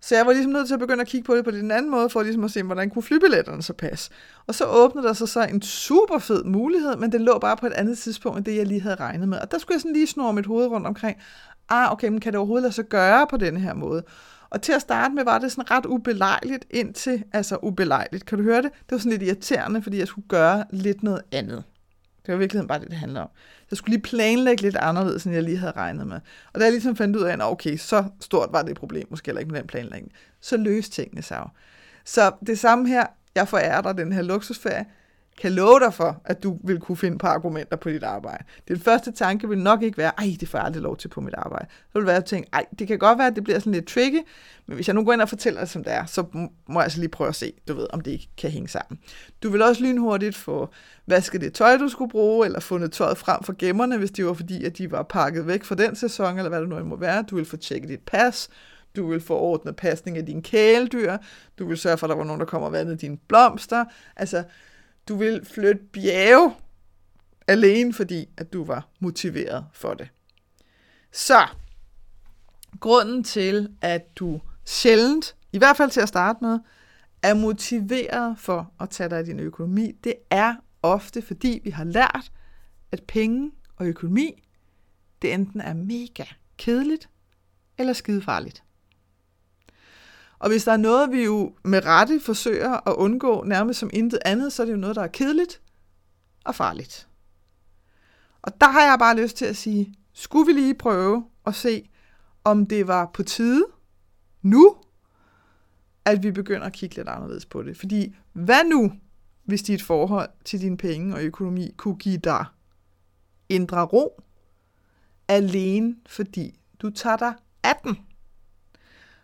Så 0.00 0.16
jeg 0.16 0.26
var 0.26 0.32
ligesom 0.32 0.52
nødt 0.52 0.66
til 0.66 0.74
at 0.74 0.80
begynde 0.80 1.00
at 1.00 1.06
kigge 1.06 1.26
på 1.26 1.36
det 1.36 1.44
på 1.44 1.50
den 1.50 1.70
anden 1.70 1.90
måde, 1.90 2.10
for 2.10 2.22
ligesom 2.22 2.44
at 2.44 2.50
se, 2.50 2.62
hvordan 2.62 2.90
kunne 2.90 3.02
flybilletterne 3.02 3.62
så 3.62 3.72
passe. 3.72 4.10
Og 4.46 4.54
så 4.54 4.64
åbnede 4.64 5.06
der 5.06 5.12
sig 5.12 5.28
så 5.28 5.44
en 5.44 5.62
super 5.62 6.18
fed 6.18 6.44
mulighed, 6.44 6.96
men 6.96 7.12
det 7.12 7.20
lå 7.20 7.38
bare 7.38 7.56
på 7.56 7.66
et 7.66 7.72
andet 7.72 7.98
tidspunkt, 7.98 8.38
end 8.38 8.44
det 8.44 8.56
jeg 8.56 8.66
lige 8.66 8.80
havde 8.80 8.96
regnet 8.96 9.28
med. 9.28 9.38
Og 9.38 9.50
der 9.50 9.58
skulle 9.58 9.74
jeg 9.74 9.80
sådan 9.80 9.92
lige 9.92 10.06
snurre 10.06 10.32
mit 10.32 10.46
hoved 10.46 10.66
rundt 10.66 10.86
omkring, 10.86 11.18
ah, 11.68 11.92
okay, 11.92 12.08
men 12.08 12.20
kan 12.20 12.32
det 12.32 12.38
overhovedet 12.38 12.62
lade 12.62 12.74
sig 12.74 12.84
gøre 12.84 13.26
på 13.30 13.36
den 13.36 13.56
her 13.56 13.74
måde? 13.74 14.02
Og 14.54 14.62
til 14.62 14.72
at 14.72 14.80
starte 14.80 15.14
med 15.14 15.24
var 15.24 15.38
det 15.38 15.52
sådan 15.52 15.70
ret 15.70 15.86
ubelejligt 15.86 16.64
indtil, 16.70 17.24
altså 17.32 17.58
ubelejligt, 17.62 18.26
kan 18.26 18.38
du 18.38 18.44
høre 18.44 18.62
det? 18.62 18.72
Det 18.72 18.92
var 18.92 18.98
sådan 18.98 19.12
lidt 19.12 19.22
irriterende, 19.22 19.82
fordi 19.82 19.98
jeg 19.98 20.08
skulle 20.08 20.28
gøre 20.28 20.64
lidt 20.70 21.02
noget 21.02 21.22
andet. 21.32 21.64
Det 22.26 22.32
var 22.32 22.38
virkelig 22.38 22.68
bare 22.68 22.78
det, 22.78 22.88
det 22.88 22.96
handler 22.96 23.20
om. 23.20 23.28
Jeg 23.70 23.76
skulle 23.76 23.90
lige 23.90 24.02
planlægge 24.02 24.62
lidt 24.62 24.76
anderledes, 24.76 25.24
end 25.24 25.34
jeg 25.34 25.42
lige 25.42 25.56
havde 25.56 25.72
regnet 25.76 26.06
med. 26.06 26.20
Og 26.52 26.60
da 26.60 26.64
jeg 26.64 26.72
ligesom 26.72 26.96
fandt 26.96 27.16
ud 27.16 27.22
af, 27.22 27.32
at 27.32 27.42
okay, 27.42 27.76
så 27.76 28.04
stort 28.20 28.48
var 28.52 28.62
det 28.62 28.76
problem, 28.76 29.06
måske 29.10 29.26
heller 29.26 29.40
ikke 29.40 29.52
med 29.52 29.60
den 29.60 29.66
planlægning, 29.66 30.12
så 30.40 30.56
løste 30.56 30.92
tingene 30.92 31.22
sig 31.22 31.36
jo. 31.36 31.48
Så 32.04 32.32
det 32.46 32.58
samme 32.58 32.88
her, 32.88 33.06
jeg 33.34 33.48
forærer 33.48 33.80
dig 33.82 33.96
den 33.98 34.12
her 34.12 34.22
luksusferie, 34.22 34.84
kan 35.40 35.52
love 35.52 35.80
dig 35.80 35.94
for, 35.94 36.22
at 36.24 36.42
du 36.42 36.58
vil 36.64 36.80
kunne 36.80 36.96
finde 36.96 37.18
på 37.18 37.26
argumenter 37.26 37.76
på 37.76 37.90
dit 37.90 38.02
arbejde. 38.02 38.44
Den 38.68 38.80
første 38.80 39.12
tanke 39.12 39.48
vil 39.48 39.58
nok 39.58 39.82
ikke 39.82 39.98
være, 39.98 40.12
ej, 40.18 40.36
det 40.40 40.48
får 40.48 40.58
jeg 40.58 40.66
aldrig 40.66 40.82
lov 40.82 40.96
til 40.96 41.08
på 41.08 41.20
mit 41.20 41.34
arbejde. 41.34 41.66
Så 41.92 41.98
vil 41.98 42.06
være 42.06 42.16
at 42.16 42.24
tænke, 42.24 42.48
ej, 42.52 42.64
det 42.78 42.88
kan 42.88 42.98
godt 42.98 43.18
være, 43.18 43.26
at 43.26 43.36
det 43.36 43.44
bliver 43.44 43.58
sådan 43.58 43.72
lidt 43.72 43.86
tricky, 43.86 44.20
men 44.66 44.74
hvis 44.74 44.88
jeg 44.88 44.94
nu 44.94 45.04
går 45.04 45.12
ind 45.12 45.20
og 45.20 45.28
fortæller 45.28 45.60
det, 45.60 45.68
som 45.70 45.84
det 45.84 45.92
er, 45.92 46.06
så 46.06 46.24
må 46.32 46.80
jeg 46.80 46.82
altså 46.82 47.00
lige 47.00 47.08
prøve 47.08 47.28
at 47.28 47.34
se, 47.34 47.52
du 47.68 47.74
ved, 47.74 47.86
om 47.92 48.00
det 48.00 48.10
ikke 48.10 48.28
kan 48.36 48.50
hænge 48.50 48.68
sammen. 48.68 48.98
Du 49.42 49.50
vil 49.50 49.62
også 49.62 49.82
lynhurtigt 49.82 50.36
få 50.36 50.68
vasket 51.06 51.40
det 51.40 51.52
tøj, 51.52 51.76
du 51.76 51.88
skulle 51.88 52.10
bruge, 52.10 52.46
eller 52.46 52.60
fundet 52.60 52.92
tøjet 52.92 53.18
frem 53.18 53.42
for 53.42 53.54
gemmerne, 53.58 53.98
hvis 53.98 54.10
det 54.10 54.26
var 54.26 54.34
fordi, 54.34 54.64
at 54.64 54.78
de 54.78 54.90
var 54.90 55.02
pakket 55.02 55.46
væk 55.46 55.64
fra 55.64 55.74
den 55.74 55.96
sæson, 55.96 56.38
eller 56.38 56.48
hvad 56.48 56.60
det 56.60 56.68
nu 56.68 56.84
må 56.84 56.96
være. 56.96 57.24
Du 57.30 57.36
vil 57.36 57.44
få 57.44 57.56
tjekket 57.56 57.88
dit 57.88 58.00
pas, 58.00 58.48
du 58.96 59.10
vil 59.10 59.20
få 59.20 59.38
ordnet 59.38 59.76
pasning 59.76 60.18
af 60.18 60.26
dine 60.26 60.42
kæledyr, 60.42 61.16
du 61.58 61.68
vil 61.68 61.76
sørge 61.76 61.98
for, 61.98 62.06
at 62.06 62.08
der 62.08 62.16
var 62.16 62.24
nogen, 62.24 62.40
der 62.40 62.46
kommer 62.46 62.66
og 62.66 62.72
vandede 62.72 62.96
dine 62.96 63.16
blomster. 63.28 63.84
Altså, 64.16 64.44
du 65.08 65.16
vil 65.16 65.44
flytte 65.44 65.84
bjerge 65.92 66.54
alene, 67.48 67.92
fordi 67.92 68.28
at 68.36 68.52
du 68.52 68.64
var 68.64 68.88
motiveret 69.00 69.66
for 69.72 69.94
det. 69.94 70.08
Så, 71.12 71.46
grunden 72.80 73.24
til, 73.24 73.68
at 73.80 74.18
du 74.18 74.40
sjældent, 74.64 75.36
i 75.52 75.58
hvert 75.58 75.76
fald 75.76 75.90
til 75.90 76.00
at 76.00 76.08
starte 76.08 76.38
med, 76.42 76.58
er 77.22 77.34
motiveret 77.34 78.38
for 78.38 78.72
at 78.80 78.90
tage 78.90 79.10
dig 79.10 79.18
af 79.18 79.24
din 79.24 79.40
økonomi, 79.40 79.92
det 80.04 80.14
er 80.30 80.54
ofte, 80.82 81.22
fordi 81.22 81.60
vi 81.64 81.70
har 81.70 81.84
lært, 81.84 82.32
at 82.92 83.02
penge 83.02 83.52
og 83.76 83.86
økonomi, 83.86 84.42
det 85.22 85.34
enten 85.34 85.60
er 85.60 85.74
mega 85.74 86.24
kedeligt 86.56 87.08
eller 87.78 87.92
skidefarligt. 87.92 88.62
Og 90.38 90.48
hvis 90.48 90.64
der 90.64 90.72
er 90.72 90.76
noget, 90.76 91.12
vi 91.12 91.24
jo 91.24 91.54
med 91.64 91.84
rette 91.84 92.20
forsøger 92.20 92.88
at 92.88 92.94
undgå 92.94 93.44
nærmest 93.44 93.80
som 93.80 93.90
intet 93.92 94.18
andet, 94.24 94.52
så 94.52 94.62
er 94.62 94.66
det 94.66 94.72
jo 94.72 94.78
noget, 94.78 94.96
der 94.96 95.02
er 95.02 95.06
kedeligt 95.06 95.60
og 96.44 96.54
farligt. 96.54 97.08
Og 98.42 98.60
der 98.60 98.68
har 98.68 98.82
jeg 98.82 98.98
bare 98.98 99.16
lyst 99.16 99.36
til 99.36 99.44
at 99.44 99.56
sige, 99.56 99.94
skulle 100.12 100.46
vi 100.46 100.52
lige 100.52 100.74
prøve 100.74 101.24
at 101.46 101.54
se, 101.54 101.90
om 102.44 102.66
det 102.66 102.88
var 102.88 103.10
på 103.14 103.22
tide 103.22 103.64
nu, 104.42 104.76
at 106.04 106.22
vi 106.22 106.30
begynder 106.30 106.66
at 106.66 106.72
kigge 106.72 106.96
lidt 106.96 107.08
anderledes 107.08 107.46
på 107.46 107.62
det. 107.62 107.76
Fordi 107.76 108.16
hvad 108.32 108.64
nu, 108.64 108.92
hvis 109.44 109.62
dit 109.62 109.82
forhold 109.82 110.28
til 110.44 110.60
dine 110.60 110.76
penge 110.76 111.14
og 111.14 111.22
økonomi 111.22 111.74
kunne 111.76 111.96
give 111.96 112.18
dig 112.18 112.44
indre 113.48 113.84
ro, 113.84 114.22
alene 115.28 115.96
fordi 116.06 116.60
du 116.78 116.90
tager 116.90 117.16
dig 117.16 117.34
af 117.62 117.76
den? 117.84 117.98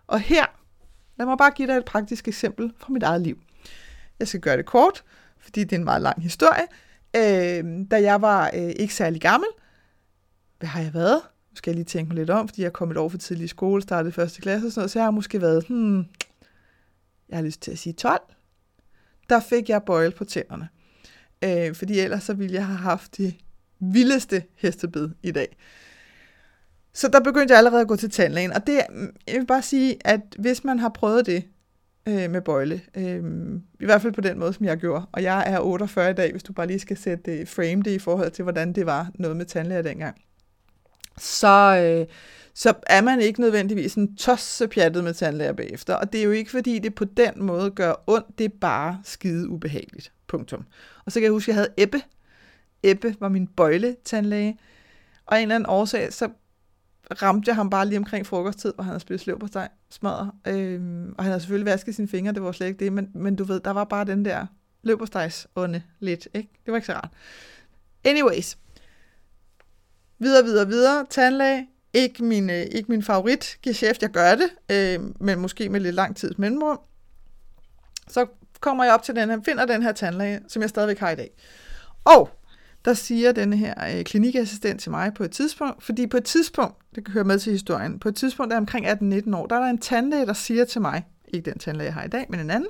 Og 0.06 0.20
her 0.20 0.46
Lad 1.20 1.26
mig 1.26 1.38
bare 1.38 1.50
give 1.50 1.68
dig 1.68 1.76
et 1.76 1.84
praktisk 1.84 2.28
eksempel 2.28 2.72
fra 2.78 2.92
mit 2.92 3.02
eget 3.02 3.20
liv. 3.20 3.38
Jeg 4.18 4.28
skal 4.28 4.40
gøre 4.40 4.56
det 4.56 4.66
kort, 4.66 5.04
fordi 5.38 5.64
det 5.64 5.72
er 5.72 5.76
en 5.78 5.84
meget 5.84 6.02
lang 6.02 6.22
historie. 6.22 6.66
Øh, 7.16 7.86
da 7.90 8.02
jeg 8.02 8.22
var 8.22 8.50
øh, 8.54 8.72
ikke 8.76 8.94
særlig 8.94 9.20
gammel, 9.20 9.48
hvad 10.58 10.68
har 10.68 10.80
jeg 10.80 10.94
været? 10.94 11.20
Nu 11.50 11.56
skal 11.56 11.70
jeg 11.70 11.74
lige 11.74 11.84
tænke 11.84 12.08
mig 12.08 12.16
lidt 12.16 12.30
om, 12.30 12.48
fordi 12.48 12.62
jeg 12.62 12.72
kom 12.72 12.90
et 12.90 12.96
år 12.96 13.08
for 13.08 13.18
tidlig 13.18 13.44
i 13.44 13.48
skole, 13.48 13.82
startede 13.82 14.12
første 14.12 14.40
klasse 14.40 14.66
og 14.66 14.72
sådan 14.72 14.80
noget, 14.80 14.90
så 14.90 14.98
jeg 14.98 15.06
har 15.06 15.10
måske 15.10 15.40
været, 15.40 15.66
hmm, 15.68 16.06
jeg 17.28 17.38
har 17.38 17.42
lyst 17.42 17.62
til 17.62 17.70
at 17.70 17.78
sige 17.78 17.92
12. 17.92 18.20
Der 19.28 19.40
fik 19.40 19.68
jeg 19.68 19.82
bøjle 19.82 20.12
på 20.12 20.24
tænderne. 20.24 20.68
Øh, 21.44 21.74
fordi 21.74 21.98
ellers 21.98 22.22
så 22.22 22.34
ville 22.34 22.54
jeg 22.54 22.66
have 22.66 22.78
haft 22.78 23.16
det 23.16 23.34
vildeste 23.80 24.44
hestebid 24.56 25.08
i 25.22 25.30
dag. 25.30 25.56
Så 26.92 27.08
der 27.08 27.20
begyndte 27.20 27.52
jeg 27.52 27.58
allerede 27.58 27.80
at 27.80 27.88
gå 27.88 27.96
til 27.96 28.10
tandlægen, 28.10 28.52
og 28.52 28.66
det, 28.66 28.80
jeg 29.26 29.40
vil 29.40 29.46
bare 29.46 29.62
sige, 29.62 29.96
at 30.00 30.20
hvis 30.38 30.64
man 30.64 30.78
har 30.78 30.88
prøvet 30.88 31.26
det 31.26 31.44
øh, 32.08 32.30
med 32.30 32.40
bøjle, 32.40 32.80
øh, 32.94 33.22
i 33.80 33.84
hvert 33.84 34.02
fald 34.02 34.12
på 34.12 34.20
den 34.20 34.38
måde, 34.38 34.52
som 34.52 34.66
jeg 34.66 34.76
gjorde, 34.76 35.06
og 35.12 35.22
jeg 35.22 35.44
er 35.46 35.60
48 35.60 36.10
i 36.10 36.14
dag, 36.14 36.30
hvis 36.30 36.42
du 36.42 36.52
bare 36.52 36.66
lige 36.66 36.78
skal 36.78 36.96
sætte 36.96 37.38
øh, 37.38 37.46
frame 37.46 37.82
det 37.82 37.90
i 37.90 37.98
forhold 37.98 38.30
til, 38.30 38.42
hvordan 38.42 38.72
det 38.72 38.86
var 38.86 39.10
noget 39.14 39.36
med 39.36 39.44
tandlæger 39.44 39.82
dengang, 39.82 40.16
så, 41.18 41.82
øh, 41.84 42.06
så 42.54 42.74
er 42.86 43.00
man 43.02 43.20
ikke 43.20 43.40
nødvendigvis 43.40 43.94
en 43.94 44.16
tossepjattet 44.16 45.04
med 45.04 45.14
tandlæger 45.14 45.52
bagefter, 45.52 45.94
og 45.94 46.12
det 46.12 46.20
er 46.20 46.24
jo 46.24 46.30
ikke, 46.30 46.50
fordi 46.50 46.78
det 46.78 46.94
på 46.94 47.04
den 47.04 47.32
måde 47.36 47.70
gør 47.70 47.94
ondt, 48.06 48.38
det 48.38 48.44
er 48.44 48.56
bare 48.60 49.00
skide 49.04 49.48
ubehageligt. 49.48 50.12
Punktum. 50.26 50.64
Og 51.04 51.12
så 51.12 51.20
kan 51.20 51.24
jeg 51.24 51.32
huske, 51.32 51.52
at 51.52 51.56
jeg 51.56 51.62
havde 51.62 51.74
Ebbe. 51.76 52.02
Ebbe 52.82 53.16
var 53.20 53.28
min 53.28 53.46
bøjletandlæge, 53.46 54.58
og 55.26 55.36
af 55.36 55.38
en 55.38 55.42
eller 55.42 55.54
anden 55.54 55.70
årsag, 55.70 56.12
så 56.12 56.28
ramte 57.10 57.48
jeg 57.48 57.56
ham 57.56 57.70
bare 57.70 57.86
lige 57.86 57.98
omkring 57.98 58.26
frokosttid, 58.26 58.72
hvor 58.74 58.84
han 58.84 58.90
havde 58.90 59.00
spist 59.00 59.26
leverpostej 59.26 59.68
smadret. 59.90 60.30
Øhm, 60.46 61.14
og 61.18 61.24
han 61.24 61.30
havde 61.30 61.40
selvfølgelig 61.40 61.72
vasket 61.72 61.94
sine 61.94 62.08
fingre, 62.08 62.32
det 62.32 62.42
var 62.42 62.52
slet 62.52 62.66
ikke 62.66 62.84
det, 62.84 62.92
men, 62.92 63.10
men 63.14 63.36
du 63.36 63.44
ved, 63.44 63.60
der 63.60 63.70
var 63.70 63.84
bare 63.84 64.04
den 64.04 64.24
der 64.24 64.46
løberstejs 64.82 65.46
onde 65.54 65.82
lidt, 66.00 66.28
ikke? 66.34 66.48
Det 66.64 66.72
var 66.72 66.76
ikke 66.76 66.86
så 66.86 66.92
rart. 66.92 67.10
Anyways. 68.04 68.58
Videre, 70.18 70.44
videre, 70.44 70.66
videre. 70.66 71.06
Tandlæge. 71.10 71.68
Ikke 71.94 72.24
min, 72.24 72.50
øh, 72.50 72.56
ikke 72.56 72.88
min 72.88 73.02
favorit 73.02 73.58
geschæft. 73.62 74.02
Jeg 74.02 74.10
gør 74.10 74.34
det, 74.34 74.50
øh, 74.70 75.00
men 75.20 75.38
måske 75.38 75.68
med 75.68 75.80
lidt 75.80 75.94
lang 75.94 76.16
tids 76.16 76.38
mellemrum. 76.38 76.80
Så 78.08 78.26
kommer 78.60 78.84
jeg 78.84 78.94
op 78.94 79.02
til 79.02 79.16
den 79.16 79.30
her, 79.30 79.40
finder 79.44 79.66
den 79.66 79.82
her 79.82 79.92
tandlæge, 79.92 80.40
som 80.48 80.62
jeg 80.62 80.70
stadigvæk 80.70 80.98
har 80.98 81.10
i 81.10 81.16
dag. 81.16 81.30
Og 82.04 82.30
der 82.84 82.94
siger 82.94 83.32
denne 83.32 83.56
her 83.56 83.98
øh, 83.98 84.04
klinikassistent 84.04 84.80
til 84.80 84.90
mig 84.90 85.14
på 85.14 85.24
et 85.24 85.30
tidspunkt, 85.30 85.82
fordi 85.82 86.06
på 86.06 86.16
et 86.16 86.24
tidspunkt, 86.24 86.74
det 86.94 87.04
kan 87.04 87.12
høre 87.12 87.24
med 87.24 87.38
til 87.38 87.52
historien, 87.52 87.98
på 87.98 88.08
et 88.08 88.16
tidspunkt, 88.16 88.50
der 88.50 88.56
er 88.56 88.60
omkring 88.60 88.86
18-19 88.86 89.36
år, 89.36 89.46
der 89.46 89.56
er 89.56 89.60
der 89.60 89.70
en 89.70 89.78
tandlæge, 89.78 90.26
der 90.26 90.32
siger 90.32 90.64
til 90.64 90.80
mig, 90.80 91.06
ikke 91.28 91.50
den 91.50 91.58
tandlæge, 91.58 91.86
jeg 91.86 91.94
har 91.94 92.04
i 92.04 92.08
dag, 92.08 92.26
men 92.28 92.40
en 92.40 92.50
anden, 92.50 92.68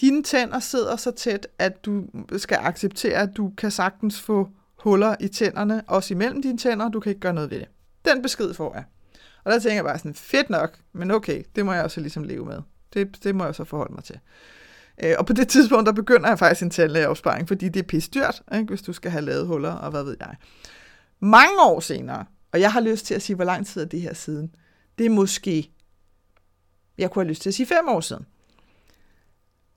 dine 0.00 0.22
tænder 0.22 0.58
sidder 0.58 0.96
så 0.96 1.10
tæt, 1.10 1.46
at 1.58 1.84
du 1.84 2.04
skal 2.36 2.58
acceptere, 2.60 3.16
at 3.16 3.36
du 3.36 3.52
kan 3.56 3.70
sagtens 3.70 4.20
få 4.20 4.48
huller 4.78 5.16
i 5.20 5.28
tænderne, 5.28 5.82
også 5.86 6.14
imellem 6.14 6.42
dine 6.42 6.58
tænder, 6.58 6.88
du 6.88 7.00
kan 7.00 7.10
ikke 7.10 7.20
gøre 7.20 7.32
noget 7.32 7.50
ved 7.50 7.58
det. 7.58 7.68
Den 8.04 8.22
besked 8.22 8.54
får 8.54 8.74
jeg. 8.74 8.84
Og 9.44 9.52
der 9.52 9.58
tænker 9.58 9.74
jeg 9.74 9.84
bare 9.84 9.98
sådan, 9.98 10.14
fedt 10.14 10.50
nok, 10.50 10.78
men 10.92 11.10
okay, 11.10 11.42
det 11.56 11.66
må 11.66 11.72
jeg 11.72 11.84
også 11.84 12.00
ligesom 12.00 12.24
leve 12.24 12.44
med. 12.44 12.62
Det, 12.94 13.24
det 13.24 13.34
må 13.34 13.44
jeg 13.44 13.54
så 13.54 13.64
forholde 13.64 13.94
mig 13.94 14.04
til. 14.04 14.20
Øh, 15.02 15.14
og 15.18 15.26
på 15.26 15.32
det 15.32 15.48
tidspunkt, 15.48 15.86
der 15.86 15.92
begynder 15.92 16.28
jeg 16.28 16.38
faktisk 16.38 16.62
en 16.62 16.70
tandlægeopsparing, 16.70 17.48
fordi 17.48 17.68
det 17.68 17.80
er 17.80 17.86
pisse 17.86 18.10
dyrt, 18.10 18.42
ikke, 18.54 18.68
hvis 18.68 18.82
du 18.82 18.92
skal 18.92 19.10
have 19.10 19.24
lavet 19.24 19.46
huller, 19.46 19.72
og 19.72 19.90
hvad 19.90 20.04
ved 20.04 20.16
jeg. 20.20 20.34
Mange 21.20 21.62
år 21.62 21.80
senere, 21.80 22.24
og 22.52 22.60
jeg 22.60 22.72
har 22.72 22.80
lyst 22.80 23.06
til 23.06 23.14
at 23.14 23.22
sige, 23.22 23.36
hvor 23.36 23.44
lang 23.44 23.66
tid 23.66 23.82
er 23.82 23.86
det 23.86 24.00
her 24.00 24.14
siden, 24.14 24.54
det 24.98 25.06
er 25.06 25.10
måske, 25.10 25.72
jeg 26.98 27.10
kunne 27.10 27.24
have 27.24 27.28
lyst 27.28 27.42
til 27.42 27.50
at 27.50 27.54
sige 27.54 27.66
fem 27.66 27.88
år 27.88 28.00
siden. 28.00 28.26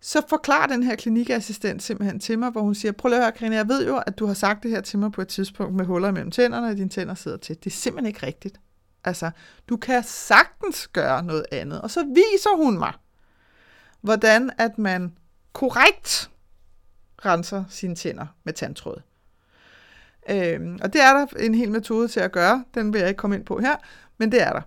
Så 0.03 0.21
forklarer 0.29 0.67
den 0.67 0.83
her 0.83 0.95
klinikassistent 0.95 1.83
simpelthen 1.83 2.19
til 2.19 2.39
mig, 2.39 2.49
hvor 2.51 2.61
hun 2.61 2.75
siger, 2.75 2.91
prøv 2.91 3.11
at 3.11 3.17
høre, 3.17 3.31
Karina, 3.31 3.55
jeg 3.55 3.67
ved 3.67 3.87
jo, 3.87 3.97
at 3.97 4.19
du 4.19 4.25
har 4.25 4.33
sagt 4.33 4.63
det 4.63 4.71
her 4.71 4.81
til 4.81 4.99
mig 4.99 5.11
på 5.11 5.21
et 5.21 5.27
tidspunkt 5.27 5.75
med 5.75 5.85
huller 5.85 6.11
mellem 6.11 6.31
tænderne, 6.31 6.67
og 6.67 6.77
dine 6.77 6.89
tænder 6.89 7.15
sidder 7.15 7.37
tæt. 7.37 7.63
Det 7.63 7.69
er 7.69 7.75
simpelthen 7.75 8.07
ikke 8.07 8.25
rigtigt. 8.25 8.59
Altså, 9.03 9.31
du 9.69 9.77
kan 9.77 10.03
sagtens 10.03 10.87
gøre 10.87 11.23
noget 11.23 11.45
andet. 11.51 11.81
Og 11.81 11.91
så 11.91 12.05
viser 12.05 12.63
hun 12.63 12.77
mig, 12.77 12.93
hvordan 14.01 14.51
at 14.57 14.77
man 14.77 15.13
korrekt 15.53 16.29
renser 17.25 17.63
sine 17.69 17.95
tænder 17.95 18.25
med 18.43 18.53
tandtråd. 18.53 19.01
Øhm, 20.29 20.79
og 20.81 20.93
det 20.93 21.01
er 21.01 21.13
der 21.13 21.25
en 21.39 21.55
hel 21.55 21.71
metode 21.71 22.07
til 22.07 22.19
at 22.19 22.31
gøre. 22.31 22.65
Den 22.73 22.93
vil 22.93 22.99
jeg 22.99 23.07
ikke 23.07 23.17
komme 23.17 23.35
ind 23.35 23.45
på 23.45 23.59
her, 23.59 23.75
men 24.17 24.31
det 24.31 24.41
er 24.41 24.53
der. 24.53 24.61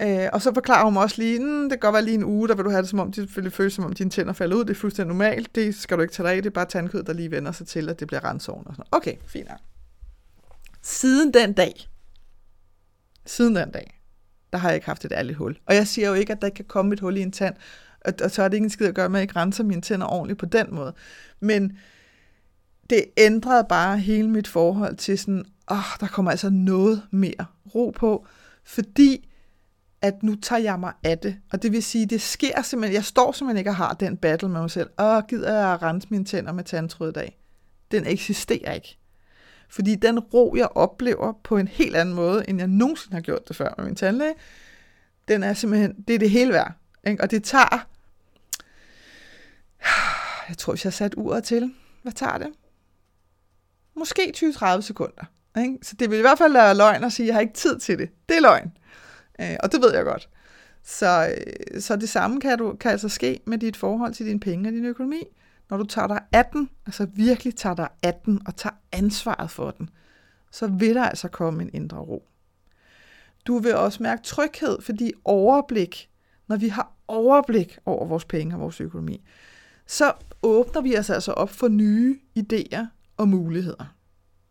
Øh, 0.00 0.28
og 0.32 0.42
så 0.42 0.54
forklarer 0.54 0.84
hun 0.84 0.96
også 0.96 1.22
lige, 1.22 1.38
mm, 1.38 1.62
det 1.62 1.70
kan 1.70 1.78
godt 1.78 1.92
være 1.92 2.04
lige 2.04 2.14
en 2.14 2.24
uge, 2.24 2.48
der 2.48 2.54
vil 2.54 2.64
du 2.64 2.70
have 2.70 2.82
det 2.82 2.90
som 2.90 2.98
om, 2.98 3.12
det 3.12 3.36
vil 3.36 3.50
føles 3.50 3.74
som 3.74 3.84
om 3.84 3.92
dine 3.92 4.10
tænder 4.10 4.32
falder 4.32 4.56
ud. 4.56 4.64
Det 4.64 4.70
er 4.70 4.74
fuldstændig 4.74 5.08
normalt. 5.08 5.54
Det 5.54 5.74
skal 5.74 5.96
du 5.96 6.02
ikke 6.02 6.14
tage 6.14 6.26
dig 6.28 6.36
af. 6.36 6.42
Det 6.42 6.50
er 6.50 6.54
bare 6.54 6.66
tandkød, 6.66 7.02
der 7.02 7.12
lige 7.12 7.30
vender 7.30 7.52
sig 7.52 7.66
til, 7.66 7.88
at 7.88 8.00
det 8.00 8.06
bliver 8.06 8.24
rensoven. 8.24 8.66
Og 8.66 8.74
sådan. 8.74 8.88
Okay, 8.90 9.16
fint. 9.26 9.48
Siden 10.82 11.34
den 11.34 11.52
dag, 11.52 11.88
siden 13.26 13.56
den 13.56 13.70
dag, 13.70 14.00
der 14.52 14.58
har 14.58 14.68
jeg 14.68 14.74
ikke 14.74 14.86
haft 14.86 15.04
et 15.04 15.12
ærligt 15.12 15.38
hul. 15.38 15.58
Og 15.66 15.74
jeg 15.74 15.86
siger 15.86 16.08
jo 16.08 16.14
ikke, 16.14 16.32
at 16.32 16.42
der 16.42 16.48
kan 16.48 16.64
komme 16.64 16.92
et 16.92 17.00
hul 17.00 17.16
i 17.16 17.20
en 17.20 17.32
tand, 17.32 17.54
og, 18.04 18.12
og 18.22 18.30
så 18.30 18.42
er 18.42 18.48
det 18.48 18.54
ikke 18.54 18.64
en 18.64 18.70
skid 18.70 18.86
at 18.86 18.94
gøre 18.94 19.08
med, 19.08 19.18
at 19.18 19.20
jeg 19.20 19.24
ikke 19.24 19.36
renser 19.36 19.64
mine 19.64 19.82
tænder 19.82 20.06
ordentligt 20.06 20.38
på 20.38 20.46
den 20.46 20.66
måde. 20.70 20.94
Men 21.40 21.78
det 22.90 23.04
ændrede 23.16 23.66
bare 23.68 23.98
hele 23.98 24.30
mit 24.30 24.48
forhold 24.48 24.96
til 24.96 25.18
sådan, 25.18 25.44
åh, 25.70 25.78
oh, 25.78 25.84
der 26.00 26.06
kommer 26.06 26.30
altså 26.30 26.50
noget 26.50 27.02
mere 27.10 27.46
ro 27.74 27.90
på, 27.96 28.26
fordi 28.64 29.26
at 30.02 30.22
nu 30.22 30.34
tager 30.34 30.62
jeg 30.62 30.80
mig 30.80 30.92
af 31.04 31.18
det. 31.18 31.36
Og 31.52 31.62
det 31.62 31.72
vil 31.72 31.82
sige, 31.82 32.06
det 32.06 32.20
sker 32.20 32.62
simpelthen, 32.62 32.94
jeg 32.94 33.04
står 33.04 33.32
simpelthen 33.32 33.58
ikke 33.58 33.70
og 33.70 33.76
har 33.76 33.94
den 33.94 34.16
battle 34.16 34.48
med 34.48 34.60
mig 34.60 34.70
selv. 34.70 34.90
Åh, 34.98 35.22
gider 35.28 35.58
jeg 35.58 35.72
at 35.72 35.82
rense 35.82 36.08
mine 36.10 36.24
tænder 36.24 36.52
med 36.52 36.64
tandtråd 36.64 37.08
i 37.08 37.12
dag? 37.12 37.38
Den 37.90 38.06
eksisterer 38.06 38.72
ikke. 38.72 38.98
Fordi 39.68 39.94
den 39.94 40.18
ro, 40.18 40.54
jeg 40.56 40.68
oplever 40.74 41.32
på 41.44 41.56
en 41.56 41.68
helt 41.68 41.96
anden 41.96 42.14
måde, 42.14 42.44
end 42.48 42.58
jeg 42.58 42.68
nogensinde 42.68 43.14
har 43.14 43.20
gjort 43.20 43.48
det 43.48 43.56
før 43.56 43.74
med 43.78 43.86
min 43.86 43.94
tandlæge, 43.94 44.34
den 45.28 45.42
er 45.42 45.54
simpelthen, 45.54 45.94
det 46.08 46.14
er 46.14 46.18
det 46.18 46.30
hele 46.30 46.52
værd. 46.52 46.72
Ikke? 47.06 47.22
Og 47.22 47.30
det 47.30 47.44
tager, 47.44 47.86
jeg 50.48 50.58
tror, 50.58 50.72
hvis 50.72 50.84
jeg 50.84 50.90
har 50.90 50.96
sat 50.96 51.14
uret 51.16 51.44
til, 51.44 51.74
hvad 52.02 52.12
tager 52.12 52.38
det? 52.38 52.48
Måske 53.96 54.32
20-30 54.36 54.80
sekunder. 54.80 55.24
Ikke? 55.58 55.78
Så 55.82 55.96
det 55.98 56.10
vil 56.10 56.18
i 56.18 56.20
hvert 56.20 56.38
fald 56.38 56.52
være 56.52 56.76
løgn 56.76 57.04
at 57.04 57.12
sige, 57.12 57.24
at 57.24 57.26
jeg 57.26 57.34
har 57.34 57.40
ikke 57.40 57.54
tid 57.54 57.78
til 57.78 57.98
det. 57.98 58.10
Det 58.28 58.36
er 58.36 58.40
løgn. 58.40 58.72
Øh, 59.40 59.56
og 59.62 59.72
det 59.72 59.82
ved 59.82 59.94
jeg 59.94 60.04
godt. 60.04 60.28
Så, 60.82 61.34
øh, 61.74 61.80
så 61.80 61.96
det 61.96 62.08
samme 62.08 62.40
kan, 62.40 62.58
du, 62.58 62.76
kan 62.80 62.90
altså 62.90 63.08
ske 63.08 63.40
med 63.46 63.58
dit 63.58 63.76
forhold 63.76 64.14
til 64.14 64.26
dine 64.26 64.40
penge 64.40 64.68
og 64.68 64.72
din 64.72 64.84
økonomi. 64.84 65.22
Når 65.70 65.76
du 65.76 65.84
tager 65.84 66.06
dig 66.06 66.20
af 66.32 66.44
den, 66.52 66.70
altså 66.86 67.06
virkelig 67.14 67.56
tager 67.56 67.74
dig 67.74 67.88
af 68.02 68.14
den 68.14 68.40
og 68.46 68.56
tager 68.56 68.74
ansvaret 68.92 69.50
for 69.50 69.70
den, 69.70 69.90
så 70.50 70.66
vil 70.66 70.94
der 70.94 71.04
altså 71.04 71.28
komme 71.28 71.62
en 71.62 71.70
indre 71.72 71.98
ro. 71.98 72.28
Du 73.46 73.58
vil 73.58 73.74
også 73.74 74.02
mærke 74.02 74.22
tryghed, 74.22 74.82
fordi 74.82 75.12
overblik, 75.24 76.10
når 76.48 76.56
vi 76.56 76.68
har 76.68 76.92
overblik 77.08 77.78
over 77.86 78.06
vores 78.06 78.24
penge 78.24 78.54
og 78.54 78.60
vores 78.60 78.80
økonomi, 78.80 79.24
så 79.90 80.12
åbner 80.42 80.80
vi 80.80 80.98
os 80.98 81.10
altså 81.10 81.32
op 81.32 81.50
for 81.50 81.68
nye 81.68 82.18
idéer 82.38 82.84
og 83.16 83.28
muligheder. 83.28 83.94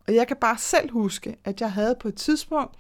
Og 0.08 0.16
jeg 0.16 0.28
kan 0.28 0.38
bare 0.42 0.58
selv 0.58 0.92
huske, 0.92 1.36
at 1.46 1.62
jeg 1.62 1.72
havde 1.72 1.96
på 2.00 2.08
et 2.08 2.16
tidspunkt, 2.16 2.76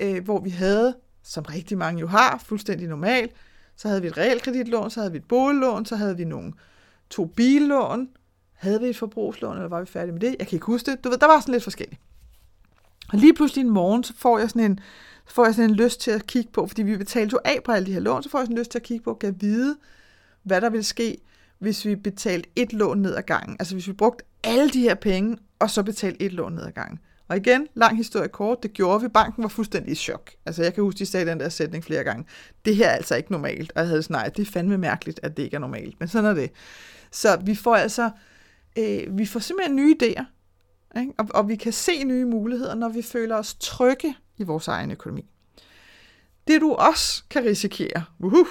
øh, 0.00 0.24
hvor 0.24 0.40
vi 0.40 0.50
havde, 0.50 0.96
som 1.22 1.44
rigtig 1.44 1.78
mange 1.78 2.00
jo 2.00 2.06
har, 2.06 2.42
fuldstændig 2.46 2.88
normalt, 2.88 3.32
så 3.76 3.88
havde 3.88 4.02
vi 4.02 4.08
et 4.08 4.16
realkreditlån, 4.16 4.90
så 4.90 5.00
havde 5.00 5.12
vi 5.12 5.18
et 5.18 5.28
boliglån, 5.28 5.86
så 5.86 5.96
havde 5.96 6.16
vi 6.16 6.24
nogle 6.24 6.52
to 7.10 7.24
billån, 7.24 8.08
havde 8.52 8.80
vi 8.80 8.86
et 8.86 8.96
forbrugslån, 8.96 9.56
eller 9.56 9.68
var 9.68 9.80
vi 9.80 9.86
færdige 9.86 10.12
med 10.12 10.20
det? 10.20 10.36
Jeg 10.38 10.46
kan 10.46 10.56
ikke 10.56 10.66
huske 10.66 10.90
det. 10.90 11.04
Du 11.04 11.08
ved, 11.08 11.18
der 11.18 11.26
var 11.26 11.40
sådan 11.40 11.52
lidt 11.52 11.64
forskelligt. 11.64 12.00
Og 13.12 13.18
lige 13.18 13.34
pludselig 13.34 13.62
en 13.64 13.70
morgen, 13.70 14.04
så 14.04 14.12
får 14.16 14.38
jeg 14.38 14.48
sådan 14.50 14.70
en, 14.70 14.80
så 15.28 15.34
får 15.34 15.44
jeg 15.44 15.54
sådan 15.54 15.70
en 15.70 15.76
lyst 15.76 16.00
til 16.00 16.10
at 16.10 16.26
kigge 16.26 16.50
på, 16.52 16.66
fordi 16.66 16.82
vi 16.82 16.96
betalte 16.96 17.32
jo 17.32 17.38
af 17.44 17.62
på 17.64 17.72
alle 17.72 17.86
de 17.86 17.92
her 17.92 18.00
lån, 18.00 18.22
så 18.22 18.28
får 18.28 18.38
jeg 18.38 18.46
sådan 18.46 18.56
en 18.56 18.58
lyst 18.58 18.70
til 18.70 18.78
at 18.78 18.82
kigge 18.82 19.04
på, 19.04 19.14
kan 19.14 19.40
vide, 19.40 19.76
hvad 20.42 20.60
der 20.60 20.70
vil 20.70 20.84
ske, 20.84 21.18
hvis 21.58 21.84
vi 21.84 21.96
betalte 21.96 22.48
et 22.56 22.72
lån 22.72 23.02
ned 23.02 23.14
ad 23.14 23.22
gangen. 23.22 23.56
Altså 23.58 23.74
hvis 23.74 23.88
vi 23.88 23.92
brugte 23.92 24.24
alle 24.44 24.70
de 24.70 24.80
her 24.80 24.94
penge, 24.94 25.38
og 25.58 25.70
så 25.70 25.82
betalte 25.82 26.22
et 26.22 26.32
lån 26.32 26.52
ned 26.52 26.62
ad 26.62 26.72
gangen. 26.72 26.98
Og 27.28 27.36
igen, 27.36 27.66
lang 27.74 27.96
historie 27.96 28.28
kort, 28.28 28.62
det 28.62 28.72
gjorde 28.72 29.02
vi. 29.02 29.08
Banken 29.08 29.42
var 29.42 29.48
fuldstændig 29.48 29.92
i 29.92 29.94
chok. 29.94 30.30
Altså 30.46 30.62
jeg 30.62 30.74
kan 30.74 30.84
huske, 30.84 30.98
de 30.98 31.06
sagde 31.06 31.26
den 31.26 31.40
der 31.40 31.48
sætning 31.48 31.84
flere 31.84 32.04
gange. 32.04 32.24
Det 32.64 32.76
her 32.76 32.88
er 32.88 32.92
altså 32.92 33.16
ikke 33.16 33.32
normalt. 33.32 33.72
Og 33.74 33.80
jeg 33.80 33.88
havde 33.88 34.02
sådan, 34.02 34.14
nej, 34.14 34.28
det 34.28 34.46
er 34.46 34.50
fandme 34.52 34.78
mærkeligt, 34.78 35.20
at 35.22 35.36
det 35.36 35.42
ikke 35.42 35.54
er 35.54 35.60
normalt. 35.60 36.00
Men 36.00 36.08
sådan 36.08 36.30
er 36.30 36.34
det. 36.34 36.50
Så 37.10 37.38
vi 37.44 37.54
får 37.54 37.76
altså, 37.76 38.10
øh, 38.78 39.18
vi 39.18 39.26
får 39.26 39.40
simpelthen 39.40 39.76
nye 39.76 39.96
idéer. 40.02 40.24
Ikke? 41.00 41.12
Og, 41.18 41.26
og 41.34 41.48
vi 41.48 41.56
kan 41.56 41.72
se 41.72 42.04
nye 42.04 42.24
muligheder, 42.24 42.74
når 42.74 42.88
vi 42.88 43.02
føler 43.02 43.36
os 43.36 43.54
trygge 43.54 44.16
i 44.38 44.42
vores 44.42 44.68
egen 44.68 44.90
økonomi. 44.90 45.30
Det 46.48 46.60
du 46.60 46.72
også 46.72 47.24
kan 47.30 47.44
risikere 47.44 48.04
uhuh, 48.18 48.46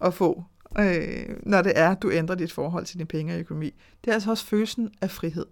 at 0.00 0.14
få, 0.14 0.44
øh, 0.78 1.36
når 1.42 1.62
det 1.62 1.72
er, 1.76 1.94
du 1.94 2.10
ændrer 2.10 2.36
dit 2.36 2.52
forhold 2.52 2.84
til 2.86 2.98
dine 2.98 3.06
penge 3.06 3.34
og 3.34 3.40
økonomi, 3.40 3.74
det 4.04 4.10
er 4.10 4.14
altså 4.14 4.30
også 4.30 4.46
følelsen 4.46 4.90
af 5.00 5.10
frihed. 5.10 5.46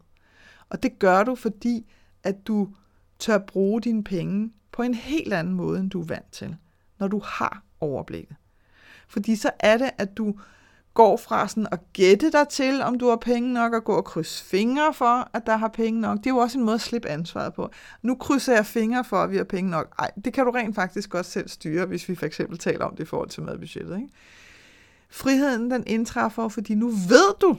Og 0.70 0.82
det 0.82 0.98
gør 0.98 1.22
du, 1.22 1.34
fordi 1.34 1.86
at 2.24 2.46
du 2.46 2.68
tør 3.18 3.38
bruge 3.38 3.80
dine 3.80 4.04
penge 4.04 4.52
på 4.72 4.82
en 4.82 4.94
helt 4.94 5.32
anden 5.32 5.54
måde, 5.54 5.80
end 5.80 5.90
du 5.90 6.00
er 6.00 6.06
vant 6.06 6.32
til, 6.32 6.56
når 6.98 7.08
du 7.08 7.20
har 7.24 7.62
overblikket. 7.80 8.36
Fordi 9.08 9.36
så 9.36 9.50
er 9.60 9.76
det, 9.76 9.90
at 9.98 10.16
du 10.16 10.34
går 10.94 11.16
fra 11.16 11.48
sådan 11.48 11.66
at 11.72 11.92
gætte 11.92 12.32
dig 12.32 12.48
til, 12.48 12.82
om 12.82 12.98
du 12.98 13.08
har 13.08 13.16
penge 13.16 13.52
nok, 13.52 13.72
og 13.72 13.84
gå 13.84 13.92
og 13.92 14.04
krydse 14.04 14.44
fingre 14.44 14.94
for, 14.94 15.30
at 15.32 15.46
der 15.46 15.56
har 15.56 15.68
penge 15.68 16.00
nok. 16.00 16.18
Det 16.18 16.26
er 16.26 16.30
jo 16.30 16.36
også 16.36 16.58
en 16.58 16.64
måde 16.64 16.74
at 16.74 16.80
slippe 16.80 17.08
ansvaret 17.08 17.54
på. 17.54 17.70
Nu 18.02 18.14
krydser 18.14 18.54
jeg 18.54 18.66
fingre 18.66 19.04
for, 19.04 19.16
at 19.16 19.30
vi 19.30 19.36
har 19.36 19.44
penge 19.44 19.70
nok. 19.70 19.94
Ej, 19.98 20.10
det 20.24 20.32
kan 20.32 20.44
du 20.44 20.50
rent 20.50 20.74
faktisk 20.74 21.14
også 21.14 21.30
selv 21.30 21.48
styre, 21.48 21.86
hvis 21.86 22.08
vi 22.08 22.14
for 22.14 22.26
eksempel 22.26 22.58
taler 22.58 22.84
om 22.84 22.96
det 22.96 23.02
i 23.02 23.06
forhold 23.06 23.28
til 23.28 23.42
madbudgettet. 23.42 23.96
Ikke? 23.96 24.08
Friheden, 25.11 25.70
den 25.70 25.84
indtræffer, 25.86 26.48
fordi 26.48 26.74
nu 26.74 26.88
ved 26.88 27.38
du, 27.40 27.59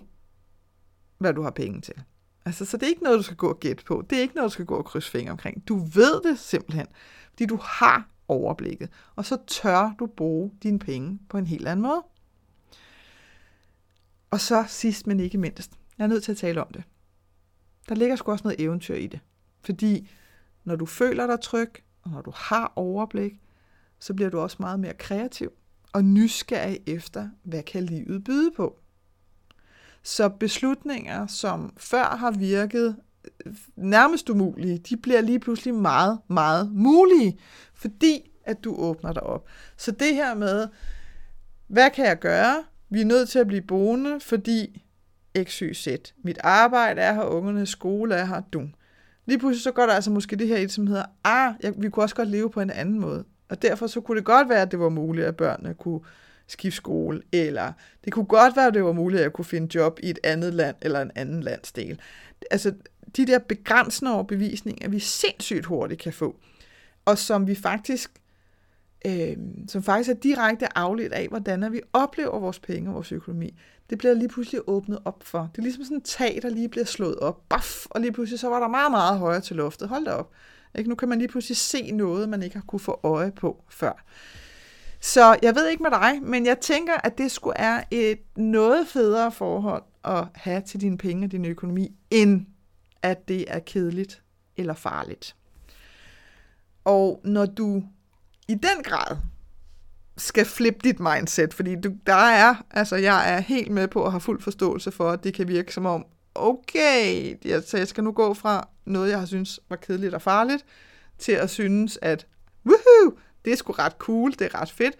hvad 1.17 1.33
du 1.33 1.41
har 1.41 1.51
penge 1.51 1.81
til. 1.81 1.93
Altså, 2.45 2.65
så 2.65 2.77
det 2.77 2.83
er 2.83 2.89
ikke 2.89 3.03
noget, 3.03 3.17
du 3.17 3.23
skal 3.23 3.37
gå 3.37 3.49
og 3.49 3.59
gætte 3.59 3.83
på. 3.83 4.03
Det 4.09 4.17
er 4.17 4.21
ikke 4.21 4.35
noget, 4.35 4.49
du 4.49 4.53
skal 4.53 4.65
gå 4.65 4.75
og 4.75 4.85
krydse 4.85 5.11
fingre 5.11 5.31
omkring. 5.31 5.67
Du 5.67 5.77
ved 5.77 6.21
det 6.23 6.39
simpelthen, 6.39 6.87
fordi 7.29 7.45
du 7.45 7.59
har 7.61 8.09
overblikket. 8.27 8.89
Og 9.15 9.25
så 9.25 9.37
tør 9.47 9.95
du 9.99 10.05
bruge 10.05 10.51
dine 10.63 10.79
penge 10.79 11.19
på 11.29 11.37
en 11.37 11.47
helt 11.47 11.67
anden 11.67 11.83
måde. 11.83 12.03
Og 14.31 14.39
så 14.39 14.65
sidst, 14.67 15.07
men 15.07 15.19
ikke 15.19 15.37
mindst, 15.37 15.71
jeg 15.97 16.03
er 16.03 16.07
nødt 16.07 16.23
til 16.23 16.31
at 16.31 16.37
tale 16.37 16.61
om 16.61 16.73
det. 16.73 16.83
Der 17.89 17.95
ligger 17.95 18.15
sgu 18.15 18.31
også 18.31 18.43
noget 18.43 18.61
eventyr 18.61 18.95
i 18.95 19.07
det. 19.07 19.19
Fordi 19.61 20.09
når 20.63 20.75
du 20.75 20.85
føler 20.85 21.27
dig 21.27 21.41
tryg, 21.41 21.83
og 22.01 22.11
når 22.11 22.21
du 22.21 22.31
har 22.35 22.73
overblik, 22.75 23.41
så 23.99 24.13
bliver 24.13 24.29
du 24.29 24.39
også 24.39 24.57
meget 24.59 24.79
mere 24.79 24.93
kreativ 24.93 25.51
og 25.93 26.05
nysgerrig 26.05 26.79
efter, 26.87 27.29
hvad 27.43 27.63
kan 27.63 27.83
livet 27.83 28.23
byde 28.23 28.51
på. 28.55 28.79
Så 30.03 30.29
beslutninger, 30.29 31.27
som 31.27 31.73
før 31.77 32.03
har 32.03 32.31
virket 32.31 32.95
øh, 33.45 33.53
nærmest 33.75 34.29
umulige, 34.29 34.77
de 34.77 34.97
bliver 34.97 35.21
lige 35.21 35.39
pludselig 35.39 35.73
meget, 35.73 36.19
meget 36.27 36.71
mulige, 36.71 37.39
fordi 37.73 38.31
at 38.43 38.63
du 38.63 38.75
åbner 38.75 39.13
dig 39.13 39.23
op. 39.23 39.47
Så 39.77 39.91
det 39.91 40.15
her 40.15 40.35
med, 40.35 40.67
hvad 41.67 41.89
kan 41.89 42.05
jeg 42.05 42.19
gøre? 42.19 42.63
Vi 42.89 43.01
er 43.01 43.05
nødt 43.05 43.29
til 43.29 43.39
at 43.39 43.47
blive 43.47 43.61
boende, 43.61 44.19
fordi 44.19 44.83
x, 45.43 45.59
y, 45.59 45.73
z. 45.73 45.87
Mit 46.23 46.37
arbejde 46.43 47.01
er 47.01 47.13
her, 47.13 47.23
ungernes 47.23 47.69
skole 47.69 48.15
er 48.15 48.25
her, 48.25 48.41
du. 48.53 48.69
Lige 49.25 49.39
pludselig 49.39 49.63
så 49.63 49.71
går 49.71 49.85
der 49.85 49.93
altså 49.93 50.11
måske 50.11 50.35
det 50.35 50.47
her 50.47 50.57
et, 50.57 50.71
som 50.71 50.87
hedder, 50.87 51.05
ah, 51.23 51.53
jeg, 51.63 51.73
vi 51.77 51.89
kunne 51.89 52.03
også 52.03 52.15
godt 52.15 52.29
leve 52.29 52.49
på 52.49 52.61
en 52.61 52.69
anden 52.69 52.99
måde. 52.99 53.23
Og 53.49 53.61
derfor 53.61 53.87
så 53.87 54.01
kunne 54.01 54.17
det 54.17 54.25
godt 54.25 54.49
være, 54.49 54.61
at 54.61 54.71
det 54.71 54.79
var 54.79 54.89
muligt, 54.89 55.27
at 55.27 55.37
børnene 55.37 55.73
kunne 55.73 55.99
skifte 56.47 56.77
skole, 56.77 57.21
eller 57.31 57.71
det 58.05 58.13
kunne 58.13 58.25
godt 58.25 58.55
være, 58.55 58.67
at 58.67 58.73
det 58.73 58.83
var 58.83 58.91
muligt, 58.91 59.19
at 59.19 59.23
jeg 59.23 59.33
kunne 59.33 59.45
finde 59.45 59.75
job 59.75 59.99
i 60.03 60.09
et 60.09 60.19
andet 60.23 60.53
land 60.53 60.75
eller 60.81 61.01
en 61.01 61.11
anden 61.15 61.43
landsdel. 61.43 61.99
Altså, 62.51 62.73
de 63.17 63.27
der 63.27 63.39
begrænsende 63.39 64.13
overbevisninger, 64.13 64.89
vi 64.89 64.99
sindssygt 64.99 65.65
hurtigt 65.65 66.01
kan 66.01 66.13
få, 66.13 66.35
og 67.05 67.17
som 67.17 67.47
vi 67.47 67.55
faktisk 67.55 68.11
øh, 69.05 69.37
som 69.67 69.83
faktisk 69.83 70.09
er 70.09 70.13
direkte 70.13 70.77
afledt 70.77 71.13
af, 71.13 71.27
hvordan 71.27 71.71
vi 71.71 71.81
oplever 71.93 72.39
vores 72.39 72.59
penge 72.59 72.89
og 72.89 72.93
vores 72.93 73.11
økonomi. 73.11 73.55
Det 73.89 73.97
bliver 73.97 74.13
lige 74.13 74.29
pludselig 74.29 74.61
åbnet 74.67 74.99
op 75.05 75.23
for. 75.23 75.49
Det 75.51 75.57
er 75.57 75.63
ligesom 75.63 75.83
sådan 75.83 75.97
en 75.97 76.01
tag, 76.01 76.39
der 76.41 76.49
lige 76.49 76.69
bliver 76.69 76.85
slået 76.85 77.19
op. 77.19 77.41
Baf, 77.49 77.85
og 77.89 78.01
lige 78.01 78.11
pludselig 78.11 78.39
så 78.39 78.49
var 78.49 78.59
der 78.59 78.67
meget, 78.67 78.91
meget 78.91 79.19
højere 79.19 79.41
til 79.41 79.55
loftet. 79.55 79.89
Hold 79.89 80.05
da 80.05 80.11
op. 80.11 80.31
Ikke? 80.75 80.89
Nu 80.89 80.95
kan 80.95 81.09
man 81.09 81.19
lige 81.19 81.27
pludselig 81.27 81.57
se 81.57 81.91
noget, 81.91 82.29
man 82.29 82.43
ikke 82.43 82.55
har 82.55 82.63
kunne 82.67 82.79
få 82.79 82.99
øje 83.03 83.31
på 83.31 83.63
før. 83.69 84.05
Så 84.99 85.37
jeg 85.41 85.55
ved 85.55 85.67
ikke 85.67 85.83
med 85.83 85.91
dig, 85.91 86.19
men 86.21 86.45
jeg 86.45 86.59
tænker, 86.59 86.93
at 87.03 87.17
det 87.17 87.31
skulle 87.31 87.57
er 87.57 87.83
et 87.91 88.19
noget 88.37 88.87
federe 88.87 89.31
forhold 89.31 89.83
at 90.05 90.27
have 90.35 90.61
til 90.61 90.81
dine 90.81 90.97
penge 90.97 91.27
og 91.27 91.31
din 91.31 91.45
økonomi, 91.45 91.95
end 92.11 92.45
at 93.01 93.27
det 93.27 93.45
er 93.47 93.59
kedeligt 93.59 94.23
eller 94.57 94.73
farligt. 94.73 95.35
Og 96.85 97.21
når 97.23 97.45
du 97.45 97.83
i 98.47 98.55
den 98.55 98.83
grad 98.83 99.17
skal 100.17 100.45
flippe 100.45 100.79
dit 100.83 100.99
mindset, 100.99 101.53
fordi 101.53 101.75
du, 101.75 101.91
der 102.05 102.13
er, 102.13 102.55
altså 102.71 102.95
jeg 102.95 103.33
er 103.33 103.39
helt 103.39 103.71
med 103.71 103.87
på 103.87 104.05
at 104.05 104.11
have 104.11 104.21
fuld 104.21 104.41
forståelse 104.41 104.91
for, 104.91 105.11
at 105.11 105.23
det 105.23 105.33
kan 105.33 105.47
virke 105.47 105.73
som 105.73 105.85
om, 105.85 106.05
okay, 106.35 107.35
jeg, 107.45 107.63
så 107.63 107.77
jeg 107.77 107.87
skal 107.87 108.03
nu 108.03 108.11
gå 108.11 108.33
fra 108.33 108.67
noget, 108.85 109.09
jeg 109.09 109.19
har 109.19 109.25
synes 109.25 109.59
var 109.69 109.75
kedeligt 109.75 110.13
og 110.13 110.21
farligt, 110.21 110.65
til 111.17 111.31
at 111.31 111.49
synes, 111.49 111.99
at 112.01 112.27
woohoo, 112.65 113.17
det 113.45 113.53
er 113.53 113.57
sgu 113.57 113.71
ret 113.71 113.95
cool, 113.97 114.31
det 114.31 114.41
er 114.41 114.61
ret 114.61 114.71
fedt, 114.71 114.95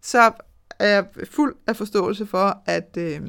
så 0.00 0.32
er 0.78 0.88
jeg 0.88 1.06
fuld 1.30 1.54
af 1.66 1.76
forståelse 1.76 2.26
for, 2.26 2.62
at, 2.66 2.96
øh, 2.98 3.20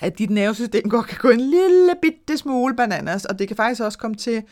at 0.00 0.18
dit 0.18 0.30
nervesystem 0.30 0.88
godt 0.90 1.06
kan 1.06 1.18
gå 1.18 1.28
en 1.28 1.40
lille 1.40 1.94
bitte 2.02 2.38
smule 2.38 2.76
bananas, 2.76 3.24
og 3.24 3.38
det 3.38 3.48
kan 3.48 3.56
faktisk 3.56 3.82
også 3.82 3.98
komme 3.98 4.16
til 4.16 4.42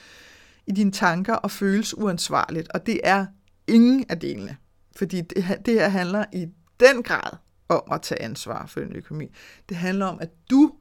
i 0.67 0.73
dine 0.73 0.93
tanker 0.93 1.35
og 1.35 1.51
føles 1.51 1.99
uansvarligt, 1.99 2.69
og 2.75 2.87
det 2.87 3.01
er 3.05 3.27
ingen 3.67 4.05
af 4.09 4.21
delene. 4.21 4.57
Fordi 4.97 5.21
det, 5.21 5.61
det 5.67 5.75
her 5.75 5.89
handler 5.89 6.25
i 6.33 6.47
den 6.81 7.03
grad 7.03 7.37
om 7.69 7.83
at 7.93 8.03
tage 8.03 8.23
ansvar 8.23 8.67
for 8.67 8.81
din 8.81 8.97
økonomi. 8.97 9.29
Det 9.69 9.77
handler 9.77 10.07
om, 10.07 10.19
at 10.21 10.31
du 10.51 10.73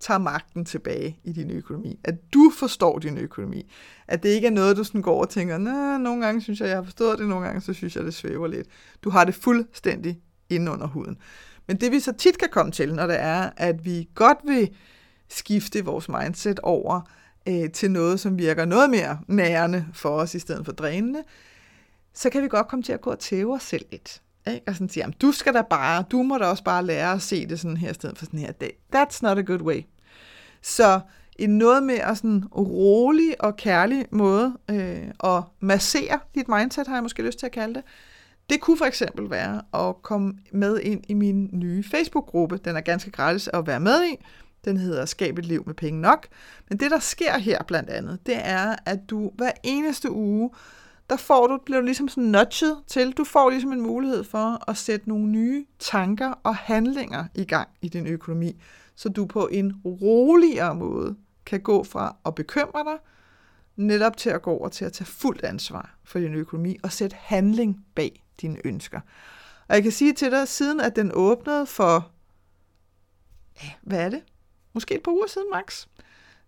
tager 0.00 0.18
magten 0.18 0.64
tilbage 0.64 1.18
i 1.24 1.32
din 1.32 1.50
økonomi. 1.50 1.98
At 2.04 2.14
du 2.34 2.52
forstår 2.58 2.98
din 2.98 3.18
økonomi. 3.18 3.70
At 4.08 4.22
det 4.22 4.28
ikke 4.28 4.46
er 4.46 4.50
noget, 4.50 4.76
du 4.76 4.84
sådan 4.84 5.02
går 5.02 5.20
og 5.20 5.28
tænker, 5.28 5.58
Nå, 5.58 5.98
nogle 5.98 6.26
gange 6.26 6.40
synes 6.40 6.60
jeg, 6.60 6.68
jeg 6.68 6.76
har 6.76 6.82
forstået 6.82 7.18
det, 7.18 7.28
nogle 7.28 7.46
gange 7.46 7.60
så 7.60 7.72
synes 7.72 7.96
jeg, 7.96 8.04
det 8.04 8.14
svæver 8.14 8.46
lidt. 8.46 8.68
Du 9.02 9.10
har 9.10 9.24
det 9.24 9.34
fuldstændig 9.34 10.20
inde 10.48 10.72
under 10.72 10.86
huden. 10.86 11.18
Men 11.66 11.76
det 11.76 11.92
vi 11.92 12.00
så 12.00 12.12
tit 12.12 12.38
kan 12.38 12.48
komme 12.52 12.72
til, 12.72 12.94
når 12.94 13.06
det 13.06 13.20
er, 13.20 13.50
at 13.56 13.84
vi 13.84 14.08
godt 14.14 14.38
vil 14.44 14.70
skifte 15.28 15.84
vores 15.84 16.08
mindset 16.08 16.60
over 16.60 17.00
øh, 17.48 17.70
til 17.70 17.90
noget, 17.90 18.20
som 18.20 18.38
virker 18.38 18.64
noget 18.64 18.90
mere 18.90 19.18
nærende 19.28 19.86
for 19.92 20.08
os, 20.08 20.34
i 20.34 20.38
stedet 20.38 20.64
for 20.64 20.72
drænende, 20.72 21.22
så 22.14 22.30
kan 22.30 22.42
vi 22.42 22.48
godt 22.48 22.68
komme 22.68 22.82
til 22.82 22.92
at 22.92 23.00
gå 23.00 23.10
og 23.10 23.18
tæve 23.18 23.54
os 23.54 23.62
selv 23.62 23.84
lidt. 23.90 24.22
Ikke? 24.46 24.62
Og 24.66 24.74
sådan 24.74 24.88
siger, 24.88 25.02
jamen, 25.02 25.14
du 25.22 25.32
skal 25.32 25.54
da 25.54 25.62
bare, 25.62 26.04
du 26.10 26.22
må 26.22 26.38
da 26.38 26.44
også 26.44 26.64
bare 26.64 26.84
lære 26.84 27.12
at 27.12 27.22
se 27.22 27.46
det 27.46 27.60
sådan 27.60 27.76
her, 27.76 27.90
i 27.90 27.94
stedet 27.94 28.18
for 28.18 28.24
sådan 28.24 28.40
her. 28.40 28.52
That's 28.96 29.18
not 29.22 29.38
a 29.38 29.42
good 29.42 29.62
way. 29.62 29.82
Så 30.62 31.00
en 31.38 31.58
noget 31.58 31.82
mere 31.82 32.16
sådan 32.16 32.44
rolig 32.44 33.44
og 33.44 33.56
kærlig 33.56 34.06
måde 34.10 34.58
øh, 34.70 35.10
at 35.24 35.42
massere 35.60 36.18
dit 36.34 36.48
mindset, 36.48 36.86
har 36.86 36.94
jeg 36.94 37.02
måske 37.02 37.22
lyst 37.22 37.38
til 37.38 37.46
at 37.46 37.52
kalde 37.52 37.74
det. 37.74 37.82
Det 38.50 38.60
kunne 38.60 38.78
for 38.78 38.84
eksempel 38.84 39.30
være 39.30 39.62
at 39.88 40.02
komme 40.02 40.34
med 40.52 40.80
ind 40.80 41.04
i 41.08 41.14
min 41.14 41.50
nye 41.52 41.84
Facebook-gruppe. 41.90 42.56
Den 42.56 42.76
er 42.76 42.80
ganske 42.80 43.10
gratis 43.10 43.48
at 43.48 43.66
være 43.66 43.80
med 43.80 44.04
i. 44.04 44.16
Den 44.64 44.76
hedder 44.76 45.04
Skab 45.04 45.38
et 45.38 45.46
liv 45.46 45.62
med 45.66 45.74
penge 45.74 46.00
nok. 46.00 46.26
Men 46.68 46.80
det, 46.80 46.90
der 46.90 46.98
sker 46.98 47.38
her 47.38 47.62
blandt 47.62 47.90
andet, 47.90 48.26
det 48.26 48.36
er, 48.38 48.76
at 48.86 48.98
du 49.10 49.32
hver 49.36 49.52
eneste 49.64 50.10
uge, 50.10 50.50
der 51.10 51.16
får 51.16 51.46
du, 51.46 51.58
bliver 51.64 51.80
du 51.80 51.84
ligesom 51.84 52.08
sådan 52.08 52.24
nudget 52.24 52.82
til, 52.86 53.12
du 53.12 53.24
får 53.24 53.50
ligesom 53.50 53.72
en 53.72 53.80
mulighed 53.80 54.24
for 54.24 54.70
at 54.70 54.76
sætte 54.76 55.08
nogle 55.08 55.26
nye 55.26 55.66
tanker 55.78 56.32
og 56.42 56.56
handlinger 56.56 57.24
i 57.34 57.44
gang 57.44 57.68
i 57.82 57.88
din 57.88 58.06
økonomi, 58.06 58.62
så 58.96 59.08
du 59.08 59.26
på 59.26 59.48
en 59.52 59.74
roligere 59.84 60.74
måde 60.74 61.16
kan 61.46 61.60
gå 61.60 61.84
fra 61.84 62.16
at 62.26 62.34
bekymre 62.34 62.84
dig, 62.84 62.98
netop 63.76 64.16
til 64.16 64.30
at 64.30 64.42
gå 64.42 64.50
over 64.50 64.68
til 64.68 64.84
at 64.84 64.92
tage 64.92 65.06
fuldt 65.06 65.42
ansvar 65.42 65.98
for 66.04 66.18
din 66.18 66.34
økonomi 66.34 66.76
og 66.82 66.92
sætte 66.92 67.16
handling 67.20 67.84
bag 67.94 68.24
dine 68.40 68.66
ønsker. 68.66 69.00
Og 69.68 69.74
jeg 69.74 69.82
kan 69.82 69.92
sige 69.92 70.12
til 70.12 70.30
dig, 70.30 70.48
siden 70.48 70.80
at 70.80 70.96
den 70.96 71.10
åbnede 71.14 71.66
for, 71.66 72.10
hvad 73.82 74.04
er 74.04 74.08
det? 74.08 74.22
Måske 74.72 74.94
et 74.94 75.02
par 75.02 75.12
uger 75.12 75.26
siden 75.26 75.46
max, 75.52 75.86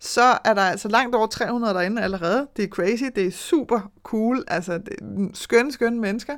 så 0.04 0.38
er 0.44 0.54
der 0.54 0.62
altså 0.62 0.88
langt 0.88 1.14
over 1.14 1.26
300 1.26 1.74
derinde 1.74 2.02
allerede. 2.02 2.48
Det 2.56 2.64
er 2.64 2.68
crazy, 2.68 3.04
det 3.16 3.26
er 3.26 3.30
super 3.30 3.80
cool, 4.02 4.44
altså 4.48 4.78
det 4.78 4.94
er 5.00 5.28
skønne, 5.34 5.72
skønne 5.72 6.00
mennesker. 6.00 6.36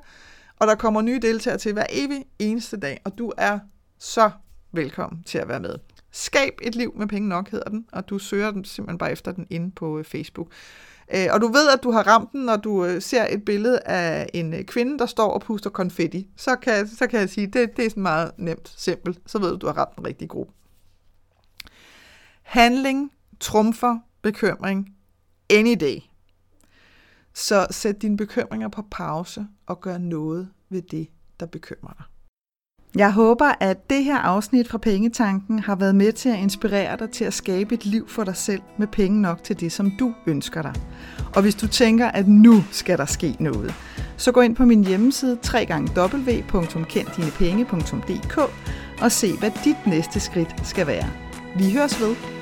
Og 0.59 0.67
der 0.67 0.75
kommer 0.75 1.03
nye 1.03 1.19
deltagere 1.19 1.59
til 1.59 1.73
hver 1.73 1.87
evig 1.91 2.25
eneste 2.39 2.77
dag, 2.77 3.01
og 3.05 3.19
du 3.19 3.33
er 3.39 3.59
så 3.99 4.31
velkommen 4.73 5.23
til 5.23 5.39
at 5.39 5.49
være 5.49 5.61
med. 5.61 5.75
Skab 6.13 6.53
et 6.63 6.75
liv 6.75 6.93
med 6.97 7.07
penge 7.07 7.29
nok 7.29 7.51
hedder 7.51 7.71
den, 7.71 7.87
og 7.93 8.09
du 8.09 8.19
søger 8.19 8.51
den 8.51 8.65
simpelthen 8.65 8.99
bare 8.99 9.13
efter 9.13 9.33
den 9.33 9.47
inde 9.51 9.71
på 9.71 9.99
øh, 9.99 10.05
Facebook. 10.05 10.49
Øh, 11.15 11.27
og 11.31 11.41
du 11.41 11.49
ved, 11.49 11.69
at 11.69 11.83
du 11.83 11.91
har 11.91 12.03
ramt 12.07 12.33
den, 12.33 12.41
når 12.41 12.57
du 12.57 12.85
øh, 12.85 13.03
ser 13.03 13.27
et 13.31 13.45
billede 13.45 13.81
af 13.87 14.31
en 14.35 14.65
kvinde, 14.67 14.99
der 14.99 15.07
står 15.07 15.31
og 15.31 15.41
puster 15.41 15.71
konfetti. 15.71 16.29
Så 16.37 16.57
kan, 16.57 16.89
så 16.89 17.07
kan 17.07 17.21
jeg 17.21 17.29
sige, 17.29 17.47
det, 17.47 17.77
det 17.77 17.85
er 17.85 17.91
sådan 17.91 18.03
meget 18.03 18.31
nemt, 18.37 18.75
simpelt. 18.77 19.19
Så 19.27 19.39
ved 19.39 19.49
du, 19.49 19.55
at 19.55 19.61
du 19.61 19.67
har 19.67 19.79
ramt 19.79 19.97
den 19.97 20.07
rigtige 20.07 20.29
gruppe. 20.29 20.53
Handling 22.43 23.11
trumfer 23.45 23.99
bekymring 24.23 24.89
any 25.51 25.75
day. 25.81 25.99
Så 27.35 27.67
sæt 27.71 28.03
dine 28.03 28.17
bekymringer 28.17 28.69
på 28.69 28.83
pause 28.91 29.47
og 29.67 29.81
gør 29.81 29.99
noget 29.99 30.49
ved 30.71 30.83
det, 30.83 31.09
der 31.41 31.47
bekymrer 31.47 31.93
dig. 31.93 32.05
Jeg 32.97 33.13
håber, 33.13 33.53
at 33.61 33.91
det 33.91 34.05
her 34.05 34.19
afsnit 34.19 34.69
fra 34.69 34.79
Pengetanken 34.79 35.59
har 35.59 35.77
været 35.77 35.95
med 35.95 36.13
til 36.13 36.29
at 36.29 36.39
inspirere 36.39 36.97
dig 36.97 37.11
til 37.11 37.25
at 37.25 37.35
skabe 37.35 37.75
et 37.75 37.87
liv 37.87 38.09
for 38.09 38.25
dig 38.25 38.37
selv 38.37 38.63
med 38.79 38.87
penge 38.87 39.23
nok 39.23 39.45
til 39.45 39.61
det, 39.61 39.73
som 39.73 39.91
du 39.99 40.15
ønsker 40.27 40.63
dig. 40.63 40.75
Og 41.37 41.43
hvis 41.43 41.55
du 41.55 41.69
tænker, 41.69 42.09
at 42.09 42.29
nu 42.29 42.65
skal 42.71 42.99
der 42.99 43.07
ske 43.07 43.37
noget, 43.41 43.75
så 44.17 44.33
gå 44.33 44.41
ind 44.41 44.57
på 44.57 44.65
min 44.65 44.85
hjemmeside 44.85 45.39
www.kenddinepenge.dk 45.55 48.39
og 49.03 49.13
se, 49.13 49.39
hvad 49.39 49.51
dit 49.65 49.87
næste 49.87 50.21
skridt 50.21 50.67
skal 50.67 50.87
være. 50.87 51.11
Vi 51.57 51.73
høres 51.73 52.01
ved. 52.01 52.34